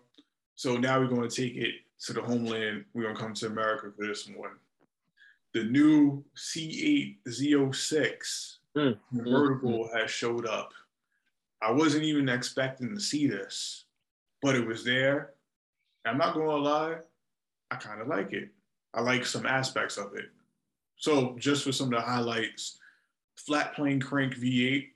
So 0.56 0.76
now 0.76 1.00
we're 1.00 1.08
going 1.08 1.30
to 1.30 1.34
take 1.34 1.56
it 1.56 1.76
to 2.06 2.14
the 2.14 2.22
homeland. 2.22 2.86
We're 2.94 3.14
to 3.14 3.20
come 3.20 3.34
to 3.36 3.48
America 3.48 3.92
for 3.96 4.08
this 4.08 4.28
one. 4.28 4.52
The 5.54 5.64
new 5.64 6.24
C8 6.38 7.18
Z06 7.28 8.58
mm. 8.78 8.98
convertible 9.10 9.90
mm. 9.90 10.00
has 10.00 10.12
showed 10.12 10.46
up. 10.46 10.72
I 11.62 11.72
wasn't 11.72 12.04
even 12.06 12.30
expecting 12.30 12.94
to 12.94 13.02
see 13.02 13.28
this, 13.28 13.86
but 14.42 14.56
it 14.56 14.66
was 14.66 14.84
there. 14.84 15.32
I'm 16.06 16.18
not 16.18 16.34
going 16.34 16.48
to 16.48 16.56
lie, 16.56 16.96
I 17.72 17.76
kind 17.76 18.02
of 18.02 18.08
like 18.08 18.32
it. 18.32 18.50
I 18.94 19.02
like 19.02 19.26
some 19.26 19.46
aspects 19.46 19.98
of 19.98 20.16
it. 20.16 20.30
So, 20.96 21.36
just 21.38 21.64
for 21.64 21.72
some 21.72 21.88
of 21.88 22.00
the 22.00 22.02
highlights, 22.02 22.80
flat 23.36 23.74
plane 23.76 24.00
crank 24.00 24.36
V8 24.36 24.88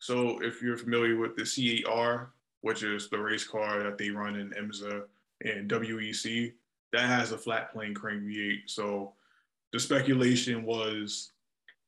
so 0.00 0.38
if 0.40 0.62
you're 0.62 0.78
familiar 0.78 1.18
with 1.18 1.36
the 1.36 1.42
C8R, 1.42 2.28
which 2.62 2.82
is 2.82 3.08
the 3.08 3.18
race 3.18 3.44
car 3.44 3.82
that 3.82 3.98
they 3.98 4.10
run 4.10 4.36
in 4.36 4.50
IMSA 4.50 5.02
and 5.42 5.70
WEC, 5.70 6.52
that 6.92 7.06
has 7.06 7.32
a 7.32 7.38
flat 7.38 7.72
plane 7.72 7.94
crank 7.94 8.22
V8. 8.22 8.62
So 8.66 9.12
the 9.72 9.80
speculation 9.80 10.64
was 10.64 11.32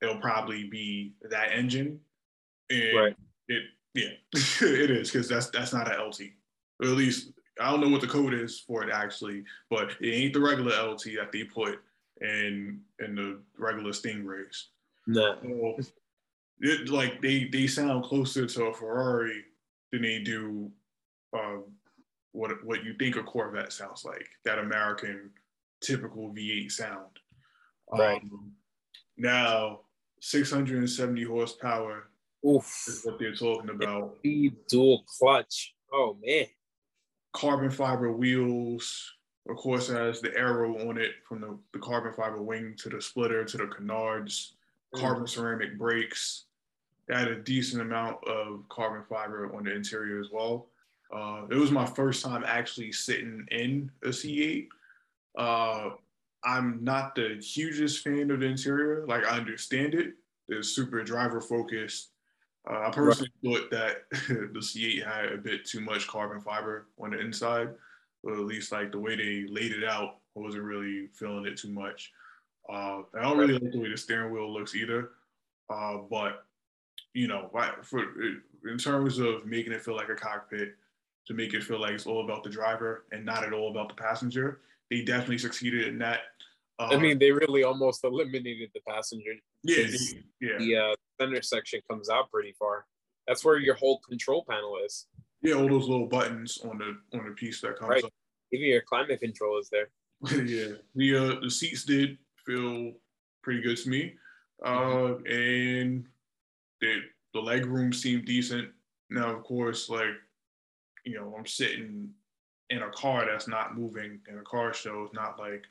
it'll 0.01 0.21
probably 0.21 0.65
be 0.65 1.15
that 1.31 1.53
engine. 1.53 2.01
And 2.71 2.99
right. 2.99 3.17
it 3.49 3.63
yeah, 3.95 4.11
it 4.35 4.91
is 4.91 5.11
because 5.11 5.29
that's 5.29 5.51
that's 5.51 5.73
not 5.73 5.93
an 5.93 6.01
LT. 6.01 6.21
Or 6.81 6.89
at 6.89 6.97
least 6.97 7.33
I 7.61 7.71
don't 7.71 7.81
know 7.81 7.89
what 7.89 8.01
the 8.01 8.07
code 8.07 8.35
is 8.35 8.61
for 8.61 8.83
it 8.83 8.91
actually, 8.93 9.45
but 9.71 9.91
it 10.01 10.09
ain't 10.09 10.33
the 10.33 10.41
regular 10.41 10.73
LT 10.73 11.05
that 11.17 11.33
they 11.33 11.45
put 11.45 11.81
in 12.21 12.81
in 13.01 13.15
the 13.15 13.41
regular 13.59 13.91
Stingrays. 13.91 14.65
No. 15.07 15.37
So 15.43 15.79
it, 16.61 16.89
like 16.89 17.21
they 17.21 17.49
they 17.53 17.67
sound 17.67 18.05
closer 18.05 18.47
to 18.47 18.65
a 18.67 18.75
Ferrari 18.75 19.45
than 19.91 20.03
they 20.03 20.21
do 20.21 20.71
um, 21.35 21.65
what 22.33 22.51
what 22.65 22.85
you 22.85 22.95
think 22.99 23.17
a 23.17 23.23
Corvette 23.23 23.73
sounds 23.73 24.05
like. 24.05 24.29
That 24.45 24.59
American 24.59 25.31
typical 25.81 26.31
V8 26.31 26.71
sound. 26.71 27.19
Right. 27.91 28.23
Um, 28.23 28.53
now, 29.17 29.81
670 30.21 31.25
horsepower, 31.25 32.09
Oof. 32.47 32.85
is 32.89 33.03
what 33.05 33.19
they're 33.19 33.35
talking 33.35 33.71
about. 33.71 34.17
Speed 34.19 34.57
dual 34.69 35.05
clutch. 35.07 35.75
Oh 35.93 36.17
man. 36.25 36.47
Carbon 37.33 37.71
fiber 37.71 38.13
wheels, 38.13 39.13
of 39.49 39.57
course, 39.57 39.89
has 39.89 40.21
the 40.21 40.37
aero 40.37 40.89
on 40.89 40.99
it 40.99 41.13
from 41.27 41.41
the, 41.41 41.59
the 41.73 41.79
carbon 41.79 42.13
fiber 42.13 42.43
wing 42.43 42.75
to 42.79 42.89
the 42.89 43.01
splitter 43.01 43.45
to 43.45 43.57
the 43.57 43.67
canards, 43.67 44.55
carbon 44.95 45.27
ceramic 45.27 45.79
brakes. 45.79 46.45
They 47.09 47.15
had 47.15 47.29
a 47.29 47.43
decent 47.43 47.83
amount 47.83 48.19
of 48.29 48.69
carbon 48.69 49.03
fiber 49.09 49.55
on 49.55 49.65
the 49.65 49.75
interior 49.75 50.21
as 50.21 50.29
well. 50.31 50.69
Uh, 51.13 51.43
it 51.51 51.57
was 51.57 51.71
my 51.71 51.85
first 51.85 52.25
time 52.25 52.43
actually 52.47 52.91
sitting 52.93 53.47
in 53.51 53.91
a 54.03 54.09
C8. 54.09 54.69
Uh, 55.37 55.91
I'm 56.45 56.83
not 56.83 57.15
the 57.15 57.41
hugest 57.41 58.03
fan 58.03 58.31
of 58.31 58.41
the 58.41 58.47
interior. 58.47 59.07
Like 59.07 59.25
I 59.25 59.37
understand 59.37 59.95
it. 59.95 60.15
It's 60.49 60.71
super 60.71 61.03
driver 61.05 61.41
focused. 61.41 62.09
Uh, 62.69 62.87
I 62.87 62.91
personally 62.91 63.33
thought 63.45 63.71
that 63.71 64.05
the 64.29 64.61
C8 64.61 65.05
had 65.05 65.33
a 65.33 65.39
bit 65.39 65.65
too 65.65 65.81
much 65.81 66.07
carbon 66.07 66.41
fiber 66.41 66.87
on 66.99 67.11
the 67.11 67.21
inside, 67.21 67.69
or 68.23 68.35
at 68.35 68.41
least 68.41 68.73
like 68.73 68.93
the 68.93 68.99
way 68.99 69.17
they 69.17 69.47
laid 69.49 69.73
it 69.73 69.85
out, 69.85 70.17
I 70.37 70.41
wasn't 70.41 70.65
really 70.65 71.09
feeling 71.13 71.45
it 71.47 71.57
too 71.57 71.71
much. 71.71 72.13
Uh, 72.69 73.03
I 73.19 73.23
don't 73.23 73.39
really 73.39 73.55
like 73.55 73.73
the 73.73 73.81
way 73.81 73.91
the 73.91 73.97
steering 73.97 74.33
wheel 74.33 74.53
looks 74.53 74.75
either. 74.75 75.11
Uh, 75.69 75.99
but 76.11 76.45
you 77.15 77.29
know, 77.29 77.51
for 77.83 78.05
in 78.65 78.79
terms 78.79 79.19
of 79.19 79.45
making 79.45 79.73
it 79.73 79.83
feel 79.83 79.97
like 79.97 80.09
a 80.09 80.15
cockpit, 80.15 80.77
to 81.27 81.35
make 81.35 81.55
it 81.55 81.63
feel 81.63 81.81
like 81.81 81.93
it's 81.93 82.07
all 82.07 82.25
about 82.25 82.43
the 82.43 82.51
driver 82.51 83.05
and 83.13 83.25
not 83.25 83.45
at 83.45 83.53
all 83.53 83.71
about 83.71 83.89
the 83.89 83.95
passenger, 83.95 84.61
they 84.91 85.03
definitely 85.03 85.39
succeeded 85.39 85.89
in 85.89 85.99
that. 85.99 86.21
Uh, 86.79 86.89
I 86.91 86.97
mean, 86.97 87.19
they 87.19 87.31
really 87.31 87.65
almost 87.65 88.05
eliminated 88.05 88.71
the 88.75 88.81
passenger. 88.89 89.33
Yeah, 89.63 89.87
yeah. 90.41 90.59
The 90.59 90.77
uh, 90.77 90.95
center 91.21 91.43
section 91.43 91.81
comes 91.89 92.11
out 92.11 92.31
pretty 92.31 92.55
far. 92.59 92.87
That's 93.27 93.45
where 93.45 93.59
your 93.59 93.75
whole 93.75 94.01
control 94.01 94.45
panel 94.49 94.79
is. 94.85 95.07
Yeah, 95.43 95.55
all 95.55 95.69
those 95.69 95.89
little 95.89 96.07
buttons 96.07 96.59
on 96.65 96.79
the 96.79 97.19
on 97.19 97.27
the 97.27 97.33
piece 97.33 97.61
that 97.61 97.79
comes 97.79 97.91
right. 97.91 98.05
up. 98.05 98.13
Even 98.53 98.69
your 98.69 98.83
climate 98.83 99.21
control 99.21 99.59
is 99.59 99.71
there. 99.71 99.89
yeah, 100.45 100.77
the 100.95 101.17
uh, 101.17 101.41
the 101.41 101.51
seats 101.51 101.85
did 101.85 102.19
feel 102.45 102.93
pretty 103.43 103.61
good 103.61 103.77
to 103.77 103.89
me, 103.89 104.15
uh, 104.65 105.15
and 105.27 106.07
the 106.81 107.01
the 107.35 107.41
leg 107.41 107.67
room 107.67 107.93
seemed 107.93 108.25
decent. 108.25 108.69
Now, 109.11 109.35
of 109.35 109.43
course, 109.43 109.89
like 109.89 110.15
you 111.05 111.15
know, 111.15 111.35
I'm 111.37 111.47
sitting 111.47 112.11
in 112.71 112.83
a 112.83 112.91
car 112.91 113.27
that's 113.27 113.49
not 113.49 113.77
moving 113.77 114.21
in 114.29 114.39
a 114.39 114.43
car 114.43 114.73
show. 114.73 115.05
It's 115.05 115.15
not 115.15 115.39
like 115.39 115.65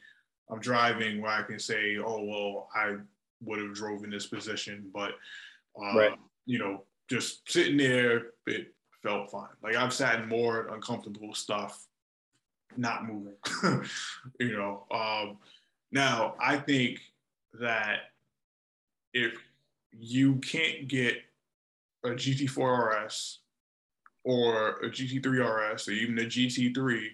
I'm 0.49 0.59
driving 0.59 1.21
where 1.21 1.31
I 1.31 1.43
can 1.43 1.59
say, 1.59 1.97
oh 1.97 2.23
well, 2.23 2.69
I 2.75 2.97
would 3.41 3.59
have 3.59 3.73
drove 3.73 4.03
in 4.03 4.09
this 4.09 4.27
position, 4.27 4.89
but 4.93 5.13
uh, 5.81 5.97
right. 5.97 6.19
you 6.45 6.59
know, 6.59 6.83
just 7.09 7.49
sitting 7.51 7.77
there, 7.77 8.27
it 8.47 8.73
felt 9.01 9.31
fine. 9.31 9.47
Like 9.63 9.75
I've 9.75 9.93
sat 9.93 10.19
in 10.19 10.29
more 10.29 10.67
uncomfortable 10.67 11.33
stuff, 11.33 11.87
not 12.77 13.05
moving. 13.05 13.35
you 14.39 14.57
know, 14.57 14.85
um, 14.91 15.37
now 15.91 16.35
I 16.39 16.57
think 16.57 16.99
that 17.59 17.99
if 19.13 19.33
you 19.91 20.35
can't 20.35 20.87
get 20.87 21.17
a 22.03 22.09
GT4 22.09 23.05
RS 23.05 23.39
or 24.23 24.79
a 24.79 24.89
GT3 24.89 25.73
RS 25.73 25.87
or 25.87 25.91
even 25.91 26.19
a 26.19 26.23
GT3, 26.23 27.07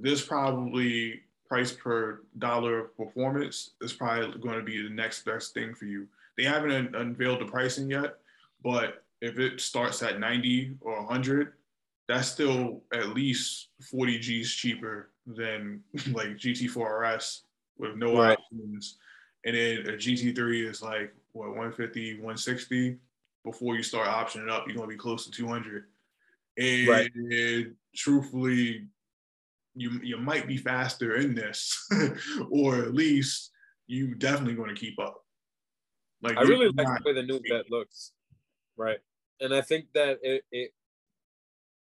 this 0.00 0.24
probably 0.24 1.22
price 1.48 1.72
per 1.72 2.20
dollar 2.38 2.78
of 2.80 2.96
performance 2.96 3.70
is 3.80 3.92
probably 3.92 4.38
going 4.40 4.58
to 4.58 4.62
be 4.64 4.82
the 4.82 4.90
next 4.90 5.24
best 5.24 5.54
thing 5.54 5.74
for 5.74 5.86
you. 5.86 6.06
They 6.36 6.44
haven't 6.44 6.70
un- 6.70 6.94
unveiled 6.94 7.40
the 7.40 7.46
pricing 7.46 7.90
yet, 7.90 8.16
but 8.62 9.02
if 9.20 9.38
it 9.38 9.60
starts 9.60 10.02
at 10.02 10.20
90 10.20 10.76
or 10.80 10.98
100, 10.98 11.54
that's 12.06 12.28
still 12.28 12.82
at 12.92 13.08
least 13.10 13.68
40 13.90 14.18
G's 14.18 14.52
cheaper 14.54 15.10
than 15.26 15.82
like 16.12 16.36
GT4 16.36 17.16
RS 17.16 17.42
with 17.78 17.96
no 17.96 18.16
Right. 18.16 18.38
options. 18.38 18.98
And 19.44 19.56
then 19.56 19.78
a 19.86 19.96
GT3 19.96 20.68
is 20.68 20.82
like 20.82 21.14
what 21.32 21.48
150, 21.48 22.14
160. 22.14 22.98
Before 23.50 23.76
you 23.76 23.82
start 23.82 24.08
optioning 24.08 24.50
up, 24.50 24.66
you're 24.66 24.76
gonna 24.76 24.88
be 24.88 24.96
close 24.96 25.24
to 25.24 25.30
200. 25.30 25.86
And 26.58 26.88
Right. 26.88 27.10
truthfully, 27.96 28.88
you 29.74 29.90
you 30.02 30.18
might 30.18 30.46
be 30.46 30.58
faster 30.58 31.16
in 31.16 31.34
this, 31.34 31.88
or 32.50 32.82
at 32.82 32.92
least 32.94 33.52
you 33.86 34.14
definitely 34.14 34.54
going 34.54 34.74
to 34.74 34.78
keep 34.78 34.98
up. 34.98 35.24
Like 36.20 36.36
I 36.36 36.42
really 36.42 36.66
like 36.66 36.88
not- 36.88 37.02
the 37.02 37.08
way 37.08 37.14
the 37.14 37.22
new 37.22 37.40
vet 37.48 37.70
looks. 37.70 38.12
Right. 38.76 38.98
And 39.40 39.54
I 39.54 39.62
think 39.62 39.86
that 39.94 40.18
it 40.22 40.44
it, 40.52 40.72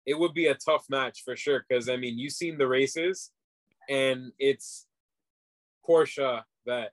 it 0.05 0.19
would 0.19 0.35
be 0.35 0.47
a 0.47 0.55
tough 0.55 0.87
match 0.91 1.23
for 1.23 1.37
sure. 1.37 1.65
Cause 1.71 1.89
I 1.89 1.97
mean, 1.97 2.19
you've 2.19 2.33
seen 2.33 2.59
the 2.59 2.67
races 2.67 3.31
and 3.89 4.33
it's 4.39 4.87
Porsche 5.89 6.43
vet, 6.67 6.93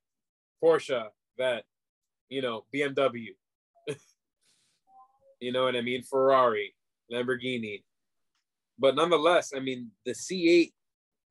Porsche 0.61 1.07
vet, 1.37 1.65
you 2.29 2.41
know, 2.41 2.65
BMW. 2.73 3.29
You 5.39 5.51
know 5.51 5.63
what 5.63 5.75
I 5.75 5.81
mean? 5.81 6.03
Ferrari, 6.03 6.73
Lamborghini. 7.11 7.83
But 8.77 8.95
nonetheless, 8.95 9.51
I 9.55 9.59
mean, 9.59 9.91
the 10.05 10.11
C8, 10.11 10.71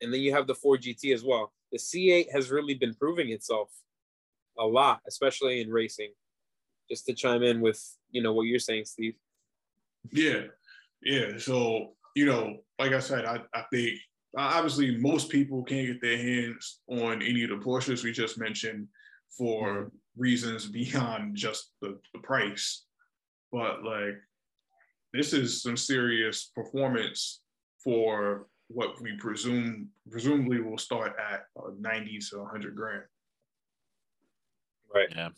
and 0.01 0.13
then 0.13 0.21
you 0.21 0.33
have 0.33 0.47
the 0.47 0.55
Ford 0.55 0.83
GT 0.83 1.15
as 1.15 1.25
well. 1.25 1.53
The 1.73 1.79
C8 1.79 2.33
has 2.33 2.51
really 2.51 2.75
been 2.75 2.95
proving 2.95 3.31
itself 3.31 3.71
a 4.59 4.65
lot, 4.65 5.01
especially 5.07 5.61
in 5.61 5.71
racing. 5.71 6.13
Just 6.91 7.07
to 7.07 7.15
chime 7.15 7.43
in 7.43 7.61
with, 7.61 7.83
you 8.11 8.23
know, 8.23 8.33
what 8.33 8.45
you're 8.45 8.59
saying, 8.59 8.87
Steve. 8.87 9.15
Yeah, 10.11 10.45
yeah. 11.03 11.37
So 11.39 11.93
you 12.19 12.27
know, 12.27 12.57
like 12.81 12.93
I 12.93 12.99
said, 12.99 13.25
I, 13.25 13.39
I 13.55 13.63
think 13.73 13.97
uh, 14.37 14.51
obviously 14.55 14.97
most 14.97 15.31
people 15.31 15.63
can't 15.63 15.87
get 15.87 16.01
their 16.01 16.19
hands 16.19 16.81
on 16.89 17.23
any 17.23 17.45
of 17.45 17.51
the 17.51 17.57
Porsches 17.57 18.03
we 18.03 18.11
just 18.11 18.39
mentioned 18.39 18.89
for 19.31 19.69
mm-hmm. 19.69 20.21
reasons 20.21 20.67
beyond 20.67 21.37
just 21.37 21.75
the, 21.81 21.97
the 22.13 22.19
price. 22.21 22.87
But 23.53 23.82
like, 23.82 24.16
this 25.12 25.32
is 25.32 25.62
some 25.62 25.76
serious 25.76 26.51
performance 26.55 27.40
for 27.82 28.49
what 28.68 29.01
we 29.01 29.16
presume 29.16 29.88
presumably 30.11 30.61
will 30.61 30.78
start 30.78 31.16
at 31.18 31.44
uh, 31.57 31.70
90 31.78 32.18
to 32.30 32.38
100 32.38 32.76
grand. 32.76 33.03
Right. 34.94 35.09
Yeah. 35.14 35.30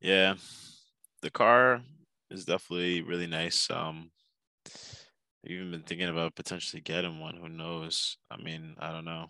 Yeah. 0.00 0.34
The 1.22 1.30
car 1.30 1.82
is 2.30 2.44
definitely 2.44 3.02
really 3.02 3.26
nice. 3.26 3.68
Um 3.70 4.10
I've 5.44 5.50
even 5.50 5.70
been 5.70 5.82
thinking 5.82 6.08
about 6.08 6.34
potentially 6.34 6.80
getting 6.80 7.20
one. 7.20 7.36
Who 7.36 7.48
knows? 7.48 8.16
I 8.30 8.38
mean, 8.38 8.76
I 8.78 8.92
don't 8.92 9.04
know. 9.04 9.26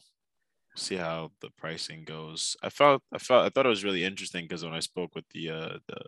See 0.77 0.97
how 0.97 1.33
the 1.41 1.51
pricing 1.57 2.05
goes. 2.05 2.57
I 2.63 2.69
felt 2.69 3.03
I 3.13 3.19
felt 3.19 3.47
I 3.47 3.49
thought 3.49 3.67
it 3.67 3.71
was 3.71 3.85
really 3.85 4.05
interesting 4.05 4.45
because 4.45 4.65
when 4.65 4.75
I 4.75 4.81
spoke 4.81 5.15
with 5.15 5.25
the 5.33 5.51
uh 5.51 5.79
the 5.89 6.01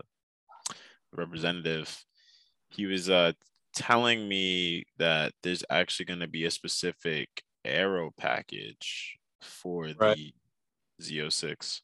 representative, 1.16 2.04
he 2.70 2.86
was 2.86 3.08
uh 3.10 3.32
telling 3.74 4.26
me 4.28 4.84
that 4.98 5.32
there's 5.42 5.64
actually 5.70 6.06
going 6.06 6.20
to 6.20 6.26
be 6.28 6.44
a 6.46 6.50
specific 6.50 7.28
aero 7.64 8.10
package 8.16 9.18
for 9.42 9.88
Right. 9.98 10.16
the 10.16 10.32
Z06. 11.02 11.82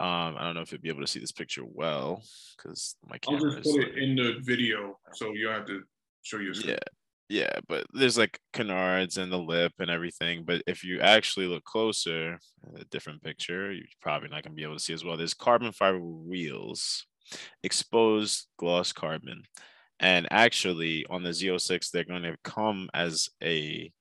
Um, 0.00 0.36
I 0.36 0.42
don't 0.44 0.54
know 0.54 0.60
if 0.62 0.72
you'll 0.72 0.80
be 0.80 0.88
able 0.88 1.00
to 1.02 1.06
see 1.06 1.20
this 1.20 1.32
picture 1.32 1.62
well 1.64 2.22
because 2.56 2.96
my 3.06 3.18
camera. 3.18 3.50
I'll 3.52 3.56
just 3.56 3.68
is. 3.68 3.72
put 3.76 3.84
like- 3.88 3.96
it 3.96 4.02
in 4.02 4.16
the 4.16 4.34
video 4.40 4.98
so 5.14 5.32
you 5.32 5.48
have 5.48 5.66
to 5.66 5.82
show 6.22 6.38
your 6.38 6.54
screen. 6.54 6.76
yeah, 7.28 7.40
yeah, 7.40 7.60
but 7.68 7.86
there's 7.94 8.18
like 8.18 8.38
canards 8.52 9.16
and 9.16 9.32
the 9.32 9.38
lip 9.38 9.72
and 9.78 9.90
everything. 9.90 10.44
But 10.44 10.62
if 10.66 10.82
you 10.84 11.00
actually 11.00 11.46
look 11.46 11.64
closer, 11.64 12.38
a 12.76 12.84
different 12.86 13.22
picture, 13.22 13.72
you're 13.72 13.84
probably 14.00 14.28
not 14.28 14.42
gonna 14.42 14.54
be 14.56 14.64
able 14.64 14.74
to 14.76 14.80
see 14.82 14.92
as 14.92 15.04
well. 15.04 15.16
There's 15.16 15.34
carbon 15.34 15.70
fiber 15.72 16.00
wheels, 16.00 17.06
exposed 17.62 18.48
gloss 18.58 18.92
carbon, 18.92 19.44
and 20.00 20.26
actually 20.30 21.06
on 21.10 21.22
the 21.22 21.32
Z06, 21.32 21.90
they're 21.90 22.04
going 22.04 22.22
to 22.24 22.36
come 22.44 22.90
as 22.94 23.28
a 23.42 23.92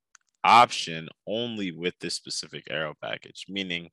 option 0.43 1.09
only 1.27 1.71
with 1.71 1.95
this 1.99 2.15
specific 2.15 2.65
aero 2.69 2.95
package, 3.01 3.45
meaning 3.49 3.89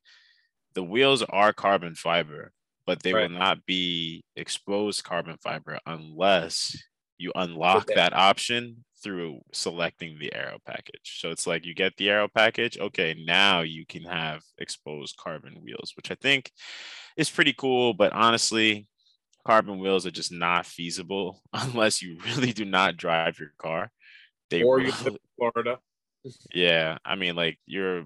the 0.75 0.83
wheels 0.83 1.23
are 1.25 1.53
carbon 1.53 1.95
fiber, 1.95 2.53
but 2.87 3.03
they 3.03 3.13
Right. 3.13 3.29
will 3.29 3.29
not 3.29 3.65
be 3.67 4.25
exposed 4.37 5.05
carbon 5.05 5.37
fiber 5.43 5.79
unless 5.87 6.77
you 7.19 7.33
unlock 7.35 7.89
Okay. 7.89 7.95
that 7.95 8.13
option 8.15 8.85
through 9.03 9.41
selecting 9.53 10.19
the 10.19 10.33
aero 10.35 10.59
package. 10.65 11.19
So 11.21 11.31
it's 11.31 11.47
like 11.47 11.65
you 11.65 11.75
get 11.75 11.97
the 11.97 12.11
aero 12.11 12.29
package, 12.29 12.79
okay, 12.79 13.15
now 13.27 13.61
you 13.61 13.87
can 13.87 14.05
have 14.05 14.43
exposed 14.59 15.17
carbon 15.17 15.55
wheels, 15.63 15.93
which 15.97 16.11
I 16.11 16.17
think 16.17 16.53
is 17.17 17.31
pretty 17.31 17.53
cool, 17.53 17.95
but 17.95 18.13
honestly, 18.13 18.87
carbon 19.47 19.79
wheels 19.79 20.07
are 20.07 20.11
just 20.11 20.33
not 20.33 20.67
feasible 20.67 21.43
unless 21.53 22.03
you 22.03 22.19
really 22.37 22.53
do 22.53 22.65
not 22.65 22.97
drive 22.97 23.39
your 23.39 23.53
car. 23.59 23.91
They 24.51 24.63
Or 24.63 24.79
you 24.81 24.87
really- 24.87 24.99
live 25.05 25.07
in 25.15 25.19
Florida. 25.37 25.79
yeah, 26.55 26.99
I 27.05 27.15
mean, 27.15 27.37
like 27.37 27.59
you're 27.67 28.05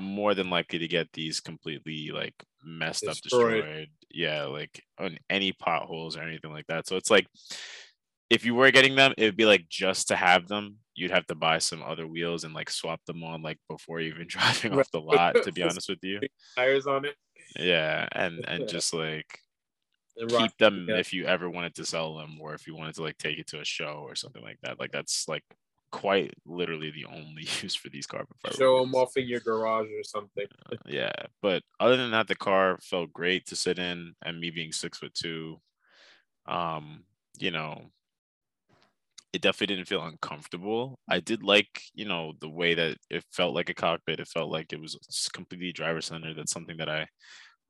more 0.00 0.34
than 0.34 0.48
likely 0.48 0.78
to 0.78 0.88
get 0.88 1.12
these 1.12 1.40
completely 1.40 2.10
like 2.12 2.34
messed 2.64 3.04
up, 3.06 3.14
Destroyed. 3.16 3.62
destroyed. 3.64 3.88
yeah, 4.10 4.44
like 4.44 4.82
on 4.98 5.18
any 5.28 5.52
potholes 5.52 6.16
or 6.16 6.22
anything 6.22 6.50
like 6.50 6.66
that. 6.68 6.86
So 6.86 6.96
it's 6.96 7.10
like 7.10 7.26
if 8.30 8.46
you 8.46 8.54
were 8.54 8.70
getting 8.70 8.94
them, 8.96 9.12
it 9.18 9.24
would 9.24 9.36
be 9.36 9.44
like 9.44 9.68
just 9.68 10.08
to 10.08 10.16
have 10.16 10.48
them, 10.48 10.76
you'd 10.94 11.10
have 11.10 11.26
to 11.26 11.34
buy 11.34 11.58
some 11.58 11.82
other 11.82 12.06
wheels 12.06 12.44
and 12.44 12.54
like 12.54 12.70
swap 12.70 13.00
them 13.06 13.22
on 13.22 13.42
like 13.42 13.58
before 13.68 14.00
even 14.00 14.26
driving 14.28 14.78
off 14.78 14.90
the 14.90 15.00
lot. 15.00 15.34
To 15.42 15.52
be 15.52 15.62
honest 15.62 15.88
with 15.90 15.98
you, 16.02 16.20
tires 16.56 16.86
on 16.86 17.04
it. 17.04 17.16
Yeah, 17.58 18.08
and 18.12 18.44
and 18.48 18.66
just 18.66 18.94
like 18.94 19.38
keep 20.28 20.56
them 20.58 20.86
yeah. 20.88 20.96
if 20.96 21.12
you 21.12 21.26
ever 21.26 21.48
wanted 21.48 21.74
to 21.76 21.86
sell 21.86 22.16
them 22.16 22.38
or 22.40 22.54
if 22.54 22.66
you 22.66 22.76
wanted 22.76 22.94
to 22.94 23.02
like 23.02 23.18
take 23.18 23.38
it 23.38 23.46
to 23.48 23.60
a 23.60 23.64
show 23.64 24.04
or 24.06 24.14
something 24.14 24.42
like 24.42 24.58
that. 24.62 24.78
Like 24.78 24.92
that's 24.92 25.28
like 25.28 25.44
quite 25.90 26.34
literally 26.44 26.90
the 26.90 27.04
only 27.04 27.42
use 27.62 27.74
for 27.74 27.88
these 27.88 28.06
carbon 28.06 28.34
fiber. 28.42 28.56
Show 28.56 28.80
them 28.80 28.94
off 28.94 29.16
in 29.16 29.28
your 29.28 29.40
garage 29.40 29.88
or 29.88 30.02
something. 30.02 30.46
Uh, 30.70 30.76
yeah, 30.86 31.12
but 31.40 31.62
other 31.78 31.96
than 31.96 32.10
that, 32.10 32.28
the 32.28 32.34
car 32.34 32.78
felt 32.82 33.12
great 33.12 33.46
to 33.46 33.56
sit 33.56 33.78
in, 33.78 34.14
and 34.24 34.40
me 34.40 34.50
being 34.50 34.72
six 34.72 34.98
foot 34.98 35.14
two, 35.14 35.60
um, 36.46 37.04
you 37.38 37.50
know, 37.50 37.90
it 39.32 39.40
definitely 39.40 39.76
didn't 39.76 39.88
feel 39.88 40.04
uncomfortable. 40.04 40.98
I 41.08 41.20
did 41.20 41.42
like, 41.42 41.82
you 41.94 42.04
know, 42.04 42.32
the 42.40 42.50
way 42.50 42.74
that 42.74 42.98
it 43.08 43.24
felt 43.30 43.54
like 43.54 43.70
a 43.70 43.74
cockpit. 43.74 44.20
It 44.20 44.28
felt 44.28 44.50
like 44.50 44.72
it 44.72 44.80
was 44.80 44.98
completely 45.32 45.72
driver 45.72 46.02
centered. 46.02 46.36
That's 46.36 46.52
something 46.52 46.76
that 46.78 46.90
I 46.90 47.06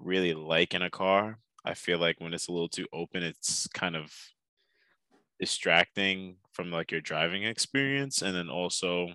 really 0.00 0.34
like 0.34 0.74
in 0.74 0.82
a 0.82 0.90
car. 0.90 1.38
I 1.64 1.74
feel 1.74 1.98
like 1.98 2.20
when 2.20 2.34
it's 2.34 2.48
a 2.48 2.52
little 2.52 2.68
too 2.68 2.86
open, 2.92 3.22
it's 3.22 3.66
kind 3.68 3.96
of 3.96 4.12
distracting 5.38 6.36
from 6.52 6.70
like 6.70 6.90
your 6.90 7.00
driving 7.00 7.44
experience. 7.44 8.22
And 8.22 8.34
then 8.34 8.48
also 8.48 9.08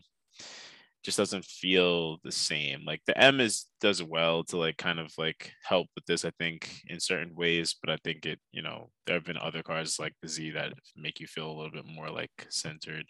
just 1.04 1.18
doesn't 1.18 1.46
feel 1.46 2.18
the 2.24 2.32
same. 2.32 2.84
Like 2.86 3.02
the 3.06 3.18
M 3.18 3.40
is 3.40 3.68
does 3.80 4.04
well 4.04 4.44
to 4.46 4.58
like 4.58 4.78
kind 4.78 5.00
of 5.00 5.14
like 5.18 5.54
help 5.64 5.88
with 5.96 6.06
this, 6.06 6.26
I 6.26 6.32
think, 6.32 6.82
in 6.88 7.00
certain 7.00 7.36
ways. 7.36 7.76
But 7.82 7.92
I 7.92 7.98
think 8.04 8.26
it, 8.26 8.40
you 8.52 8.62
know, 8.62 8.90
there 9.06 9.16
have 9.16 9.26
been 9.26 9.38
other 9.38 9.64
cars 9.64 10.00
like 10.00 10.14
the 10.22 10.28
Z 10.28 10.52
that 10.52 10.74
make 10.96 11.20
you 11.20 11.28
feel 11.28 11.50
a 11.50 11.56
little 11.56 11.72
bit 11.72 11.86
more 11.86 12.10
like 12.10 12.48
centered 12.50 13.06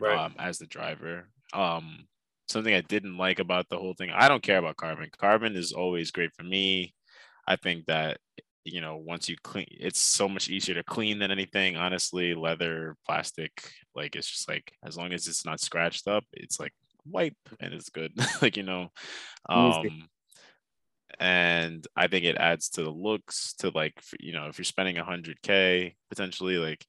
right. 0.00 0.18
um, 0.18 0.34
as 0.38 0.58
the 0.58 0.66
driver. 0.66 1.28
Um, 1.52 2.08
something 2.48 2.74
I 2.74 2.80
didn't 2.80 3.16
like 3.16 3.38
about 3.38 3.68
the 3.68 3.78
whole 3.78 3.94
thing. 3.94 4.10
I 4.10 4.28
don't 4.28 4.42
care 4.42 4.58
about 4.58 4.76
carbon. 4.76 5.08
Carbon 5.16 5.54
is 5.54 5.72
always 5.72 6.10
great 6.10 6.34
for 6.34 6.42
me. 6.42 6.94
I 7.46 7.56
think 7.56 7.86
that 7.86 8.18
you 8.70 8.80
know 8.80 8.96
once 8.96 9.28
you 9.28 9.36
clean 9.42 9.66
it's 9.68 10.00
so 10.00 10.28
much 10.28 10.48
easier 10.48 10.74
to 10.74 10.82
clean 10.84 11.18
than 11.18 11.30
anything 11.30 11.76
honestly 11.76 12.34
leather 12.34 12.96
plastic 13.06 13.72
like 13.94 14.16
it's 14.16 14.28
just 14.28 14.48
like 14.48 14.72
as 14.84 14.96
long 14.96 15.12
as 15.12 15.26
it's 15.26 15.44
not 15.44 15.60
scratched 15.60 16.06
up 16.06 16.24
it's 16.32 16.60
like 16.60 16.72
wipe 17.04 17.34
and 17.60 17.74
it's 17.74 17.90
good 17.90 18.12
like 18.42 18.56
you 18.56 18.62
know 18.62 18.88
um 19.48 20.08
and 21.18 21.86
i 21.96 22.06
think 22.06 22.24
it 22.24 22.36
adds 22.36 22.68
to 22.68 22.82
the 22.82 22.90
looks 22.90 23.54
to 23.54 23.70
like 23.74 23.94
you 24.20 24.32
know 24.32 24.46
if 24.46 24.58
you're 24.58 24.64
spending 24.64 24.96
100k 24.96 25.94
potentially 26.08 26.58
like 26.58 26.84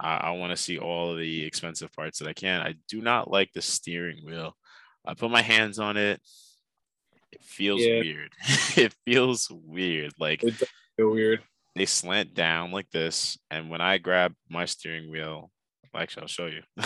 i, 0.00 0.16
I 0.16 0.30
want 0.32 0.50
to 0.50 0.56
see 0.56 0.78
all 0.78 1.14
the 1.14 1.44
expensive 1.44 1.92
parts 1.92 2.18
that 2.18 2.28
i 2.28 2.32
can. 2.32 2.60
I 2.60 2.74
do 2.88 3.00
not 3.00 3.30
like 3.30 3.52
the 3.52 3.62
steering 3.62 4.24
wheel. 4.24 4.56
I 5.06 5.14
put 5.14 5.30
my 5.30 5.42
hands 5.42 5.78
on 5.78 5.96
it. 5.96 6.20
It 7.32 7.42
feels 7.42 7.80
yeah. 7.80 8.00
weird. 8.00 8.32
It 8.76 8.94
feels 9.04 9.50
weird 9.50 10.12
like 10.18 10.42
feel 10.96 11.10
weird 11.10 11.42
they 11.74 11.86
slant 11.86 12.34
down 12.34 12.70
like 12.70 12.90
this 12.90 13.38
and 13.50 13.70
when 13.70 13.80
i 13.80 13.98
grab 13.98 14.34
my 14.48 14.64
steering 14.64 15.10
wheel 15.10 15.50
actually 15.94 16.22
i'll 16.22 16.28
show 16.28 16.46
you 16.46 16.62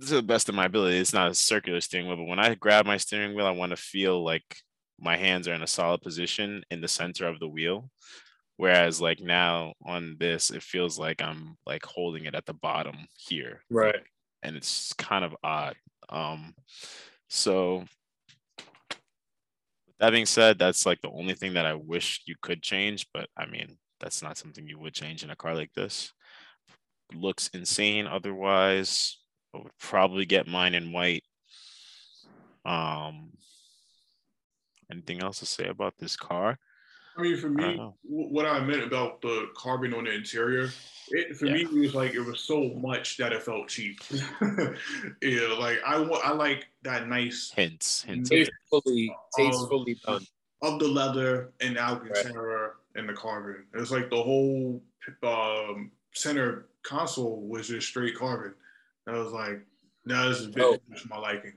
to 0.00 0.14
the 0.14 0.22
best 0.22 0.48
of 0.48 0.54
my 0.54 0.64
ability, 0.64 0.98
it's 0.98 1.12
not 1.12 1.30
a 1.30 1.34
circular 1.34 1.80
steering 1.80 2.06
wheel, 2.06 2.16
but 2.16 2.26
when 2.26 2.38
I 2.38 2.54
grab 2.54 2.86
my 2.86 2.96
steering 2.96 3.34
wheel, 3.34 3.46
I 3.46 3.50
want 3.50 3.70
to 3.70 3.76
feel 3.76 4.24
like 4.24 4.56
my 4.98 5.16
hands 5.16 5.46
are 5.48 5.54
in 5.54 5.62
a 5.62 5.66
solid 5.66 6.02
position 6.02 6.62
in 6.70 6.80
the 6.80 6.88
center 6.88 7.26
of 7.26 7.38
the 7.38 7.48
wheel. 7.48 7.90
Whereas 8.56 9.00
like 9.00 9.20
now 9.20 9.74
on 9.84 10.16
this, 10.18 10.50
it 10.50 10.62
feels 10.62 10.98
like 10.98 11.22
I'm 11.22 11.56
like 11.66 11.84
holding 11.84 12.26
it 12.26 12.34
at 12.34 12.46
the 12.46 12.54
bottom 12.54 12.96
here. 13.16 13.62
Right. 13.70 14.02
And 14.42 14.56
it's 14.56 14.92
kind 14.94 15.24
of 15.24 15.34
odd. 15.42 15.76
Um, 16.08 16.54
so 17.28 17.84
that 20.00 20.10
being 20.10 20.26
said, 20.26 20.58
that's 20.58 20.86
like 20.86 21.00
the 21.02 21.10
only 21.10 21.34
thing 21.34 21.54
that 21.54 21.66
I 21.66 21.74
wish 21.74 22.22
you 22.26 22.34
could 22.42 22.62
change, 22.62 23.06
but 23.12 23.28
I 23.36 23.46
mean, 23.46 23.76
that's 24.00 24.22
not 24.22 24.38
something 24.38 24.66
you 24.66 24.78
would 24.78 24.94
change 24.94 25.22
in 25.22 25.30
a 25.30 25.36
car 25.36 25.54
like 25.54 25.72
this. 25.74 26.12
Looks 27.14 27.48
insane 27.52 28.06
otherwise. 28.06 29.18
I 29.54 29.58
would 29.58 29.72
probably 29.78 30.24
get 30.24 30.46
mine 30.46 30.74
in 30.74 30.92
white. 30.92 31.24
Um, 32.64 33.32
anything 34.90 35.22
else 35.22 35.40
to 35.40 35.46
say 35.46 35.66
about 35.66 35.94
this 35.98 36.16
car? 36.16 36.58
I 37.20 37.22
mean, 37.22 37.36
for 37.36 37.50
me, 37.50 37.78
I 37.78 37.90
what 38.02 38.46
I 38.46 38.60
meant 38.60 38.82
about 38.82 39.20
the 39.20 39.50
carbon 39.54 39.92
on 39.92 40.04
the 40.04 40.14
interior, 40.14 40.70
it 41.10 41.36
for 41.36 41.46
yeah. 41.46 41.52
me 41.52 41.60
it 41.62 41.72
was 41.72 41.94
like 41.94 42.14
it 42.14 42.20
was 42.20 42.40
so 42.40 42.72
much 42.80 43.18
that 43.18 43.34
it 43.34 43.42
felt 43.42 43.68
cheap. 43.68 44.00
yeah, 45.22 45.54
like 45.58 45.80
I 45.86 45.98
want, 45.98 46.24
I 46.24 46.32
like 46.32 46.68
that 46.82 47.08
nice 47.08 47.52
hints, 47.54 48.04
hints, 48.04 48.30
tastefully, 48.30 49.14
tastefully 49.36 50.00
done 50.06 50.26
of 50.62 50.78
the 50.78 50.88
leather 50.88 51.52
and 51.60 51.76
Alcantara 51.76 52.62
right. 52.62 52.72
and 52.94 53.06
the 53.06 53.12
carbon. 53.12 53.64
It's 53.74 53.90
like 53.90 54.08
the 54.08 54.22
whole 54.22 54.82
um, 55.22 55.90
center 56.14 56.68
console 56.82 57.42
was 57.42 57.68
just 57.68 57.86
straight 57.88 58.16
carbon. 58.16 58.54
I 59.06 59.12
was 59.12 59.32
like, 59.32 59.60
that 60.06 60.28
is 60.28 60.46
a 60.46 60.48
bit 60.48 60.64
oh. 60.64 60.76
to 60.96 61.08
my 61.08 61.18
liking. 61.18 61.54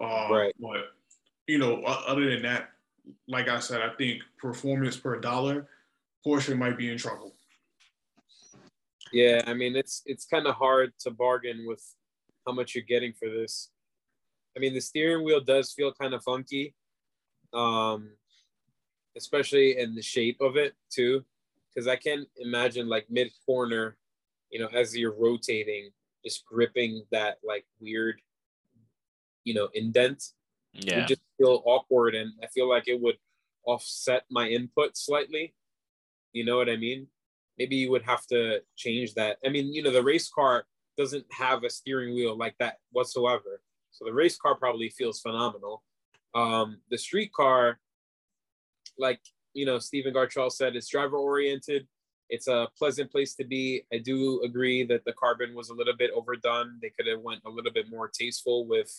Uh, 0.00 0.28
right. 0.30 0.54
But 0.60 0.92
you 1.48 1.58
know, 1.58 1.82
other 1.82 2.30
than 2.30 2.42
that, 2.42 2.70
like 3.28 3.48
I 3.48 3.60
said, 3.60 3.82
I 3.82 3.90
think 3.96 4.22
performance 4.38 4.96
per 4.96 5.18
dollar, 5.20 5.68
Porsche 6.26 6.56
might 6.56 6.76
be 6.76 6.90
in 6.90 6.98
trouble. 6.98 7.34
Yeah, 9.12 9.42
I 9.46 9.54
mean 9.54 9.76
it's 9.76 10.02
it's 10.06 10.26
kind 10.26 10.46
of 10.46 10.56
hard 10.56 10.92
to 11.00 11.10
bargain 11.10 11.64
with 11.66 11.82
how 12.46 12.52
much 12.52 12.74
you're 12.74 12.84
getting 12.84 13.12
for 13.12 13.28
this. 13.28 13.70
I 14.56 14.60
mean 14.60 14.74
the 14.74 14.80
steering 14.80 15.24
wheel 15.24 15.40
does 15.40 15.72
feel 15.72 15.92
kind 15.92 16.14
of 16.14 16.22
funky, 16.24 16.74
um, 17.52 18.10
especially 19.16 19.78
in 19.78 19.94
the 19.94 20.02
shape 20.02 20.40
of 20.40 20.56
it 20.56 20.74
too, 20.90 21.24
because 21.72 21.86
I 21.86 21.96
can't 21.96 22.26
imagine 22.38 22.88
like 22.88 23.06
mid 23.08 23.30
corner, 23.44 23.96
you 24.50 24.58
know, 24.58 24.68
as 24.74 24.96
you're 24.96 25.16
rotating, 25.16 25.90
just 26.24 26.44
gripping 26.44 27.04
that 27.12 27.38
like 27.44 27.64
weird, 27.80 28.20
you 29.44 29.54
know, 29.54 29.68
indent. 29.74 30.32
Yeah. 30.78 31.06
Just 31.06 31.22
feel 31.38 31.62
awkward 31.66 32.14
and 32.14 32.32
I 32.42 32.46
feel 32.48 32.68
like 32.68 32.84
it 32.86 33.00
would 33.00 33.16
offset 33.66 34.24
my 34.30 34.48
input 34.48 34.96
slightly. 34.96 35.54
You 36.32 36.44
know 36.44 36.56
what 36.56 36.68
I 36.68 36.76
mean? 36.76 37.08
Maybe 37.58 37.76
you 37.76 37.90
would 37.90 38.02
have 38.02 38.26
to 38.26 38.60
change 38.76 39.14
that. 39.14 39.38
I 39.44 39.48
mean, 39.48 39.72
you 39.72 39.82
know, 39.82 39.90
the 39.90 40.02
race 40.02 40.28
car 40.28 40.66
doesn't 40.96 41.24
have 41.32 41.64
a 41.64 41.70
steering 41.70 42.14
wheel 42.14 42.36
like 42.36 42.54
that 42.58 42.76
whatsoever. 42.92 43.60
So 43.90 44.04
the 44.04 44.12
race 44.12 44.36
car 44.36 44.54
probably 44.54 44.90
feels 44.90 45.20
phenomenal. 45.20 45.82
Um, 46.34 46.80
the 46.90 46.98
street 46.98 47.32
car, 47.32 47.78
like 48.98 49.20
you 49.56 49.64
know, 49.64 49.78
Stephen 49.78 50.12
Gartrell 50.12 50.52
said, 50.52 50.76
it's 50.76 50.88
driver 50.88 51.16
oriented. 51.16 51.88
It's 52.28 52.46
a 52.46 52.68
pleasant 52.76 53.10
place 53.10 53.34
to 53.36 53.44
be. 53.44 53.84
I 53.92 53.98
do 53.98 54.42
agree 54.44 54.84
that 54.84 55.04
the 55.06 55.14
carbon 55.14 55.54
was 55.54 55.70
a 55.70 55.74
little 55.74 55.96
bit 55.96 56.10
overdone. 56.14 56.78
They 56.82 56.90
could 56.90 57.06
have 57.06 57.20
went 57.20 57.40
a 57.46 57.50
little 57.50 57.72
bit 57.72 57.88
more 57.90 58.08
tasteful 58.12 58.66
with, 58.66 58.92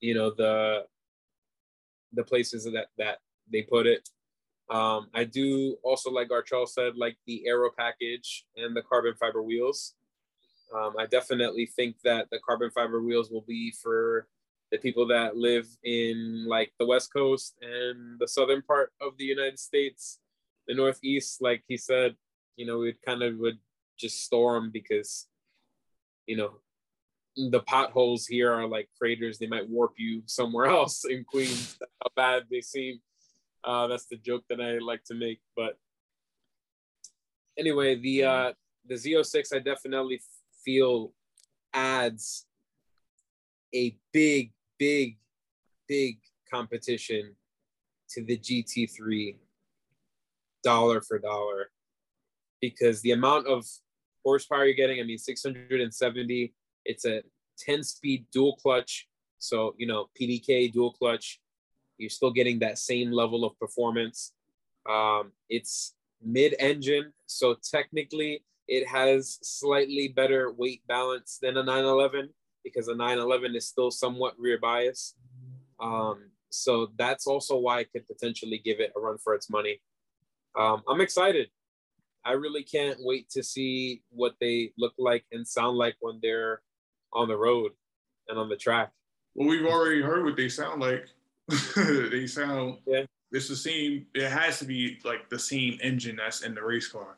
you 0.00 0.14
know, 0.14 0.30
the 0.30 0.84
the 2.12 2.24
places 2.24 2.64
that 2.64 2.86
that 2.98 3.18
they 3.50 3.62
put 3.62 3.86
it. 3.86 4.08
Um, 4.70 5.08
I 5.14 5.24
do 5.24 5.76
also 5.82 6.10
like 6.10 6.28
Gartrell 6.28 6.68
said, 6.68 6.96
like 6.96 7.16
the 7.26 7.46
aero 7.46 7.70
package 7.76 8.46
and 8.56 8.74
the 8.74 8.82
carbon 8.82 9.14
fiber 9.14 9.42
wheels. 9.42 9.94
Um, 10.74 10.94
I 10.98 11.06
definitely 11.06 11.66
think 11.66 11.96
that 12.04 12.28
the 12.30 12.38
carbon 12.46 12.70
fiber 12.70 13.02
wheels 13.02 13.30
will 13.30 13.44
be 13.46 13.74
for 13.82 14.26
the 14.70 14.78
people 14.78 15.06
that 15.08 15.36
live 15.36 15.68
in 15.84 16.46
like 16.48 16.72
the 16.78 16.86
West 16.86 17.12
Coast 17.12 17.54
and 17.60 18.18
the 18.18 18.26
southern 18.26 18.62
part 18.62 18.92
of 19.02 19.12
the 19.18 19.24
United 19.24 19.58
States, 19.58 20.20
the 20.66 20.74
Northeast. 20.74 21.42
Like 21.42 21.62
he 21.68 21.76
said, 21.76 22.16
you 22.56 22.64
know, 22.66 22.78
we 22.78 22.94
kind 23.04 23.22
of 23.22 23.36
would 23.38 23.58
just 23.98 24.24
store 24.24 24.54
them 24.54 24.70
because, 24.72 25.26
you 26.26 26.38
know, 26.38 26.54
the 27.36 27.60
potholes 27.60 28.26
here 28.26 28.52
are 28.52 28.66
like 28.66 28.88
craters. 28.98 29.38
They 29.38 29.46
might 29.46 29.68
warp 29.68 29.94
you 29.96 30.22
somewhere 30.26 30.66
else 30.78 31.04
in 31.08 31.24
Queens. 31.24 31.78
how 32.02 32.10
bad 32.16 32.44
they 32.50 32.60
seem. 32.60 33.00
Uh, 33.64 33.86
that's 33.86 34.06
the 34.06 34.16
joke 34.16 34.42
that 34.48 34.60
I 34.60 34.78
like 34.78 35.04
to 35.04 35.14
make. 35.14 35.40
But 35.56 35.78
anyway, 37.58 37.96
the 37.96 38.24
uh, 38.24 38.52
the 38.86 38.94
Z06 38.94 39.54
I 39.54 39.60
definitely 39.60 40.20
feel 40.64 41.12
adds 41.72 42.46
a 43.74 43.96
big, 44.12 44.52
big, 44.78 45.18
big 45.88 46.18
competition 46.52 47.34
to 48.10 48.24
the 48.24 48.36
GT3 48.36 49.36
dollar 50.62 51.00
for 51.00 51.18
dollar 51.18 51.70
because 52.60 53.00
the 53.00 53.12
amount 53.12 53.46
of 53.46 53.64
horsepower 54.24 54.66
you're 54.66 54.74
getting, 54.74 55.00
I 55.00 55.04
mean, 55.04 55.18
670, 55.18 56.54
it's 56.84 57.04
a 57.04 57.22
10 57.58 57.82
speed 57.82 58.26
dual 58.32 58.56
clutch. 58.56 59.08
So, 59.38 59.74
you 59.78 59.86
know, 59.86 60.08
PDK 60.20 60.72
dual 60.72 60.92
clutch, 60.92 61.40
you're 61.98 62.10
still 62.10 62.32
getting 62.32 62.58
that 62.60 62.78
same 62.78 63.10
level 63.10 63.44
of 63.44 63.58
performance. 63.58 64.32
Um, 64.88 65.32
it's 65.48 65.94
mid-engine, 66.22 67.12
so 67.26 67.56
technically 67.70 68.44
it 68.68 68.86
has 68.86 69.38
slightly 69.42 70.08
better 70.08 70.52
weight 70.52 70.82
balance 70.86 71.38
than 71.40 71.56
a 71.56 71.62
911 71.62 72.30
because 72.64 72.88
a 72.88 72.94
911 72.94 73.56
is 73.56 73.66
still 73.66 73.90
somewhat 73.90 74.34
rear 74.38 74.58
bias. 74.58 75.14
Um, 75.80 76.30
so 76.50 76.88
that's 76.96 77.26
also 77.26 77.56
why 77.56 77.78
I 77.78 77.84
could 77.84 78.06
potentially 78.06 78.60
give 78.64 78.80
it 78.80 78.92
a 78.96 79.00
run 79.00 79.18
for 79.18 79.34
its 79.34 79.50
money. 79.50 79.80
Um, 80.58 80.82
I'm 80.88 81.00
excited. 81.00 81.48
I 82.24 82.32
really 82.32 82.62
can't 82.62 82.98
wait 83.00 83.28
to 83.30 83.42
see 83.42 84.02
what 84.10 84.34
they 84.40 84.72
look 84.78 84.94
like 84.96 85.24
and 85.32 85.46
sound 85.46 85.76
like 85.76 85.96
when 86.00 86.20
they're 86.22 86.62
on 87.12 87.28
the 87.28 87.36
road 87.36 87.72
and 88.28 88.38
on 88.38 88.48
the 88.48 88.56
track. 88.56 88.90
Well, 89.34 89.48
we've 89.48 89.66
already 89.66 90.02
heard 90.02 90.24
what 90.24 90.36
they 90.36 90.48
sound 90.48 90.80
like. 90.80 91.06
they 91.76 92.26
sound 92.26 92.78
yeah. 92.86 93.04
It's 93.32 93.48
the 93.48 93.56
same. 93.56 94.06
It 94.14 94.28
has 94.28 94.58
to 94.58 94.66
be 94.66 94.98
like 95.04 95.30
the 95.30 95.38
same 95.38 95.78
engine 95.82 96.16
that's 96.16 96.42
in 96.42 96.54
the 96.54 96.62
race 96.62 96.88
car. 96.88 97.16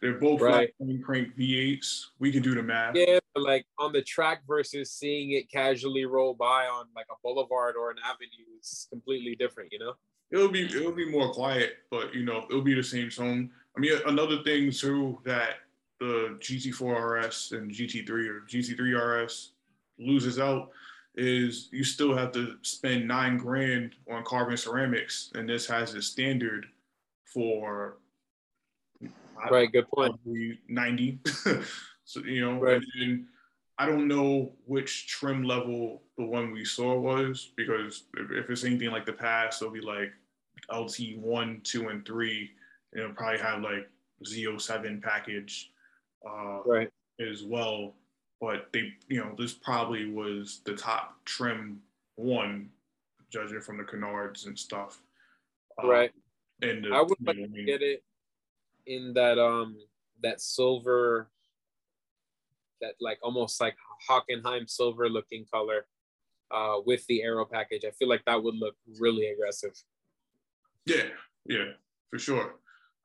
They're 0.00 0.18
both 0.18 0.40
right. 0.40 0.72
like 0.78 1.02
crank 1.02 1.36
V8s. 1.36 2.06
We 2.18 2.30
can 2.30 2.42
do 2.42 2.54
the 2.54 2.62
math. 2.62 2.94
Yeah, 2.94 3.18
like 3.34 3.64
on 3.78 3.92
the 3.92 4.02
track 4.02 4.42
versus 4.46 4.92
seeing 4.92 5.32
it 5.32 5.50
casually 5.50 6.04
roll 6.04 6.34
by 6.34 6.66
on 6.66 6.86
like 6.94 7.06
a 7.10 7.14
boulevard 7.22 7.74
or 7.74 7.90
an 7.90 7.96
avenue 8.04 8.58
is 8.60 8.86
completely 8.90 9.34
different, 9.34 9.72
you 9.72 9.78
know. 9.78 9.94
It'll 10.30 10.48
be 10.48 10.64
it'll 10.64 10.92
be 10.92 11.10
more 11.10 11.32
quiet, 11.32 11.78
but 11.90 12.14
you 12.14 12.24
know 12.24 12.44
it'll 12.48 12.62
be 12.62 12.74
the 12.74 12.82
same 12.82 13.10
tone. 13.10 13.50
I 13.76 13.80
mean, 13.80 13.92
another 14.06 14.42
thing 14.42 14.70
too 14.70 15.18
that 15.24 15.56
the 16.00 16.38
GT4 16.40 17.24
RS 17.24 17.52
and 17.52 17.70
GT3 17.70 18.08
or 18.28 18.40
GT3 18.48 19.24
RS 19.24 19.52
loses 19.98 20.38
out 20.38 20.70
is 21.16 21.68
you 21.70 21.84
still 21.84 22.16
have 22.16 22.32
to 22.32 22.56
spend 22.62 23.06
nine 23.06 23.36
grand 23.36 23.94
on 24.10 24.24
carbon 24.24 24.56
ceramics, 24.56 25.30
and 25.34 25.48
this 25.48 25.66
has 25.66 25.94
a 25.94 26.02
standard 26.02 26.66
for 27.24 27.98
right. 29.50 29.70
Good 29.70 29.88
point. 29.88 30.18
Ninety. 30.68 31.20
so 32.04 32.20
you 32.20 32.40
know, 32.40 32.60
right. 32.60 32.82
and 33.00 33.26
I 33.78 33.86
don't 33.86 34.08
know 34.08 34.52
which 34.66 35.06
trim 35.06 35.44
level 35.44 36.02
the 36.18 36.24
one 36.24 36.52
we 36.52 36.64
saw 36.64 36.98
was 36.98 37.52
because 37.56 38.04
if, 38.14 38.30
if 38.30 38.50
it's 38.50 38.64
anything 38.64 38.90
like 38.90 39.06
the 39.06 39.12
past, 39.12 39.62
it'll 39.62 39.74
be 39.74 39.80
like 39.80 40.12
LT 40.72 41.16
one, 41.16 41.60
two, 41.62 41.88
and 41.88 42.04
three, 42.04 42.50
and 42.92 43.02
it'll 43.02 43.14
probably 43.14 43.40
have 43.40 43.62
like 43.62 43.88
Z07 44.24 45.02
package 45.02 45.70
uh, 46.26 46.60
right 46.64 46.90
as 47.20 47.42
well 47.44 47.94
but 48.44 48.68
they, 48.74 48.92
you 49.08 49.20
know, 49.20 49.34
this 49.38 49.54
probably 49.54 50.10
was 50.10 50.60
the 50.66 50.74
top 50.74 51.16
trim 51.24 51.80
one, 52.16 52.68
judging 53.30 53.60
from 53.60 53.78
the 53.78 53.84
canards 53.84 54.44
and 54.44 54.58
stuff. 54.58 55.00
Uh, 55.82 55.88
right. 55.88 56.10
and 56.60 56.84
the, 56.84 56.90
I 56.90 57.00
would 57.00 57.16
like 57.24 57.36
to 57.36 57.64
get 57.64 57.80
it 57.80 58.04
in 58.86 59.14
that 59.14 59.38
um 59.38 59.76
that 60.22 60.42
silver, 60.42 61.30
that 62.82 62.94
like 63.00 63.18
almost 63.22 63.60
like 63.62 63.76
Hockenheim 64.10 64.68
silver 64.68 65.08
looking 65.08 65.46
color, 65.50 65.86
uh, 66.50 66.80
with 66.84 67.06
the 67.06 67.22
aero 67.22 67.46
package. 67.46 67.86
I 67.86 67.92
feel 67.92 68.08
like 68.08 68.26
that 68.26 68.42
would 68.42 68.56
look 68.56 68.76
really 69.00 69.26
aggressive. 69.28 69.72
Yeah, 70.84 71.08
yeah, 71.46 71.72
for 72.10 72.18
sure. 72.18 72.56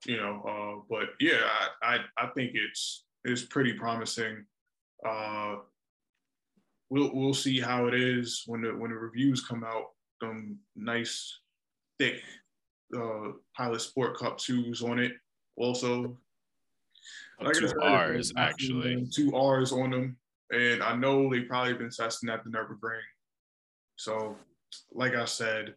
You 0.06 0.18
know, 0.18 0.44
uh, 0.46 0.84
but 0.90 1.10
yeah, 1.22 1.48
I, 1.82 1.96
I 1.96 2.26
I 2.26 2.28
think 2.36 2.52
it's 2.56 3.06
it's 3.26 3.44
pretty 3.44 3.74
promising. 3.74 4.46
Uh, 5.06 5.58
we'll 6.90 7.12
we'll 7.14 7.34
see 7.34 7.60
how 7.60 7.88
it 7.88 7.94
is 7.94 8.44
when 8.48 8.62
the 8.62 8.70
when 8.70 8.92
the 8.92 8.98
reviews 8.98 9.44
come 9.46 9.64
out. 9.64 9.86
Some 10.22 10.58
nice 10.76 11.40
thick 11.98 12.22
uh, 12.96 13.32
Pilot 13.56 13.82
Sport 13.82 14.18
Cup 14.18 14.38
twos 14.38 14.82
on 14.82 15.00
it. 15.00 15.14
Also, 15.56 16.18
like 17.42 17.56
two 17.56 17.72
R's 17.82 18.34
actually, 18.38 19.08
two 19.14 19.36
R's 19.36 19.72
on 19.72 19.92
them, 19.92 20.18
and 20.52 20.84
I 20.84 20.96
know 20.96 21.30
they've 21.30 21.48
probably 21.48 21.74
been 21.74 21.90
testing 21.90 22.30
at 22.30 22.44
the 22.44 22.50
Nurburgring. 22.50 23.00
So, 23.96 24.36
like 24.94 25.16
I 25.16 25.26
said, 25.26 25.76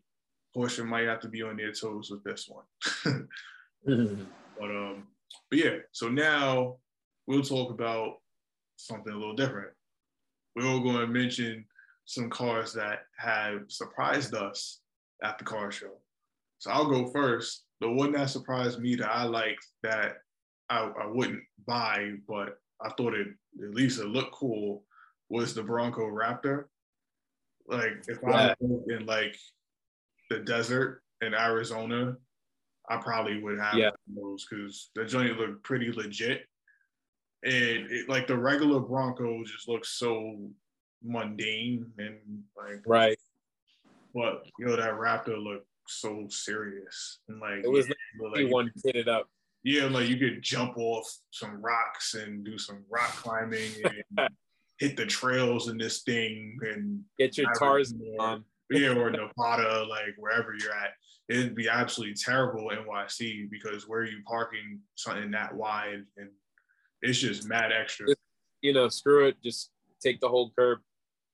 Porsche 0.56 0.84
might 0.84 1.06
have 1.06 1.20
to 1.20 1.28
be 1.28 1.42
on 1.42 1.56
their 1.56 1.72
toes 1.72 2.10
with 2.10 2.22
this 2.24 2.48
one. 2.48 3.28
But 4.58 4.70
um, 4.70 5.08
but 5.50 5.58
yeah. 5.58 5.78
So 5.90 6.08
now 6.08 6.76
we'll 7.26 7.42
talk 7.42 7.70
about 7.70 8.14
something 8.76 9.12
a 9.12 9.16
little 9.16 9.36
different. 9.36 9.70
We're 10.54 10.66
all 10.66 10.80
going 10.80 10.98
to 10.98 11.06
mention 11.06 11.64
some 12.04 12.28
cars 12.28 12.72
that 12.74 13.00
have 13.18 13.62
surprised 13.68 14.34
us 14.34 14.80
at 15.22 15.38
the 15.38 15.44
car 15.44 15.70
show. 15.70 15.98
So 16.58 16.70
I'll 16.70 16.88
go 16.88 17.06
first. 17.06 17.64
The 17.80 17.90
one 17.90 18.12
that 18.12 18.30
surprised 18.30 18.80
me 18.80 18.94
that 18.96 19.10
I 19.10 19.24
liked 19.24 19.66
that 19.82 20.18
I, 20.68 20.90
I 21.00 21.06
wouldn't 21.06 21.42
buy, 21.66 22.12
but 22.28 22.58
I 22.80 22.90
thought 22.90 23.14
it 23.14 23.28
at 23.62 23.74
least 23.74 24.00
it 24.00 24.06
looked 24.06 24.32
cool 24.32 24.84
was 25.28 25.54
the 25.54 25.62
Bronco 25.62 26.02
Raptor. 26.02 26.64
Like 27.68 28.04
if 28.08 28.18
yeah. 28.22 28.30
I 28.30 28.54
was 28.60 28.82
in 28.88 29.06
like 29.06 29.36
the 30.30 30.38
desert 30.40 31.02
in 31.20 31.34
Arizona, 31.34 32.16
I 32.88 32.96
probably 32.96 33.42
would 33.42 33.58
have 33.58 33.74
yeah. 33.74 33.90
those 34.08 34.46
because 34.48 34.90
the 34.94 35.04
joint 35.04 35.38
looked 35.38 35.62
pretty 35.62 35.92
legit 35.92 36.46
and 37.44 37.90
it, 37.90 38.08
like 38.08 38.26
the 38.26 38.36
regular 38.36 38.80
Bronco 38.80 39.42
just 39.44 39.68
looks 39.68 39.90
so 39.98 40.38
mundane 41.02 41.86
and 41.98 42.18
like 42.56 42.82
right. 42.86 43.18
But 44.14 44.44
you 44.58 44.66
know 44.66 44.76
that 44.76 44.92
Raptor 44.92 45.42
looked 45.42 45.66
so 45.88 46.26
serious 46.28 47.18
and 47.28 47.40
like 47.40 47.64
it 47.64 47.70
was 47.70 47.88
like 48.34 48.50
one 48.50 48.70
kitted 48.84 49.08
up. 49.08 49.28
Yeah, 49.64 49.84
like 49.86 50.08
you 50.08 50.16
could 50.16 50.42
jump 50.42 50.76
off 50.76 51.06
some 51.30 51.62
rocks 51.62 52.14
and 52.14 52.44
do 52.44 52.58
some 52.58 52.84
rock 52.90 53.10
climbing 53.16 53.70
and 53.84 54.28
hit 54.78 54.96
the 54.96 55.06
trails 55.06 55.68
in 55.68 55.78
this 55.78 56.02
thing 56.02 56.58
and 56.62 57.00
get 57.18 57.38
your 57.38 57.52
Tarzan 57.54 58.00
on. 58.18 58.44
Yeah, 58.70 58.90
or 58.90 59.10
Nevada, 59.10 59.84
like 59.88 60.14
wherever 60.16 60.54
you're 60.58 60.74
at. 60.74 60.92
It'd 61.28 61.54
be 61.54 61.68
absolutely 61.68 62.16
terrible 62.16 62.70
NYC 62.70 63.48
because 63.50 63.88
where 63.88 64.00
are 64.00 64.06
you 64.06 64.18
parking 64.26 64.80
something 64.96 65.30
that 65.30 65.54
wide 65.54 66.02
and 66.16 66.28
it's 67.02 67.18
just 67.18 67.48
mad 67.48 67.72
extra. 67.72 68.06
You 68.60 68.72
know, 68.72 68.88
screw 68.88 69.26
it. 69.26 69.36
Just 69.42 69.70
take 70.00 70.20
the 70.20 70.28
whole 70.28 70.52
curb. 70.56 70.78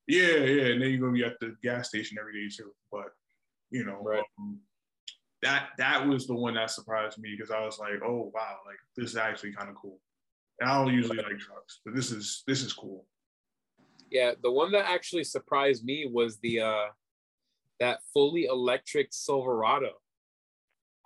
Yeah, 0.06 0.36
yeah, 0.36 0.72
and 0.72 0.82
then 0.82 0.90
you're 0.90 1.00
gonna 1.00 1.12
be 1.12 1.24
at 1.24 1.38
the 1.40 1.54
gas 1.62 1.88
station 1.88 2.16
every 2.18 2.32
day 2.32 2.54
too. 2.54 2.72
But 2.90 3.12
you 3.70 3.84
know, 3.84 4.00
right. 4.02 4.22
um, 4.38 4.58
that 5.42 5.68
that 5.76 6.06
was 6.06 6.26
the 6.26 6.34
one 6.34 6.54
that 6.54 6.70
surprised 6.70 7.18
me 7.18 7.36
because 7.36 7.50
I 7.50 7.60
was 7.60 7.78
like, 7.78 8.00
oh 8.04 8.32
wow, 8.34 8.56
like 8.66 8.78
this 8.96 9.10
is 9.10 9.16
actually 9.16 9.52
kind 9.52 9.68
of 9.68 9.76
cool. 9.76 10.00
And 10.58 10.68
I 10.68 10.82
don't 10.82 10.94
usually 10.94 11.18
like 11.18 11.38
trucks, 11.38 11.80
but 11.84 11.94
this 11.94 12.10
is 12.10 12.42
this 12.46 12.62
is 12.62 12.72
cool. 12.72 13.04
Yeah, 14.10 14.32
the 14.42 14.50
one 14.50 14.72
that 14.72 14.88
actually 14.88 15.24
surprised 15.24 15.84
me 15.84 16.08
was 16.10 16.38
the 16.38 16.60
uh 16.60 16.86
that 17.80 18.00
fully 18.12 18.46
electric 18.46 19.08
Silverado. 19.10 19.92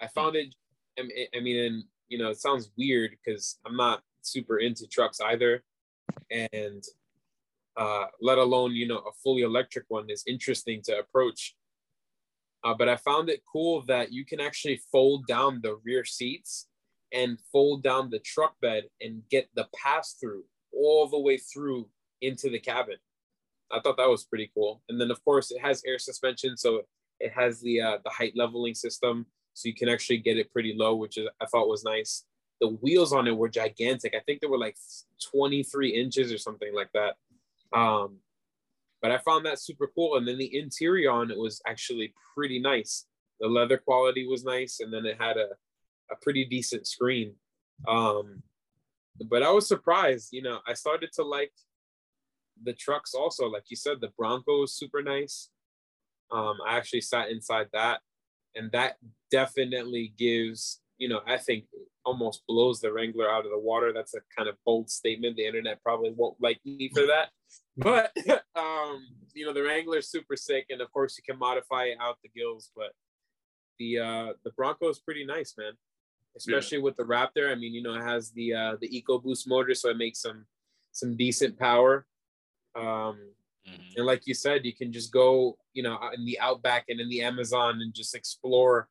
I 0.01 0.07
found 0.07 0.37
it. 0.37 0.55
I 0.99 1.41
mean, 1.41 1.59
and 1.59 1.85
you 2.09 2.19
know, 2.19 2.31
it 2.31 2.41
sounds 2.41 2.71
weird 2.77 3.17
because 3.25 3.59
I'm 3.67 3.77
not 3.77 4.03
super 4.23 4.59
into 4.59 4.87
trucks 4.87 5.21
either, 5.21 5.63
and 6.31 6.83
uh, 7.77 8.07
let 8.21 8.39
alone 8.39 8.73
you 8.73 8.87
know 8.87 8.99
a 8.99 9.13
fully 9.23 9.43
electric 9.43 9.85
one 9.89 10.11
is 10.11 10.25
interesting 10.27 10.83
to 10.85 10.99
approach. 10.99 11.55
Uh, 12.65 12.75
but 12.75 12.89
I 12.89 12.97
found 12.97 13.29
it 13.29 13.43
cool 13.51 13.83
that 13.87 14.13
you 14.13 14.25
can 14.25 14.41
actually 14.41 14.81
fold 14.93 15.27
down 15.27 15.61
the 15.63 15.79
rear 15.85 16.05
seats 16.05 16.69
and 17.13 17.39
fold 17.53 17.83
down 17.83 18.09
the 18.09 18.21
truck 18.21 18.55
bed 18.61 18.85
and 19.01 19.23
get 19.31 19.49
the 19.55 19.67
pass 19.75 20.15
through 20.21 20.45
all 20.73 21.09
the 21.09 21.19
way 21.19 21.37
through 21.37 21.89
into 22.21 22.49
the 22.49 22.61
cabin. 22.61 22.97
I 23.71 23.81
thought 23.81 23.97
that 23.97 24.09
was 24.09 24.25
pretty 24.25 24.51
cool. 24.55 24.83
And 24.89 25.01
then 25.01 25.11
of 25.11 25.23
course 25.25 25.51
it 25.51 25.61
has 25.61 25.83
air 25.87 25.99
suspension, 25.99 26.57
so 26.57 26.83
it 27.21 27.33
has 27.33 27.61
the 27.61 27.81
uh, 27.81 27.99
the 28.05 28.11
height 28.11 28.35
leveling 28.37 28.75
system, 28.75 29.27
so 29.55 29.69
you 29.69 29.75
can 29.75 29.89
actually 29.89 30.19
get 30.19 30.39
it 30.39 30.53
pretty 30.53 30.75
low, 30.77 30.95
which 30.95 31.19
is, 31.19 31.29
I 31.41 31.47
thought 31.47 31.69
was 31.69 31.85
nice 31.85 32.25
the 32.63 32.69
wheels 32.69 33.13
on 33.13 33.27
it 33.27 33.37
were 33.37 33.49
gigantic. 33.49 34.15
I 34.15 34.21
think 34.21 34.41
they 34.41 34.47
were 34.47 34.57
like 34.57 34.77
23 35.33 35.91
inches 35.91 36.33
or 36.33 36.39
something 36.39 36.73
like 36.73 36.91
that. 36.95 37.17
Um, 37.77 38.19
but 39.03 39.11
I 39.11 39.19
found 39.19 39.45
that 39.47 39.59
super 39.59 39.91
cool. 39.93 40.17
And 40.17 40.29
then 40.29 40.39
the 40.39 40.57
interior 40.57 41.11
on 41.11 41.33
it 41.33 41.37
was 41.37 41.61
actually 41.67 42.15
pretty 42.35 42.61
nice. 42.61 43.07
The 43.41 43.49
leather 43.49 43.79
quality 43.79 44.29
was 44.29 44.45
nice, 44.45 44.79
and 44.79 44.95
then 44.95 45.05
it 45.05 45.21
had 45.21 45.37
a, 45.37 45.49
a 46.13 46.17
pretty 46.23 46.45
decent 46.45 46.87
screen. 46.87 47.35
Um, 47.89 48.45
but 49.29 49.43
I 49.43 49.51
was 49.51 49.67
surprised, 49.67 50.29
you 50.31 50.43
know, 50.43 50.61
I 50.65 50.75
started 50.75 51.11
to 51.15 51.25
like 51.25 51.53
the 52.63 52.75
trucks 52.75 53.13
also. 53.13 53.49
Like 53.49 53.65
you 53.71 53.77
said, 53.77 54.01
the 54.01 54.13
Bronco 54.17 54.61
was 54.61 54.75
super 54.75 55.03
nice. 55.03 55.51
Um, 56.31 56.59
I 56.65 56.77
actually 56.77 57.01
sat 57.01 57.31
inside 57.31 57.67
that, 57.73 58.01
and 58.55 58.71
that 58.71 58.99
definitely 59.33 60.15
gives, 60.17 60.81
you 61.03 61.09
know, 61.09 61.21
I 61.27 61.37
think 61.37 61.65
almost 62.05 62.45
blows 62.47 62.81
the 62.81 62.93
Wrangler 62.93 63.29
out 63.29 63.45
of 63.45 63.51
the 63.51 63.59
water. 63.59 63.93
That's 63.93 64.15
a 64.15 64.21
kind 64.37 64.49
of 64.49 64.55
bold 64.65 64.89
statement. 64.89 65.37
The 65.37 65.47
internet 65.47 65.83
probably 65.83 66.13
won't 66.17 66.37
like 66.41 66.61
me 66.65 66.91
for 66.95 67.07
that. 67.07 67.31
But 67.77 68.17
um, 68.55 69.05
you 69.35 69.45
know, 69.45 69.53
the 69.53 69.65
Wrangler's 69.65 70.09
super 70.09 70.37
sick, 70.37 70.67
and 70.71 70.81
of 70.81 70.93
course 70.93 71.19
you 71.19 71.25
can 71.29 71.41
modify 71.41 71.89
out 72.01 72.19
the 72.23 72.29
gills. 72.29 72.71
But 72.77 72.93
the 73.81 73.99
uh 73.99 74.33
the 74.45 74.53
Bronco 74.53 74.89
is 74.89 75.01
pretty 75.01 75.27
nice, 75.27 75.55
man. 75.59 75.73
Especially 76.37 76.79
with 76.79 76.97
the 76.97 77.03
Raptor. 77.03 77.51
I 77.51 77.57
mean, 77.57 77.75
you 77.75 77.83
know, 77.83 77.95
it 77.95 78.03
has 78.03 78.31
the 78.31 78.55
uh 78.55 78.77
the 78.81 78.89
EcoBoost 78.89 79.49
motor, 79.49 79.75
so 79.75 79.91
it 79.91 79.97
makes 79.97 80.21
some 80.21 80.47
some 80.93 81.17
decent 81.17 81.59
power. 81.59 82.07
Um 82.77 83.19
Mhm. 83.65 83.97
and 83.97 84.07
like 84.07 84.27
you 84.27 84.35
said, 84.35 84.65
you 84.65 84.75
can 84.75 84.93
just 84.93 85.13
go, 85.13 85.57
you 85.73 85.85
know, 85.85 85.97
in 86.17 86.25
the 86.25 86.39
outback 86.41 86.85
and 86.89 86.99
in 87.01 87.09
the 87.09 87.23
Amazon 87.23 87.81
and 87.81 87.95
just 87.95 88.13
explore. 88.17 88.89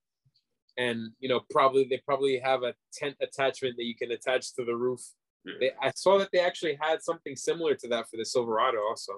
And 0.78 1.12
you 1.20 1.30
know, 1.30 1.42
probably 1.50 1.86
they 1.90 2.02
probably 2.06 2.40
have 2.40 2.64
a 2.64 2.74
tent 2.94 3.16
attachment 3.22 3.76
that 3.78 3.84
you 3.86 3.96
can 3.96 4.12
attach 4.12 4.54
to 4.56 4.66
the 4.66 4.76
roof. 4.76 5.02
Yeah. 5.46 5.54
They, 5.60 5.72
I 5.82 5.92
saw 5.96 6.18
that 6.20 6.30
they 6.32 6.40
actually 6.40 6.78
had 6.80 7.02
something 7.02 7.36
similar 7.36 7.76
to 7.76 7.88
that 7.90 8.10
for 8.10 8.18
the 8.18 8.26
Silverado, 8.26 8.80
also. 8.88 9.14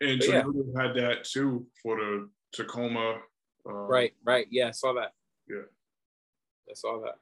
And 0.00 0.18
But 0.18 0.28
yeah. 0.28 0.42
Toyota 0.42 0.80
had 0.82 0.96
that 0.96 1.24
too 1.24 1.66
for 1.82 1.96
the 1.96 2.28
Tacoma. 2.52 3.18
Uh, 3.68 3.72
Right, 3.72 4.12
right. 4.24 4.46
Yeah, 4.50 4.68
I 4.68 4.72
saw 4.72 4.92
that. 4.94 5.12
Yeah. 5.48 5.62
I 6.68 6.74
saw 6.74 7.00
that. 7.02 7.14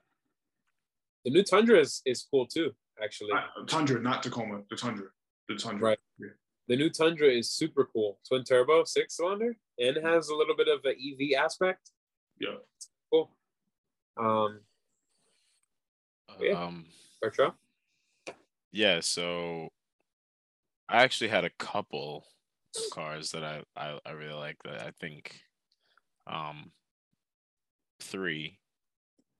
The 1.24 1.30
new 1.30 1.42
Tundra 1.42 1.78
is, 1.78 2.00
is 2.06 2.26
cool 2.30 2.46
too, 2.46 2.72
actually. 3.02 3.32
uh, 3.32 3.64
Tundra, 3.66 4.00
not 4.00 4.22
Tacoma. 4.22 4.62
The 4.70 4.76
Tundra. 4.76 5.08
The 5.48 5.56
Tundra. 5.56 5.88
Right. 5.90 5.98
Yeah. 6.18 6.28
The 6.68 6.76
new 6.76 6.88
Tundra 6.88 7.28
is 7.28 7.50
super 7.50 7.88
cool. 7.92 8.18
Twin 8.26 8.44
turbo, 8.44 8.84
six 8.84 9.16
cylinder, 9.16 9.56
and 9.78 9.96
has 10.02 10.28
a 10.28 10.34
little 10.34 10.56
bit 10.56 10.68
of 10.68 10.80
an 10.84 10.94
EV 10.94 11.38
aspect. 11.38 11.90
Yeah. 12.40 12.56
Um, 14.16 14.64
Yeah. 16.40 16.62
Um, 16.64 16.86
Bertrand? 17.20 17.54
yeah, 18.72 19.00
so 19.00 19.68
I 20.88 21.02
actually 21.02 21.28
had 21.28 21.44
a 21.44 21.50
couple 21.50 22.26
cars 22.90 23.30
that 23.32 23.44
I, 23.44 23.64
I, 23.76 24.00
I 24.04 24.10
really 24.12 24.34
like 24.34 24.62
that 24.64 24.82
I 24.82 24.90
think 24.92 25.40
um 26.26 26.72
three. 28.00 28.58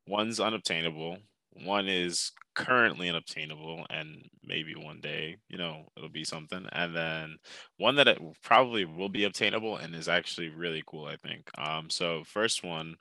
One's 0.07 0.41
unobtainable, 0.41 1.19
one 1.53 1.89
is 1.89 2.33
currently 2.57 3.09
unobtainable 3.09 3.87
and 3.91 4.29
maybe 4.43 4.75
one 4.77 5.01
day, 5.01 5.39
you 5.49 5.59
know, 5.59 5.89
it'll 5.97 6.11
be 6.11 6.25
something. 6.25 6.67
And 6.73 6.97
then 6.97 7.39
one 7.79 7.97
that 7.97 8.09
it 8.09 8.21
probably 8.43 8.85
will 8.85 9.09
be 9.11 9.25
obtainable 9.25 9.77
and 9.77 9.95
is 9.95 10.09
actually 10.09 10.51
really 10.51 10.83
cool, 10.87 11.07
I 11.07 11.17
think. 11.17 11.51
Um 11.59 11.91
so 11.91 12.25
first 12.25 12.65
one 12.65 12.97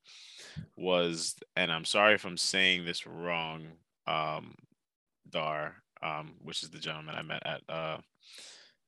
was 0.75 1.35
and 1.55 1.71
I'm 1.71 1.85
sorry 1.85 2.13
if 2.15 2.25
I'm 2.25 2.37
saying 2.37 2.85
this 2.85 3.05
wrong, 3.05 3.67
um 4.07 4.55
Dar, 5.29 5.75
um, 6.01 6.33
which 6.43 6.63
is 6.63 6.69
the 6.69 6.79
gentleman 6.79 7.15
I 7.15 7.21
met 7.21 7.43
at 7.45 7.61
uh 7.69 7.97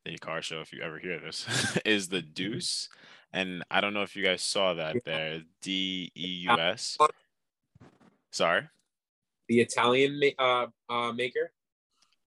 the 0.06 0.18
car 0.18 0.42
show, 0.42 0.62
if 0.62 0.74
you 0.74 0.82
ever 0.82 0.98
hear 0.98 1.20
this, 1.20 1.46
is 1.86 2.10
the 2.10 2.22
Deus. 2.22 2.90
And 3.34 3.64
I 3.70 3.82
don't 3.82 3.94
know 3.94 4.02
if 4.02 4.16
you 4.16 4.24
guys 4.24 4.42
saw 4.42 4.74
that 4.74 5.06
there. 5.06 5.42
D 5.62 6.12
E 6.16 6.28
U 6.50 6.52
S. 6.60 6.98
Sorry. 8.32 8.64
The 9.48 9.60
Italian 9.62 10.20
ma- 10.20 10.44
uh, 10.44 10.68
uh, 10.90 11.12
maker. 11.14 11.52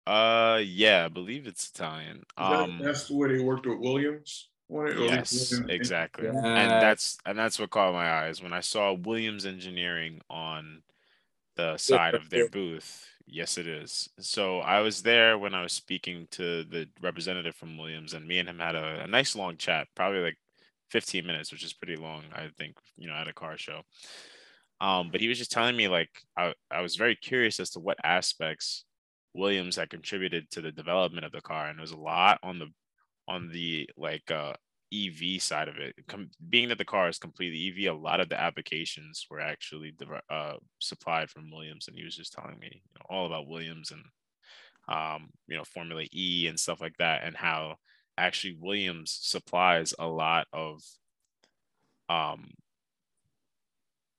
Uh 0.05 0.61
yeah, 0.63 1.05
I 1.05 1.07
believe 1.07 1.47
it's 1.47 1.69
Italian. 1.69 2.23
Um 2.37 2.79
that's 2.83 3.07
the 3.07 3.15
way 3.15 3.35
they 3.35 3.43
worked 3.43 3.65
with 3.65 3.79
Williams. 3.79 4.49
On 4.69 4.87
it, 4.87 4.97
or 4.97 5.05
yes, 5.05 5.59
exactly. 5.69 6.25
Yes. 6.25 6.35
And 6.35 6.71
that's 6.71 7.17
and 7.25 7.37
that's 7.37 7.59
what 7.59 7.69
caught 7.69 7.93
my 7.93 8.09
eyes 8.09 8.41
when 8.41 8.53
I 8.53 8.61
saw 8.61 8.93
Williams 8.93 9.45
Engineering 9.45 10.21
on 10.29 10.83
the 11.55 11.77
side 11.77 12.15
of 12.15 12.29
their 12.29 12.49
booth. 12.49 13.07
Yes, 13.25 13.57
it 13.57 13.67
is. 13.67 14.09
So 14.19 14.59
I 14.59 14.79
was 14.81 15.01
there 15.01 15.37
when 15.37 15.53
I 15.53 15.63
was 15.63 15.73
speaking 15.73 16.27
to 16.31 16.63
the 16.63 16.87
representative 17.01 17.55
from 17.55 17.77
Williams, 17.77 18.13
and 18.13 18.27
me 18.27 18.39
and 18.39 18.49
him 18.49 18.59
had 18.59 18.75
a, 18.75 19.03
a 19.03 19.07
nice 19.07 19.35
long 19.35 19.57
chat, 19.57 19.87
probably 19.95 20.19
like 20.19 20.37
15 20.91 21.25
minutes, 21.25 21.51
which 21.51 21.63
is 21.63 21.73
pretty 21.73 21.95
long, 21.95 22.23
I 22.33 22.49
think, 22.57 22.75
you 22.97 23.07
know, 23.07 23.15
at 23.15 23.27
a 23.27 23.33
car 23.33 23.57
show. 23.57 23.81
Um, 24.81 25.09
but 25.11 25.21
he 25.21 25.29
was 25.29 25.37
just 25.37 25.51
telling 25.51 25.77
me 25.77 25.87
like 25.87 26.09
I, 26.37 26.53
I 26.69 26.81
was 26.81 26.95
very 26.95 27.15
curious 27.15 27.59
as 27.59 27.69
to 27.71 27.79
what 27.79 27.97
aspects 28.03 28.83
Williams 29.33 29.77
had 29.77 29.89
contributed 29.89 30.49
to 30.51 30.61
the 30.61 30.71
development 30.71 31.25
of 31.25 31.31
the 31.31 31.41
car, 31.41 31.67
and 31.67 31.77
there 31.77 31.83
was 31.83 31.91
a 31.91 31.97
lot 31.97 32.39
on 32.43 32.59
the 32.59 32.67
on 33.27 33.49
the 33.49 33.89
like 33.97 34.29
uh 34.31 34.53
EV 34.93 35.41
side 35.41 35.67
of 35.67 35.77
it. 35.77 35.95
Com- 36.07 36.29
being 36.49 36.69
that 36.69 36.77
the 36.77 36.85
car 36.85 37.09
is 37.09 37.17
completely 37.17 37.67
EV, 37.69 37.93
a 37.93 37.97
lot 37.97 38.19
of 38.19 38.29
the 38.29 38.39
applications 38.39 39.25
were 39.29 39.39
actually 39.39 39.91
dev- 39.91 40.21
uh, 40.29 40.53
supplied 40.79 41.29
from 41.29 41.51
Williams, 41.51 41.87
and 41.87 41.97
he 41.97 42.03
was 42.03 42.15
just 42.15 42.33
telling 42.33 42.59
me 42.59 42.69
you 42.71 42.99
know, 42.99 43.05
all 43.09 43.25
about 43.25 43.47
Williams 43.47 43.91
and 43.91 44.03
um, 44.87 45.29
you 45.47 45.57
know 45.57 45.63
Formula 45.63 46.03
E 46.13 46.47
and 46.47 46.59
stuff 46.59 46.81
like 46.81 46.97
that, 46.97 47.23
and 47.23 47.35
how 47.35 47.75
actually 48.17 48.57
Williams 48.59 49.17
supplies 49.21 49.93
a 49.97 50.07
lot 50.07 50.47
of 50.53 50.81
um, 52.09 52.51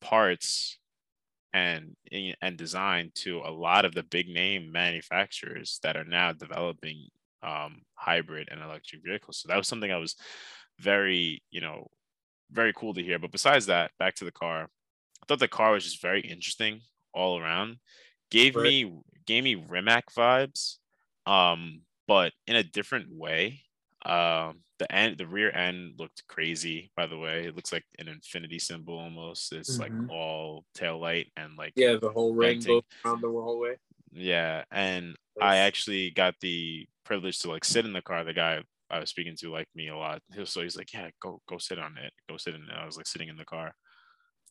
parts 0.01 0.79
and 1.53 1.95
and 2.43 2.57
design 2.57 3.13
to 3.15 3.39
a 3.39 3.51
lot 3.51 3.85
of 3.85 3.95
the 3.95 4.03
big 4.03 4.29
name 4.29 4.73
manufacturers 4.73 5.79
that 5.85 5.97
are 5.97 6.05
now 6.05 6.33
developing 6.33 7.09
um, 7.45 7.83
hybrid 7.95 8.49
and 8.51 8.63
electric 8.63 9.03
vehicles. 9.05 9.39
So 9.41 9.49
that 9.49 9.57
was 9.59 9.69
something 9.69 9.93
I 9.93 9.99
was 9.99 10.17
very, 10.81 11.43
you 11.51 11.61
know, 11.61 11.89
very 12.51 12.73
cool 12.75 12.95
to 12.95 13.03
hear. 13.03 13.19
But 13.19 13.33
besides 13.33 13.67
that, 13.67 13.93
back 13.99 14.15
to 14.17 14.25
the 14.25 14.33
car, 14.33 14.65
I 14.65 15.27
thought 15.27 15.39
the 15.41 15.49
car 15.49 15.73
was 15.73 15.85
just 15.85 16.03
very 16.03 16.21
interesting 16.21 16.81
all 17.13 17.39
around. 17.39 17.79
Gave 18.31 18.57
Right. 18.57 18.75
me 18.75 18.93
gave 19.27 19.45
me 19.45 19.55
Rimac 19.55 20.07
vibes, 20.13 20.79
um, 21.27 21.83
but 22.07 22.33
in 22.47 22.57
a 22.57 22.63
different 22.65 23.11
way. 23.13 23.63
Um, 24.07 24.63
the 24.79 24.91
end, 24.93 25.19
the 25.19 25.27
rear 25.27 25.51
end 25.53 25.95
looked 25.99 26.27
crazy. 26.29 26.91
By 26.97 27.07
the 27.07 27.19
way, 27.19 27.47
it 27.47 27.57
looks 27.57 27.73
like 27.73 27.85
an 27.99 28.09
infinity 28.09 28.59
symbol 28.59 28.99
almost. 28.99 29.53
It's 29.53 29.79
Mhm. 29.79 29.81
like 29.81 29.95
all 30.09 30.67
tail 30.75 30.99
light 31.01 31.33
and 31.37 31.57
like 31.57 31.75
Yeah, 31.77 31.97
the 31.97 32.11
whole 32.11 32.35
ring 32.35 32.63
Venting. 32.63 32.67
goes 32.67 32.83
around 33.05 33.21
the 33.23 33.29
whole 33.29 33.59
way. 33.61 33.77
yeah, 34.13 34.65
and 34.71 35.17
I 35.41 35.59
actually 35.59 36.11
got 36.11 36.35
the 36.41 36.87
privilege 37.05 37.39
to 37.41 37.51
like 37.51 37.65
sit 37.65 37.85
in 37.87 37.93
the 37.93 38.03
car. 38.03 38.25
The 38.25 38.33
guy 38.35 38.63
I 38.91 38.99
was 39.01 39.11
speaking 39.11 39.37
to 39.41 39.51
liked 39.51 39.75
me 39.75 39.89
a 39.89 39.97
lot. 39.97 40.23
So 40.45 40.63
he's 40.63 40.77
like, 40.77 40.93
"Yeah, 40.93 41.11
go 41.21 41.41
go 41.49 41.59
sit 41.59 41.79
on 41.79 41.97
it. 41.99 42.13
Go 42.29 42.37
sit 42.37 42.55
in 42.55 42.63
it." 42.63 42.77
I 42.77 42.85
was 42.87 42.97
like 42.97 43.07
sitting 43.07 43.29
in 43.29 43.37
the 43.37 43.45
car, 43.45 43.75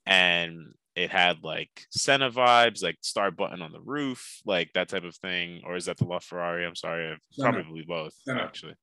and 0.06 0.74
it 0.96 1.10
had 1.10 1.44
like 1.44 1.72
Senna 1.92 2.30
vibes, 2.30 2.84
like 2.84 2.98
star 3.02 3.32
button 3.32 3.62
on 3.62 3.72
the 3.72 3.82
roof, 3.82 4.42
like 4.46 4.72
that 4.74 4.90
type 4.90 5.04
of 5.04 5.16
thing. 5.18 5.62
Or 5.66 5.76
is 5.76 5.86
that 5.86 5.98
the 5.98 6.06
LaFerrari? 6.06 6.68
I'm 6.68 6.76
sorry, 6.76 7.18
Senna. 7.32 7.54
probably 7.64 7.84
both 7.88 8.14
Senna. 8.24 8.42
actually. 8.42 8.76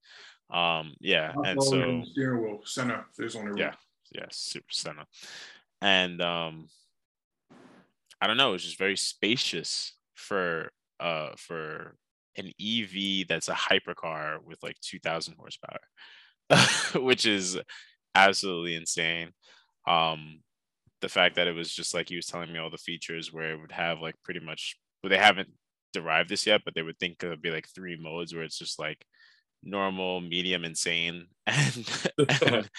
Um, 0.53 0.95
yeah, 1.01 1.33
Not 1.37 1.47
and 1.47 1.63
so 1.63 1.83
in 1.83 2.01
the 2.01 2.07
steering 2.07 2.43
wheel 2.43 2.61
center 2.65 3.07
is 3.19 3.37
on 3.37 3.45
the 3.51 3.57
Yeah. 3.57 3.67
roof. 3.67 3.77
yeah, 4.13 4.27
super 4.33 4.73
Senna. 4.73 5.07
And 5.81 6.21
um 6.21 6.67
I 8.21 8.27
don't 8.27 8.37
know, 8.37 8.51
it 8.51 8.53
was 8.53 8.65
just 8.65 8.79
very 8.79 8.97
spacious 8.97 9.95
for 10.15 10.71
uh 10.99 11.31
for 11.37 11.97
an 12.37 12.53
EV 12.61 13.27
that's 13.29 13.49
a 13.49 13.55
hypercar 13.55 14.39
with 14.45 14.59
like 14.63 14.77
2000 14.81 15.35
horsepower, 15.39 15.81
which 17.05 17.27
is 17.27 17.59
absolutely 18.15 18.75
insane. 18.75 19.31
Um 19.87 20.43
the 21.01 21.09
fact 21.09 21.37
that 21.37 21.49
it 21.49 21.55
was 21.55 21.73
just 21.75 21.95
like 21.95 22.09
he 22.11 22.17
was 22.17 22.27
telling 22.27 22.53
me 22.53 22.59
all 22.59 22.71
the 22.71 22.77
features 22.79 23.33
where 23.33 23.53
it 23.53 23.61
would 23.61 23.73
have 23.73 24.01
like 24.01 24.15
pretty 24.25 24.41
much 24.41 24.77
well, 25.03 25.11
they 25.11 25.17
haven't 25.19 25.49
derived 25.93 26.29
this 26.29 26.47
yet, 26.47 26.63
but 26.65 26.75
they 26.75 26.83
would 26.83 26.99
think 26.99 27.23
it 27.23 27.29
would 27.29 27.43
be 27.43 27.51
like 27.51 27.67
three 27.75 27.97
modes 28.01 28.35
where 28.35 28.45
it's 28.45 28.59
just 28.59 28.79
like 28.79 29.05
normal, 29.63 30.21
medium, 30.21 30.65
insane, 30.65 31.27
and, 31.47 32.11
and 32.47 32.71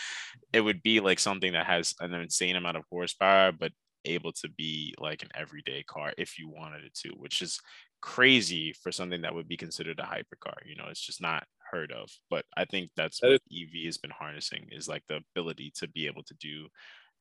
it 0.53 0.61
would 0.61 0.81
be 0.83 0.99
like 0.99 1.19
something 1.19 1.53
that 1.53 1.65
has 1.67 1.93
an 1.99 2.13
insane 2.13 2.55
amount 2.55 2.77
of 2.77 2.83
horsepower, 2.91 3.51
but 3.51 3.71
able 4.05 4.31
to 4.33 4.49
be 4.49 4.93
like 4.99 5.23
an 5.23 5.29
everyday 5.35 5.83
car 5.83 6.13
if 6.17 6.39
you 6.39 6.49
wanted 6.49 6.83
it 6.83 6.93
to, 6.95 7.09
which 7.09 7.41
is 7.41 7.59
crazy 8.01 8.73
for 8.81 8.91
something 8.91 9.21
that 9.21 9.33
would 9.33 9.47
be 9.47 9.57
considered 9.57 9.99
a 9.99 10.03
hypercar. 10.03 10.55
You 10.65 10.75
know, 10.75 10.85
it's 10.89 11.05
just 11.05 11.21
not 11.21 11.45
heard 11.71 11.91
of. 11.91 12.09
But 12.29 12.45
I 12.57 12.65
think 12.65 12.89
that's 12.95 13.19
That 13.19 13.31
what 13.31 13.41
EV 13.51 13.85
has 13.85 13.97
been 13.97 14.11
harnessing 14.11 14.67
is 14.71 14.87
like 14.87 15.03
the 15.07 15.21
ability 15.35 15.71
to 15.77 15.87
be 15.87 16.07
able 16.07 16.23
to 16.23 16.33
do 16.35 16.67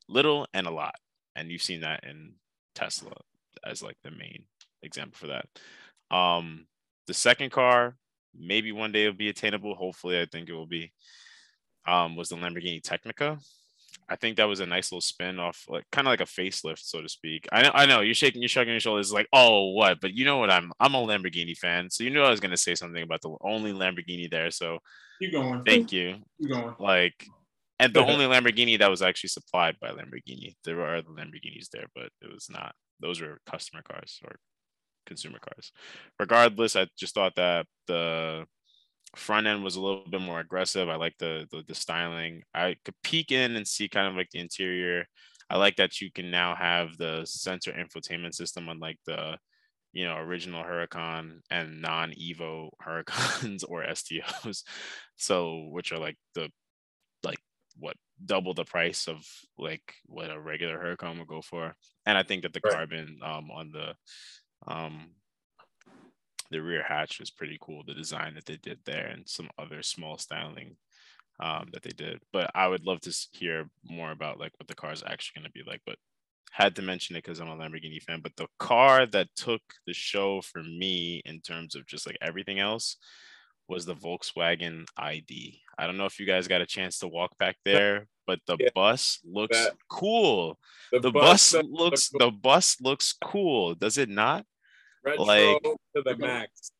little 0.08 0.46
and 0.54 0.66
a 0.66 0.70
lot. 0.70 0.94
And 1.36 1.50
you've 1.50 1.62
seen 1.62 1.80
that 1.82 2.04
in 2.04 2.34
Tesla 2.74 3.12
as 3.64 3.82
like 3.82 3.96
the 4.02 4.10
main 4.10 4.44
example 4.82 5.16
for 5.18 5.28
that. 5.28 6.16
Um, 6.16 6.66
the 7.06 7.14
second 7.14 7.50
car, 7.50 7.96
maybe 8.34 8.72
one 8.72 8.92
day 8.92 9.04
it'll 9.04 9.16
be 9.16 9.28
attainable. 9.28 9.74
Hopefully, 9.74 10.20
I 10.20 10.26
think 10.26 10.48
it 10.48 10.54
will 10.54 10.66
be. 10.66 10.92
Um, 11.86 12.14
was 12.14 12.28
the 12.28 12.36
Lamborghini 12.36 12.82
Tecnica. 12.82 13.38
I 14.10 14.16
think 14.16 14.36
that 14.36 14.48
was 14.48 14.58
a 14.58 14.66
nice 14.66 14.90
little 14.90 15.00
spin 15.00 15.38
off, 15.38 15.64
like 15.68 15.84
kind 15.92 16.08
of 16.08 16.10
like 16.10 16.20
a 16.20 16.24
facelift, 16.24 16.80
so 16.80 17.00
to 17.00 17.08
speak. 17.08 17.46
I 17.52 17.62
know, 17.62 17.70
I 17.72 17.86
know, 17.86 18.00
you're 18.00 18.14
shaking, 18.14 18.42
you're 18.42 18.48
shrugging 18.48 18.72
your 18.72 18.80
shoulders, 18.80 19.12
like, 19.12 19.28
oh, 19.32 19.70
what? 19.70 20.00
But 20.00 20.14
you 20.14 20.24
know 20.24 20.38
what? 20.38 20.50
I'm, 20.50 20.72
I'm 20.80 20.94
a 20.94 20.98
Lamborghini 20.98 21.56
fan, 21.56 21.88
so 21.90 22.02
you 22.02 22.10
knew 22.10 22.22
I 22.22 22.30
was 22.30 22.40
gonna 22.40 22.56
say 22.56 22.74
something 22.74 23.02
about 23.02 23.22
the 23.22 23.36
only 23.40 23.72
Lamborghini 23.72 24.28
there. 24.28 24.50
So 24.50 24.78
Keep 25.20 25.32
going. 25.32 25.62
thank 25.64 25.92
you. 25.92 26.16
Keep 26.40 26.50
going. 26.50 26.74
Like, 26.80 27.24
and 27.78 27.94
the 27.94 28.04
only 28.04 28.26
Lamborghini 28.26 28.78
that 28.80 28.90
was 28.90 29.00
actually 29.00 29.28
supplied 29.28 29.76
by 29.80 29.90
Lamborghini. 29.90 30.54
There 30.64 30.76
were 30.76 30.96
other 30.96 31.08
Lamborghinis 31.08 31.70
there, 31.70 31.86
but 31.94 32.10
it 32.20 32.32
was 32.32 32.48
not. 32.50 32.74
Those 32.98 33.20
were 33.20 33.38
customer 33.46 33.82
cars 33.82 34.18
or 34.24 34.36
consumer 35.06 35.38
cars. 35.38 35.72
Regardless, 36.18 36.76
I 36.76 36.88
just 36.98 37.14
thought 37.14 37.36
that 37.36 37.66
the 37.86 38.44
front 39.16 39.46
end 39.46 39.64
was 39.64 39.76
a 39.76 39.80
little 39.80 40.04
bit 40.08 40.20
more 40.20 40.40
aggressive. 40.40 40.88
I 40.88 40.96
like 40.96 41.16
the, 41.18 41.46
the 41.50 41.62
the 41.66 41.74
styling. 41.74 42.42
I 42.54 42.76
could 42.84 42.94
peek 43.02 43.32
in 43.32 43.56
and 43.56 43.66
see 43.66 43.88
kind 43.88 44.08
of 44.08 44.14
like 44.14 44.30
the 44.30 44.40
interior. 44.40 45.06
I 45.48 45.56
like 45.56 45.76
that 45.76 46.00
you 46.00 46.12
can 46.12 46.30
now 46.30 46.54
have 46.54 46.96
the 46.96 47.24
sensor 47.24 47.72
infotainment 47.72 48.34
system 48.34 48.68
on 48.68 48.78
like 48.78 48.98
the 49.06 49.36
you 49.92 50.06
know 50.06 50.16
original 50.16 50.62
Huracan 50.62 51.40
and 51.50 51.82
non-Evo 51.82 52.70
Huracans 52.86 53.64
or 53.68 53.82
STOs, 53.82 54.62
so 55.16 55.66
which 55.70 55.92
are 55.92 55.98
like 55.98 56.16
the 56.34 56.50
like 57.24 57.38
what 57.78 57.96
double 58.24 58.54
the 58.54 58.64
price 58.64 59.08
of 59.08 59.24
like 59.58 59.94
what 60.06 60.30
a 60.30 60.40
regular 60.40 60.78
Huracan 60.78 61.18
would 61.18 61.26
go 61.26 61.42
for. 61.42 61.74
And 62.06 62.16
I 62.16 62.22
think 62.22 62.42
that 62.42 62.52
the 62.52 62.60
right. 62.64 62.74
carbon 62.74 63.18
um, 63.24 63.50
on 63.50 63.72
the 63.72 63.94
um, 64.66 65.10
the 66.50 66.60
rear 66.60 66.82
hatch 66.86 67.20
was 67.20 67.30
pretty 67.30 67.58
cool. 67.60 67.82
The 67.86 67.94
design 67.94 68.34
that 68.34 68.46
they 68.46 68.56
did 68.56 68.78
there 68.84 69.06
and 69.06 69.28
some 69.28 69.48
other 69.58 69.82
small 69.82 70.18
styling 70.18 70.76
um, 71.40 71.68
that 71.72 71.82
they 71.82 71.90
did. 71.90 72.20
But 72.32 72.50
I 72.54 72.68
would 72.68 72.84
love 72.84 73.00
to 73.02 73.14
hear 73.32 73.68
more 73.84 74.10
about 74.10 74.38
like 74.38 74.52
what 74.58 74.68
the 74.68 74.74
car 74.74 74.92
is 74.92 75.02
actually 75.06 75.40
going 75.40 75.50
to 75.50 75.64
be 75.64 75.70
like. 75.70 75.80
But 75.86 75.96
had 76.50 76.74
to 76.76 76.82
mention 76.82 77.16
it 77.16 77.24
because 77.24 77.40
I'm 77.40 77.48
a 77.48 77.56
Lamborghini 77.56 78.02
fan. 78.02 78.20
But 78.22 78.36
the 78.36 78.48
car 78.58 79.06
that 79.06 79.28
took 79.36 79.62
the 79.86 79.94
show 79.94 80.40
for 80.40 80.62
me 80.62 81.22
in 81.24 81.40
terms 81.40 81.74
of 81.74 81.86
just 81.86 82.06
like 82.06 82.18
everything 82.20 82.58
else 82.58 82.96
was 83.68 83.86
the 83.86 83.94
Volkswagen 83.94 84.84
ID. 84.96 85.60
I 85.78 85.86
don't 85.86 85.96
know 85.96 86.06
if 86.06 86.18
you 86.18 86.26
guys 86.26 86.48
got 86.48 86.60
a 86.60 86.66
chance 86.66 86.98
to 86.98 87.08
walk 87.08 87.38
back 87.38 87.56
there, 87.64 88.08
but 88.26 88.40
the 88.46 88.56
yeah. 88.58 88.68
bus 88.74 89.20
looks 89.24 89.56
that, 89.56 89.74
cool. 89.88 90.58
The, 90.92 90.98
the 90.98 91.12
bus, 91.12 91.52
bus 91.52 91.64
looks 91.70 92.08
cool. 92.08 92.18
the 92.18 92.30
bus 92.32 92.76
looks 92.80 93.14
cool, 93.24 93.74
does 93.76 93.96
it 93.96 94.08
not? 94.08 94.44
Retro 95.04 95.24
like 95.24 95.62
to 95.62 96.02
the 96.04 96.16
max. 96.16 96.72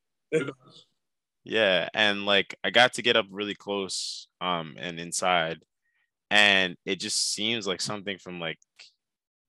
yeah, 1.43 1.89
and 1.93 2.25
like 2.25 2.55
I 2.63 2.69
got 2.69 2.93
to 2.93 3.01
get 3.01 3.17
up 3.17 3.25
really 3.29 3.55
close 3.55 4.27
um 4.39 4.75
and 4.79 4.99
inside 4.99 5.61
and 6.31 6.77
it 6.85 6.95
just 6.95 7.33
seems 7.33 7.67
like 7.67 7.81
something 7.81 8.17
from 8.17 8.39
like 8.39 8.57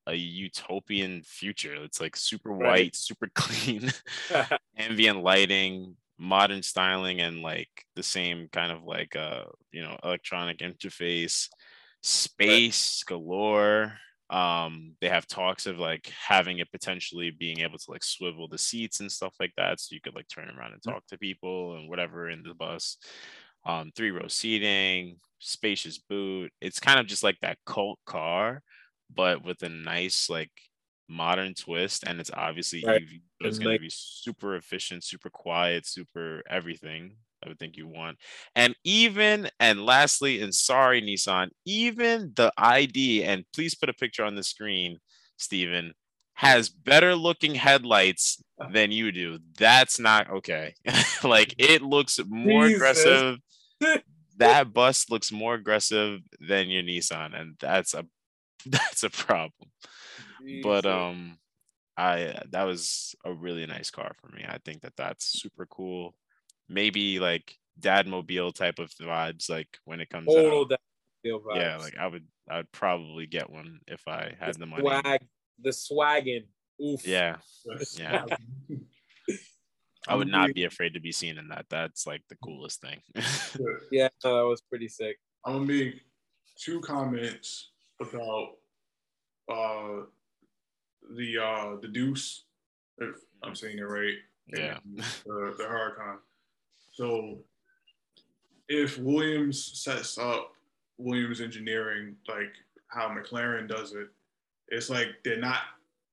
a 0.09 0.14
utopian 0.14 1.23
future. 1.23 1.77
It's 1.77 2.01
like 2.01 2.16
super 2.16 2.53
white, 2.53 2.66
right. 2.66 2.97
super 2.97 3.31
clean, 3.35 3.91
ambient 4.77 5.23
lighting, 5.23 5.97
modern 6.18 6.62
styling, 6.62 7.20
and 7.20 7.41
like 7.41 7.70
the 7.95 8.03
same 8.03 8.49
kind 8.53 8.73
of 8.73 8.83
like 8.83 9.14
uh 9.14 9.45
you 9.70 9.81
know 9.81 9.97
electronic 10.03 10.59
interface, 10.59 11.49
space 12.03 13.05
right. 13.09 13.16
galore. 13.16 13.95
Um, 14.33 14.97
they 15.01 15.09
have 15.09 15.26
talks 15.26 15.66
of 15.66 15.78
like 15.78 16.11
having 16.26 16.59
it 16.59 16.72
potentially 16.72 17.30
being 17.30 17.61
able 17.61 17.78
to 17.78 17.91
like 17.91 18.03
swivel 18.03 18.49
the 18.49 18.59
seats 18.59 19.01
and 19.01 19.12
stuff 19.12 19.35
like 19.39 19.53
that, 19.57 19.78
so 19.78 19.95
you 19.95 20.01
could 20.01 20.14
like 20.14 20.28
turn 20.28 20.49
around 20.49 20.72
and 20.72 20.83
talk 20.83 21.07
to 21.09 21.18
people 21.18 21.76
and 21.76 21.89
whatever 21.89 22.30
in 22.30 22.43
the 22.43 22.55
bus. 22.55 22.97
Um, 23.64 23.93
three 23.95 24.11
row 24.11 24.26
seating, 24.26 25.18
spacious 25.39 25.99
boot. 25.99 26.51
It's 26.61 26.80
kind 26.80 26.99
of 26.99 27.07
just 27.07 27.22
like 27.22 27.39
that 27.43 27.59
cult 27.64 27.99
car 28.07 28.62
but 29.14 29.45
with 29.45 29.62
a 29.62 29.68
nice 29.68 30.30
like 30.30 30.51
modern 31.09 31.55
twist 31.55 32.05
and 32.07 32.20
it's 32.20 32.30
obviously 32.33 32.83
right. 32.87 33.03
EV, 33.03 33.09
it's 33.41 33.59
going 33.59 33.72
like, 33.72 33.80
to 33.80 33.83
be 33.83 33.93
super 33.93 34.57
efficient 34.57 35.05
super 35.05 35.28
quiet 35.28 35.87
super 35.87 36.43
everything 36.49 37.16
i 37.45 37.49
would 37.49 37.59
think 37.59 37.76
you 37.76 37.86
want 37.86 38.16
and 38.55 38.74
even 38.84 39.49
and 39.61 39.84
lastly 39.84 40.40
and 40.40 40.55
sorry 40.55 41.03
nissan 41.03 41.49
even 41.64 42.32
the 42.36 42.53
id 42.57 43.24
and 43.24 43.45
please 43.55 43.74
put 43.74 43.88
a 43.88 43.95
picture 43.95 44.24
on 44.24 44.34
the 44.34 44.43
screen 44.43 44.99
stephen 45.36 45.93
has 46.34 46.68
better 46.68 47.14
looking 47.14 47.55
headlights 47.55 48.43
than 48.72 48.90
you 48.90 49.12
do 49.12 49.38
that's 49.59 49.99
not 49.99 50.30
okay 50.30 50.74
like 51.24 51.55
it 51.59 51.82
looks 51.82 52.18
more 52.28 52.66
Jesus. 52.66 52.76
aggressive 52.76 53.38
that 54.38 54.72
bus 54.72 55.11
looks 55.11 55.30
more 55.30 55.55
aggressive 55.55 56.20
than 56.40 56.68
your 56.68 56.82
nissan 56.82 57.38
and 57.38 57.57
that's 57.61 57.95
a 57.95 58.05
that's 58.66 59.03
a 59.03 59.11
problem. 59.11 59.70
Jeez. 60.40 60.62
But 60.62 60.86
um, 60.86 61.38
I 61.97 62.38
that 62.51 62.64
was 62.64 63.14
a 63.24 63.32
really 63.32 63.66
nice 63.66 63.90
car 63.90 64.12
for 64.20 64.34
me. 64.34 64.45
I 64.47 64.59
think 64.64 64.82
that 64.82 64.97
that's 64.97 65.40
super 65.40 65.66
cool. 65.66 66.14
Maybe 66.69 67.21
like 67.21 67.57
dad 67.79 68.07
mobile 68.07 68.53
type 68.53 68.79
of 68.79 68.91
vibes, 68.91 69.51
like 69.51 69.69
when 69.85 70.01
it 70.01 70.11
comes 70.11 70.27
Total 70.27 70.69
out. 70.73 70.81
Yeah, 71.25 71.77
like 71.79 71.97
I 71.97 72.07
would, 72.07 72.27
I 72.51 72.57
would 72.59 72.73
probably 72.73 73.27
get 73.27 73.49
one 73.49 73.81
if 73.87 74.09
I 74.09 74.35
had 74.41 74.55
the, 74.55 74.61
the 74.61 74.67
money. 74.67 74.83
Swag, 74.83 75.21
the 75.61 75.71
swaggin. 75.71 76.45
Oof. 76.83 77.07
Yeah, 77.07 77.37
yeah. 77.97 78.25
I 80.09 80.17
would 80.17 80.29
not 80.29 80.53
be 80.53 80.65
afraid 80.65 80.95
to 80.95 81.01
be 81.01 81.13
seen 81.13 81.39
in 81.39 81.49
that. 81.49 81.67
That's 81.71 82.07
like 82.07 82.23
the 82.29 82.37
coolest 82.37 82.81
thing. 82.81 83.01
yeah, 83.93 84.09
no, 84.25 84.37
that 84.37 84.49
was 84.49 84.61
pretty 84.63 84.89
sick. 84.89 85.17
I'm 85.45 85.53
gonna 85.53 85.67
make 85.67 86.01
two 86.57 86.81
comments 86.81 87.71
about 88.01 88.49
uh, 89.49 90.07
the 91.17 91.39
uh, 91.39 91.77
the 91.81 91.89
Deus, 91.89 92.47
if 92.99 93.15
I'm 93.45 93.55
saying 93.55 93.79
it 93.79 93.83
right. 93.83 94.17
Yeah. 94.49 94.79
The, 94.95 95.55
the 95.57 95.65
Huracan. 95.65 96.17
So 96.93 97.38
if 98.68 98.99
Williams 98.99 99.80
sets 99.82 100.18
up 100.18 100.53
Williams 100.99 101.40
Engineering 101.40 102.16
like 102.28 102.53
how 102.88 103.09
McLaren 103.09 103.68
does 103.68 103.93
it, 103.93 104.09
it's 104.68 104.90
like 104.90 105.09
they're 105.24 105.38
not 105.38 105.61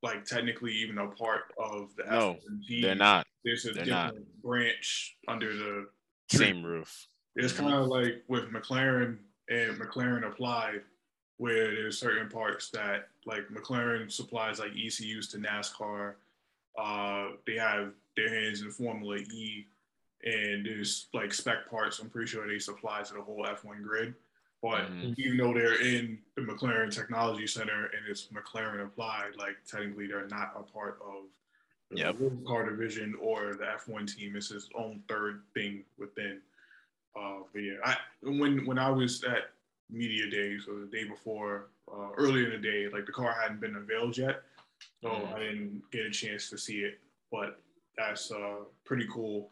like 0.02 0.26
technically 0.26 0.74
even 0.74 0.98
a 0.98 1.08
part 1.08 1.54
of 1.58 1.96
the 1.96 2.06
no, 2.10 2.38
they're 2.82 2.96
not. 2.96 3.28
There's 3.44 3.66
a 3.66 3.72
they're 3.72 3.86
different 3.86 4.16
not. 4.16 4.42
branch 4.42 5.18
under 5.28 5.56
the 5.56 5.88
same 6.30 6.64
roof. 6.64 7.08
It's 7.36 7.54
mm-hmm. 7.54 7.64
kind 7.64 7.76
of 7.76 7.88
like 7.88 8.24
with 8.28 8.52
McLaren 8.52 9.18
and 9.50 9.80
McLaren 9.80 10.28
Applied 10.28 10.82
where 11.40 11.74
there's 11.74 11.98
certain 11.98 12.28
parts 12.30 12.70
that 12.70 13.08
like 13.26 13.48
McLaren 13.48 14.12
supplies 14.12 14.60
like 14.60 14.74
ECUs 14.76 15.30
to 15.30 15.38
NASCAR. 15.38 16.16
Uh, 16.78 17.30
they 17.48 17.56
have 17.56 17.94
their 18.18 18.30
hands 18.30 18.62
in 18.62 18.72
Formula 18.72 19.16
E, 19.16 19.66
and 20.24 20.66
there's 20.66 21.08
like 21.14 21.34
spec 21.34 21.70
parts. 21.70 22.00
I'm 22.00 22.10
pretty 22.10 22.28
sure 22.28 22.48
they 22.48 22.60
supply 22.60 23.02
to 23.02 23.14
the 23.14 23.22
whole 23.22 23.46
F1 23.46 23.84
grid. 23.84 24.14
But 24.62 24.92
mm-hmm. 24.92 25.14
even 25.18 25.38
though 25.38 25.54
they're 25.54 25.82
in 25.82 26.20
the 26.36 26.42
McLaren 26.42 26.94
Technology 26.94 27.48
Center 27.48 27.86
and 27.86 28.02
it's 28.10 28.28
McLaren 28.28 28.84
applied, 28.84 29.32
like 29.38 29.56
technically 29.66 30.08
they're 30.08 30.28
not 30.28 30.54
a 30.58 30.64
part 30.64 31.00
of 31.02 31.24
the 31.92 31.98
yep. 31.98 32.18
car 32.46 32.70
division 32.70 33.16
or 33.22 33.54
the 33.54 33.66
F1 33.66 34.14
team. 34.14 34.36
It's 34.36 34.52
its 34.52 34.70
own 34.76 35.02
third 35.08 35.44
thing 35.54 35.84
within. 35.98 36.42
Uh, 37.16 37.40
but 37.54 37.60
yeah, 37.60 37.76
I 37.84 37.96
when 38.22 38.66
when 38.66 38.78
I 38.78 38.90
was 38.90 39.24
at 39.24 39.52
media 39.90 40.30
day, 40.30 40.58
so 40.64 40.78
the 40.78 40.86
day 40.86 41.06
before, 41.06 41.68
uh, 41.92 42.10
earlier 42.18 42.46
in 42.46 42.62
the 42.62 42.68
day, 42.68 42.88
like 42.92 43.06
the 43.06 43.12
car 43.12 43.36
hadn't 43.42 43.60
been 43.60 43.76
unveiled 43.76 44.18
yet, 44.18 44.44
so 45.02 45.10
mm. 45.10 45.34
I 45.34 45.40
didn't 45.40 45.82
get 45.92 46.06
a 46.06 46.12
chance 46.12 46.50
to 46.52 46.58
see 46.58 46.80
it. 46.80 47.00
But 47.32 47.60
that's 47.98 48.32
uh, 48.32 48.58
pretty 48.86 49.08
cool. 49.12 49.50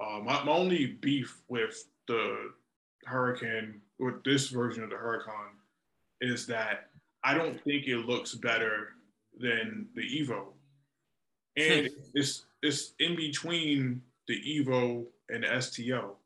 Uh, 0.00 0.20
my, 0.20 0.42
my 0.44 0.52
only 0.52 0.86
beef 0.86 1.42
with 1.48 1.84
the 2.08 2.50
Huracan, 3.08 3.74
with 3.98 4.22
this 4.24 4.48
version 4.48 4.84
of 4.84 4.90
the 4.90 4.96
Huracan, 4.96 5.50
is 6.20 6.46
that 6.46 6.88
I 7.24 7.34
don't 7.34 7.60
think 7.62 7.86
it 7.86 7.98
looks 7.98 8.34
better 8.34 8.88
than 9.38 9.88
the 9.94 10.02
Evo, 10.02 10.46
and 11.56 11.88
it's 12.14 12.44
it's 12.62 12.94
in 12.98 13.16
between 13.16 14.02
the 14.28 14.40
Evo 14.40 15.04
and 15.28 15.44
the 15.44 15.60
STO. 15.60 16.16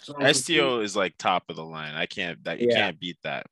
So 0.00 0.14
STO 0.32 0.80
is 0.80 0.94
like 0.94 1.16
top 1.18 1.44
of 1.48 1.56
the 1.56 1.64
line. 1.64 1.94
I 1.94 2.06
can't 2.06 2.42
that 2.44 2.60
you 2.60 2.68
yeah. 2.70 2.76
can't 2.76 3.00
beat 3.00 3.18
that. 3.22 3.46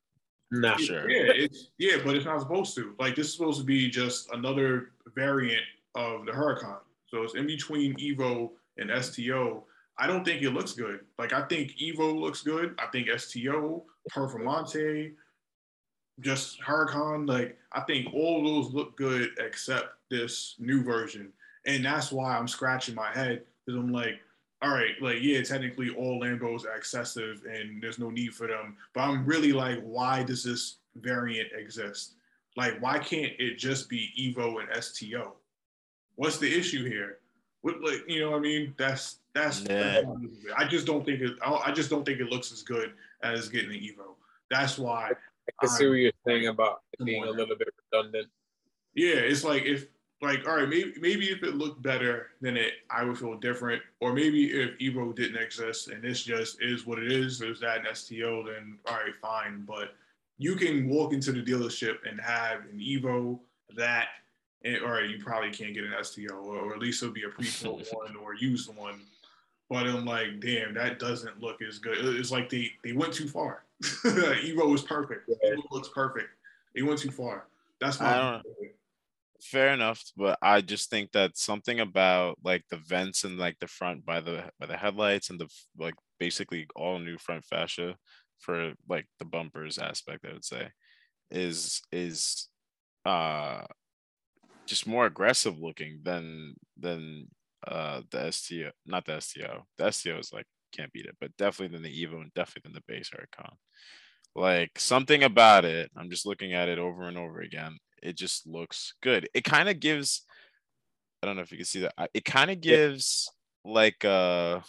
Not 0.50 0.80
sure. 0.80 1.10
Yeah, 1.10 1.32
it's 1.34 1.70
yeah, 1.78 1.96
but 2.04 2.14
it's 2.14 2.26
not 2.26 2.40
supposed 2.40 2.74
to. 2.76 2.94
Like 2.98 3.16
this 3.16 3.28
is 3.28 3.32
supposed 3.32 3.60
to 3.60 3.64
be 3.64 3.90
just 3.90 4.30
another 4.32 4.92
variant 5.14 5.64
of 5.94 6.26
the 6.26 6.32
Huracan. 6.32 6.78
So 7.08 7.22
it's 7.22 7.34
in 7.34 7.46
between 7.46 7.94
Evo 7.96 8.50
and 8.78 8.90
STO. 9.04 9.64
I 9.98 10.06
don't 10.06 10.24
think 10.24 10.42
it 10.42 10.50
looks 10.50 10.72
good. 10.72 11.00
Like 11.18 11.32
I 11.32 11.42
think 11.42 11.72
Evo 11.78 12.18
looks 12.18 12.42
good. 12.42 12.74
I 12.78 12.86
think 12.86 13.08
STO, 13.16 13.84
Performante, 14.10 15.12
just 16.20 16.60
Huracan. 16.60 17.28
Like 17.28 17.58
I 17.72 17.80
think 17.82 18.12
all 18.12 18.42
those 18.42 18.72
look 18.72 18.96
good 18.96 19.30
except 19.38 19.94
this 20.10 20.56
new 20.58 20.82
version, 20.82 21.32
and 21.66 21.84
that's 21.84 22.12
why 22.12 22.36
I'm 22.36 22.48
scratching 22.48 22.94
my 22.94 23.12
head 23.12 23.42
because 23.64 23.78
I'm 23.78 23.92
like, 23.92 24.20
all 24.62 24.70
right, 24.70 25.00
like 25.00 25.18
yeah, 25.20 25.42
technically 25.42 25.90
all 25.90 26.20
Lambos 26.20 26.64
are 26.64 26.76
excessive 26.76 27.42
and 27.50 27.82
there's 27.82 27.98
no 27.98 28.10
need 28.10 28.34
for 28.34 28.46
them. 28.46 28.76
But 28.94 29.02
I'm 29.02 29.24
really 29.24 29.52
like, 29.52 29.80
why 29.82 30.22
does 30.22 30.42
this 30.42 30.76
variant 30.96 31.50
exist? 31.52 32.14
Like, 32.56 32.80
why 32.80 32.98
can't 32.98 33.32
it 33.38 33.58
just 33.58 33.88
be 33.88 34.10
Evo 34.18 34.60
and 34.60 34.82
STO? 34.82 35.34
What's 36.14 36.38
the 36.38 36.52
issue 36.52 36.88
here? 36.88 37.18
What 37.64 37.80
like 37.80 38.04
you 38.06 38.20
know 38.20 38.32
what 38.32 38.36
I 38.36 38.40
mean? 38.40 38.74
That's 38.76 39.20
that's 39.34 39.62
yeah. 39.62 40.02
I 40.54 40.66
just 40.66 40.84
don't 40.84 41.02
think 41.02 41.22
it. 41.22 41.32
I 41.42 41.72
just 41.72 41.88
don't 41.88 42.04
think 42.04 42.20
it 42.20 42.30
looks 42.30 42.52
as 42.52 42.62
good 42.62 42.92
as 43.22 43.48
getting 43.48 43.70
an 43.70 43.76
Evo. 43.76 44.16
That's 44.50 44.78
why. 44.78 45.12
I 45.48 45.52
can 45.60 45.70
see 45.70 45.86
what 45.88 45.94
you're 45.94 46.12
saying 46.26 46.48
about 46.48 46.82
being 47.02 47.24
a 47.24 47.30
little 47.30 47.56
bit 47.56 47.68
redundant. 47.90 48.28
Yeah, 48.92 49.14
it's 49.14 49.44
like 49.44 49.64
if 49.64 49.86
like, 50.20 50.46
all 50.46 50.56
right, 50.56 50.68
maybe 50.68 50.92
maybe 51.00 51.30
if 51.30 51.42
it 51.42 51.54
looked 51.54 51.80
better, 51.80 52.26
then 52.42 52.58
it 52.58 52.72
I 52.90 53.02
would 53.02 53.16
feel 53.18 53.38
different. 53.38 53.80
Or 53.98 54.12
maybe 54.12 54.44
if 54.44 54.78
Evo 54.78 55.14
didn't 55.16 55.42
exist 55.42 55.88
and 55.88 56.02
this 56.02 56.22
just 56.22 56.60
is 56.60 56.84
what 56.86 56.98
it 56.98 57.10
is, 57.10 57.38
there's 57.38 57.60
that 57.60 57.86
in 57.86 57.94
STO, 57.94 58.44
then 58.44 58.78
all 58.86 58.96
right, 58.96 59.16
fine. 59.22 59.64
But 59.66 59.94
you 60.36 60.54
can 60.54 60.86
walk 60.86 61.14
into 61.14 61.32
the 61.32 61.42
dealership 61.42 61.96
and 62.06 62.20
have 62.20 62.60
an 62.70 62.78
Evo 62.78 63.40
that, 63.74 64.08
and, 64.64 64.78
or 64.78 65.00
you 65.02 65.18
probably 65.18 65.50
can't 65.50 65.74
get 65.74 65.84
an 65.84 65.92
STO, 66.02 66.34
or, 66.34 66.58
or 66.58 66.74
at 66.74 66.80
least 66.80 67.02
it'll 67.02 67.14
be 67.14 67.24
a 67.24 67.28
pre-built 67.28 67.88
one 67.92 68.16
or 68.16 68.34
used 68.34 68.74
one. 68.74 69.00
But 69.70 69.86
I'm 69.86 70.04
like, 70.04 70.40
damn, 70.40 70.74
that 70.74 70.98
doesn't 70.98 71.40
look 71.40 71.62
as 71.62 71.78
good. 71.78 71.98
It's 72.00 72.30
like 72.30 72.48
they 72.50 72.70
they 72.82 72.92
went 72.92 73.12
too 73.12 73.28
far. 73.28 73.64
Evo 73.82 74.70
was 74.70 74.82
perfect. 74.82 75.28
Yeah. 75.28 75.50
Evo 75.50 75.70
looks 75.70 75.88
perfect. 75.88 76.28
They 76.74 76.82
went 76.82 76.98
too 76.98 77.10
far. 77.10 77.46
That's 77.80 78.00
why. 78.00 78.40
fair 79.42 79.74
enough 79.74 80.02
but 80.16 80.38
i 80.40 80.62
just 80.62 80.88
think 80.88 81.12
that 81.12 81.36
something 81.36 81.80
about 81.80 82.38
like 82.42 82.64
the 82.70 82.78
vents 82.78 83.24
and 83.24 83.36
like 83.38 83.58
the 83.58 83.66
front 83.66 84.02
by 84.06 84.18
the 84.18 84.42
by 84.58 84.64
the 84.64 84.76
headlights 84.76 85.28
and 85.28 85.38
the 85.38 85.46
like 85.76 85.92
basically 86.18 86.66
all 86.74 86.98
new 86.98 87.18
front 87.18 87.44
fascia 87.44 87.94
for 88.38 88.72
like 88.88 89.04
the 89.18 89.24
bumpers 89.26 89.76
aspect 89.76 90.24
i 90.24 90.32
would 90.32 90.44
say 90.44 90.66
is 91.30 91.82
is 91.92 92.48
uh 93.04 93.60
just 94.66 94.86
more 94.86 95.06
aggressive 95.06 95.58
looking 95.58 96.00
than 96.02 96.54
than 96.78 97.28
uh 97.66 98.02
the 98.10 98.30
sto 98.30 98.70
not 98.86 99.04
the 99.06 99.20
sto 99.20 99.64
the 99.78 99.90
sto 99.90 100.18
is 100.18 100.32
like 100.32 100.46
can't 100.72 100.92
beat 100.92 101.06
it 101.06 101.16
but 101.20 101.36
definitely 101.36 101.74
than 101.74 101.82
the 101.82 102.04
evo 102.04 102.20
and 102.20 102.32
definitely 102.34 102.68
than 102.68 102.74
the 102.74 102.92
base 102.92 103.10
icon 103.14 103.56
like 104.34 104.78
something 104.78 105.22
about 105.22 105.64
it 105.64 105.90
i'm 105.96 106.10
just 106.10 106.26
looking 106.26 106.52
at 106.52 106.68
it 106.68 106.78
over 106.78 107.04
and 107.04 107.16
over 107.18 107.40
again 107.40 107.76
it 108.02 108.16
just 108.18 108.46
looks 108.46 108.92
good. 109.00 109.26
It 109.32 109.44
kind 109.44 109.68
of 109.68 109.80
gives 109.80 110.26
i 111.22 111.26
don't 111.26 111.36
know 111.36 111.42
if 111.42 111.50
you 111.52 111.58
can 111.58 111.64
see 111.64 111.80
that 111.80 112.10
it 112.12 112.24
kind 112.24 112.50
of 112.50 112.60
Yeah. 112.66 112.76
gives 112.86 113.30
like 113.64 114.04
uh 114.04 114.60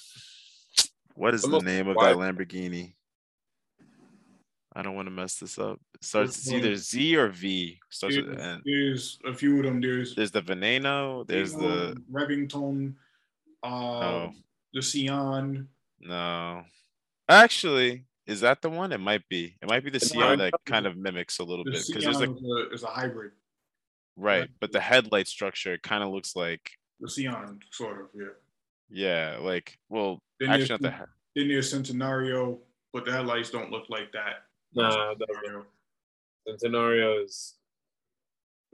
what 1.16 1.34
is 1.34 1.48
the 1.48 1.60
name 1.60 1.88
of 1.88 2.00
that 2.00 2.16
lamborghini 2.16 2.96
i 4.76 4.82
don't 4.82 4.96
want 4.96 5.08
to 5.08 5.12
mess 5.12 5.36
this 5.38 5.58
up 5.58 5.80
it 5.94 6.04
starts 6.04 6.38
it's 6.38 6.52
either 6.52 6.76
z 6.76 7.16
or 7.16 7.30
v 7.30 7.80
starts 7.90 8.16
There's, 8.16 8.28
an 8.28 8.40
N. 8.40 8.62
there's 8.66 9.20
a 9.26 9.34
few 9.34 9.58
of 9.58 9.64
them. 9.64 9.82
There's 9.82 10.16
there's 10.16 10.32
the 10.32 10.42
veneno 10.42 11.26
there's 11.28 11.54
the 11.54 11.96
Reventon, 12.12 12.96
uh, 13.64 13.68
oh 13.68 14.32
the 14.74 14.82
Sián. 14.82 15.68
no 16.02 16.64
actually 17.30 18.06
is 18.28 18.42
that 18.42 18.62
the 18.62 18.70
one 18.70 18.92
it 18.92 19.00
might 19.00 19.28
be 19.30 19.56
it 19.62 19.70
might 19.70 19.84
be 19.84 19.90
the 19.90 20.00
Sián 20.00 20.38
that 20.40 20.54
kind 20.66 20.86
of 20.86 20.98
mimics 20.98 21.40
a 21.40 21.44
little 21.44 21.64
The 21.64 21.72
bit 21.72 21.84
because 21.88 22.04
there's 22.04 22.22
a 22.22 22.30
a, 22.30 22.74
is 22.74 22.84
a 22.84 22.88
hybrid. 22.88 23.32
right 24.18 24.50
but 24.60 24.72
the 24.72 24.80
headlight 24.80 25.28
structure 25.28 25.78
kind 25.78 26.04
of 26.04 26.10
looks 26.10 26.36
like 26.36 26.72
The 27.00 27.08
Sián, 27.08 27.60
sort 27.72 28.02
of, 28.02 28.08
yeah. 28.14 28.36
Yeah, 28.90 29.38
like 29.42 29.78
well, 29.90 30.20
Then 30.40 30.50
actually 30.52 30.70
not 30.70 30.82
the 30.82 30.94
Then 31.36 31.48
there's 31.50 31.74
Centenario, 31.74 32.60
but 32.94 33.04
the 33.04 33.12
headlights 33.12 33.50
don't 33.50 33.72
look 33.72 33.90
like 33.90 34.12
that. 34.14 34.45
Nah, 34.76 35.12
it 35.12 35.20
doesn't. 35.20 35.44
Centenario. 35.46 35.66
Centenario 36.48 37.24
is 37.24 37.56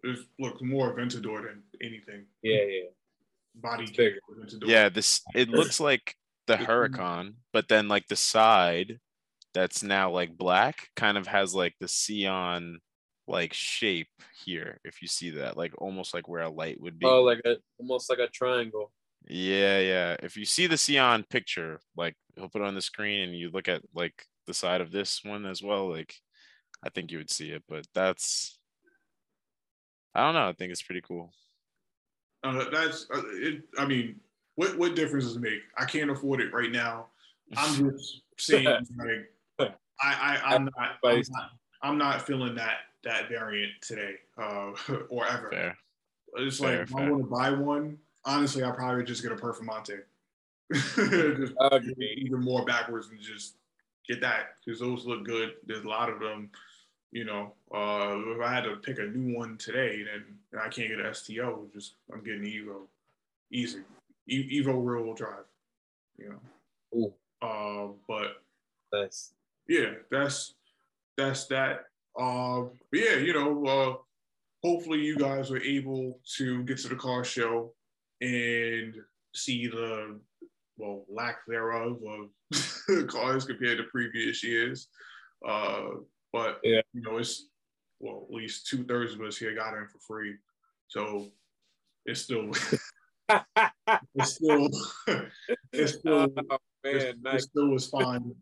It 0.04 0.20
looks 0.40 0.62
more 0.62 0.96
Aventador 0.96 1.44
than 1.44 1.64
anything. 1.82 2.26
yeah, 2.42 2.64
yeah. 2.64 2.82
Body 3.56 3.84
It's 3.84 3.92
bigger. 3.92 4.20
kit 4.28 4.60
Aventador. 4.60 4.68
yeah. 4.68 4.90
This 4.90 5.22
it 5.36 5.50
looks 5.50 5.80
like 5.80 6.16
the. 6.48 6.56
Huracan, 6.58 7.34
but 7.54 7.68
then 7.68 7.88
like 7.88 8.08
the 8.08 8.16
side 8.16 9.00
that's 9.54 9.84
now 9.84 10.10
like 10.12 10.38
black 10.38 10.90
kind 10.96 11.18
of 11.18 11.28
has 11.28 11.54
like 11.54 11.76
the 11.80 11.86
Sián 11.88 12.76
like 13.28 13.54
shape 13.54 14.08
here. 14.46 14.80
If 14.84 15.02
you 15.02 15.08
see 15.08 15.30
that, 15.32 15.56
like 15.58 15.74
almost 15.78 16.14
like 16.14 16.28
where 16.28 16.42
a 16.42 16.50
light 16.50 16.80
would 16.82 16.98
be. 16.98 17.06
Oh, 17.06 17.22
like 17.22 17.42
a 17.46 17.58
almost 17.78 18.10
like 18.10 18.20
a 18.20 18.28
triangle. 18.28 18.92
Yeah, 19.28 19.80
yeah. 19.80 20.16
If 20.24 20.36
you 20.36 20.46
see 20.46 20.66
the 20.68 20.76
Sián 20.76 21.30
picture, 21.30 21.80
like 21.96 22.16
he'll 22.36 22.50
put 22.50 22.62
it 22.62 22.68
on 22.68 22.76
the 22.76 22.82
screen 22.82 23.22
and 23.22 23.38
you 23.38 23.50
look 23.52 23.68
at 23.68 23.82
like 23.94 24.26
the 24.52 24.56
side 24.56 24.82
of 24.82 24.92
this 24.92 25.24
one 25.24 25.46
as 25.46 25.64
well, 25.64 25.90
like 25.90 26.16
I 26.84 26.90
think 26.90 27.12
you 27.12 27.18
would 27.20 27.30
see 27.30 27.52
it, 27.52 27.64
but 27.70 27.88
that's 27.94 28.60
I 30.14 30.26
don't 30.26 30.34
know. 30.34 30.50
I 30.50 30.54
think 30.54 30.72
it's 30.72 30.82
pretty 30.82 31.02
cool. 31.02 31.32
Uh, 32.44 32.66
that's 32.70 33.08
uh, 33.14 33.22
it. 33.34 33.64
I 33.78 33.86
mean, 33.86 34.20
what 34.56 34.78
what 34.78 34.96
difference 34.96 35.24
does 35.26 35.38
it 35.38 35.42
make? 35.42 35.62
I 35.78 35.86
can't 35.86 36.12
afford 36.12 36.42
it 36.42 36.54
right 36.54 36.72
now. 36.72 37.08
I'm 37.56 37.92
just 37.98 38.22
saying, 38.38 38.66
like, 38.98 39.74
I, 40.02 40.40
I 40.44 40.56
I'm 40.56 40.66
not, 40.66 40.98
I'm 41.04 41.18
not 41.18 41.50
I'm 41.82 41.98
not 41.98 42.28
feeling 42.28 42.56
that 42.56 42.80
that 43.06 43.30
variant 43.30 43.72
today, 43.82 44.16
uh, 44.38 44.72
or 45.10 45.26
ever. 45.28 45.50
Fair. 45.50 45.78
It's 46.36 46.60
Fair, 46.60 46.80
like 46.80 46.90
if 46.90 46.96
I 46.96 47.10
want 47.10 47.24
to 47.24 47.30
buy 47.30 47.52
one. 47.52 47.98
Honestly, 48.24 48.64
I 48.64 48.70
probably 48.70 49.04
just 49.04 49.24
get 49.24 49.32
a 49.32 49.36
Performante. 49.36 50.02
just 50.72 51.54
Agreed. 51.60 52.20
even 52.20 52.40
more 52.40 52.64
backwards 52.64 53.10
and 53.10 53.20
just 53.20 53.56
get 54.12 54.22
that 54.22 54.56
because 54.64 54.80
those 54.80 55.06
look 55.06 55.24
good. 55.26 55.54
There's 55.66 55.86
a 55.86 55.90
lot 55.90 56.10
of 56.10 56.20
them. 56.20 56.50
You 57.12 57.26
know, 57.26 57.54
uh, 57.74 58.16
if 58.36 58.42
I 58.42 58.54
had 58.54 58.64
to 58.64 58.78
pick 58.78 59.00
a 59.00 59.04
new 59.04 59.36
one 59.36 59.58
today, 59.58 60.04
then 60.04 60.24
and 60.52 60.62
I 60.62 60.70
can't 60.70 60.90
get 60.90 61.00
an 61.00 61.14
STO. 61.14 61.68
Just 61.74 61.94
I'm 62.12 62.24
getting 62.24 62.44
Evo, 62.44 62.84
easy. 63.52 63.80
E- 64.28 64.62
Evo 64.62 64.84
rear 64.84 65.02
wheel 65.02 65.14
drive. 65.14 65.46
You 66.18 66.30
know, 66.30 66.96
Ooh, 66.96 67.14
uh, 67.46 67.92
but 68.08 68.42
nice. 68.94 69.34
yeah, 69.68 69.94
that's 70.10 70.54
that's 71.18 71.46
that. 71.48 71.86
Uh, 72.18 72.64
yeah, 72.94 73.18
you 73.18 73.34
know, 73.34 73.66
uh, 73.66 73.96
hopefully 74.68 75.00
you 75.00 75.18
guys 75.18 75.50
were 75.50 75.62
able 75.62 76.20
to 76.38 76.64
get 76.64 76.78
to 76.80 76.90
the 76.90 76.96
car 76.96 77.24
show 77.24 77.72
and 78.22 78.96
see 79.34 79.68
the 79.68 80.18
well 80.82 81.06
lack 81.10 81.38
thereof 81.48 82.00
of 82.08 83.08
cars 83.08 83.46
compared 83.46 83.78
to 83.78 83.84
previous 83.86 84.44
years. 84.44 84.88
Uh, 85.48 85.82
but 86.34 86.60
Yeah. 86.64 86.82
you 86.94 87.02
know, 87.02 87.18
it's 87.18 87.48
well 88.00 88.26
at 88.28 88.36
least 88.36 88.68
two 88.68 88.84
thirds 88.84 89.14
of 89.14 89.22
us 89.22 89.38
here 89.38 89.54
got 89.56 89.78
in 89.78 89.88
for 89.88 90.00
free, 90.00 90.36
so 90.88 91.28
it's 92.06 92.22
still 92.22 92.50
it's 94.16 94.34
still 94.36 94.70
it's 95.72 95.94
still 96.00 96.28
oh 96.38 96.58
it, 96.84 96.94
man, 96.96 97.02
it 97.08 97.16
nice. 97.22 97.44
still 97.44 97.68
was 97.68 97.88
fine, 97.88 98.34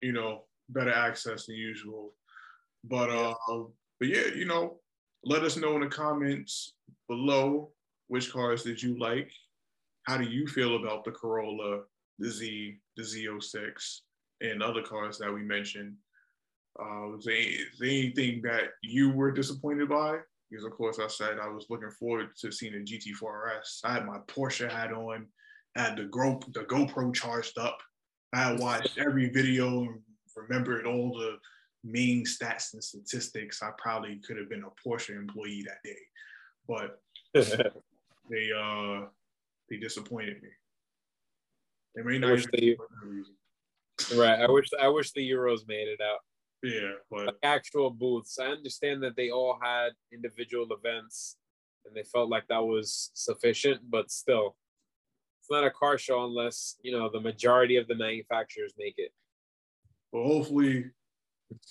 you 0.00 0.12
know, 0.12 0.44
better 0.68 0.92
access 0.92 1.46
than 1.46 1.56
usual. 1.56 2.14
But 2.84 3.10
Yeah. 3.10 3.34
uh, 3.48 3.64
but 3.98 4.08
yeah, 4.08 4.26
you 4.36 4.44
know, 4.44 4.78
let 5.24 5.42
us 5.42 5.56
know 5.56 5.74
in 5.74 5.80
the 5.80 5.88
comments 5.88 6.74
below 7.08 7.72
which 8.06 8.32
cars 8.32 8.62
did 8.62 8.80
you 8.80 8.96
like. 8.98 9.32
How 10.08 10.16
do 10.16 10.24
you 10.24 10.46
feel 10.46 10.76
about 10.76 11.04
the 11.04 11.10
Corolla, 11.10 11.82
the 12.18 12.30
Z, 12.30 12.78
the 12.96 13.02
Z06, 13.02 13.98
and 14.40 14.62
other 14.62 14.80
cars 14.80 15.18
that 15.18 15.30
we 15.30 15.42
mentioned? 15.42 15.96
Uh, 16.80 17.14
is 17.18 17.26
there, 17.26 17.36
is 17.36 17.78
there 17.78 17.90
anything 17.90 18.40
that 18.40 18.70
you 18.82 19.10
were 19.10 19.30
disappointed 19.30 19.90
by? 19.90 20.16
Because 20.50 20.64
of 20.64 20.72
course 20.72 20.98
I 20.98 21.08
said 21.08 21.38
I 21.38 21.48
was 21.48 21.66
looking 21.68 21.90
forward 21.90 22.28
to 22.40 22.50
seeing 22.50 22.72
a 22.72 22.78
GT4 22.78 23.58
RS. 23.58 23.82
I 23.84 23.92
had 23.92 24.06
my 24.06 24.16
Porsche 24.28 24.70
hat 24.70 24.92
on, 24.92 25.26
had 25.76 25.98
the 25.98 26.04
Go 26.04 26.40
the 26.54 26.60
GoPro 26.60 27.14
charged 27.14 27.58
up. 27.58 27.76
I 28.32 28.54
watched 28.54 28.96
every 28.96 29.28
video 29.28 29.82
and 29.82 30.00
remembered 30.34 30.86
all 30.86 31.18
the 31.18 31.36
main 31.84 32.24
stats 32.24 32.72
and 32.72 32.82
statistics. 32.82 33.62
I 33.62 33.72
probably 33.76 34.22
could 34.26 34.38
have 34.38 34.48
been 34.48 34.64
a 34.64 34.88
Porsche 34.88 35.14
employee 35.14 35.66
that 35.66 35.82
day, 35.84 35.98
but 36.66 37.02
they 38.30 38.50
uh 38.58 39.08
they 39.70 39.76
disappointed 39.76 40.42
me. 40.42 40.48
They 41.94 42.02
may 42.02 42.18
not 42.18 42.32
wish 42.32 42.46
even 42.54 42.60
they- 42.60 42.76
for 42.76 42.88
that 43.00 43.08
reason. 43.08 43.34
right. 44.16 44.40
I 44.40 44.50
wish 44.50 44.68
I 44.80 44.88
wish 44.88 45.12
the 45.12 45.28
Euros 45.30 45.66
made 45.66 45.88
it 45.88 46.00
out. 46.00 46.20
Yeah, 46.62 46.92
but 47.10 47.26
Like 47.26 47.36
actual 47.42 47.90
booths. 47.90 48.38
I 48.38 48.46
understand 48.46 49.02
that 49.04 49.16
they 49.16 49.30
all 49.30 49.58
had 49.62 49.90
individual 50.12 50.66
events 50.72 51.36
and 51.84 51.94
they 51.94 52.02
felt 52.02 52.28
like 52.28 52.46
that 52.48 52.62
was 52.64 53.10
sufficient, 53.14 53.80
but 53.88 54.10
still, 54.10 54.56
it's 55.40 55.50
not 55.50 55.64
a 55.64 55.70
car 55.70 55.98
show 55.98 56.24
unless 56.24 56.76
you 56.82 56.92
know 56.92 57.08
the 57.10 57.20
majority 57.20 57.76
of 57.76 57.86
the 57.88 57.94
manufacturers 57.94 58.72
make 58.78 58.94
it. 58.98 59.12
but 60.12 60.22
hopefully 60.24 60.90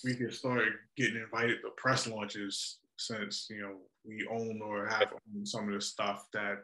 we 0.03 0.15
can 0.15 0.31
start 0.31 0.69
getting 0.95 1.17
invited 1.21 1.57
to 1.61 1.69
press 1.77 2.07
launches 2.07 2.79
since 2.97 3.47
you 3.49 3.61
know 3.61 3.77
we 4.05 4.25
own 4.27 4.59
or 4.63 4.87
have 4.87 5.13
owned 5.13 5.47
some 5.47 5.67
of 5.67 5.73
the 5.73 5.81
stuff 5.81 6.25
that 6.33 6.55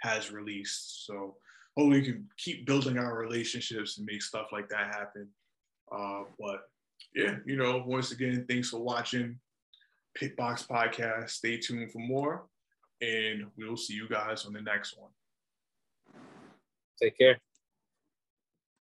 has 0.00 0.30
released. 0.30 1.06
So 1.06 1.36
hopefully 1.76 2.00
we 2.00 2.06
can 2.06 2.28
keep 2.36 2.66
building 2.66 2.98
our 2.98 3.16
relationships 3.16 3.98
and 3.98 4.06
make 4.06 4.22
stuff 4.22 4.48
like 4.52 4.68
that 4.68 4.94
happen. 4.94 5.28
Uh, 5.90 6.24
but 6.38 6.62
yeah, 7.14 7.36
you 7.46 7.56
know, 7.56 7.82
once 7.86 8.12
again, 8.12 8.44
thanks 8.48 8.70
for 8.70 8.80
watching 8.80 9.38
Pitbox 10.20 10.66
Podcast. 10.66 11.30
Stay 11.30 11.56
tuned 11.58 11.92
for 11.92 12.00
more, 12.00 12.46
and 13.00 13.46
we'll 13.56 13.76
see 13.76 13.94
you 13.94 14.08
guys 14.08 14.44
on 14.44 14.52
the 14.52 14.62
next 14.62 14.96
one. 14.98 15.10
Take 17.00 17.16
care. 17.16 17.38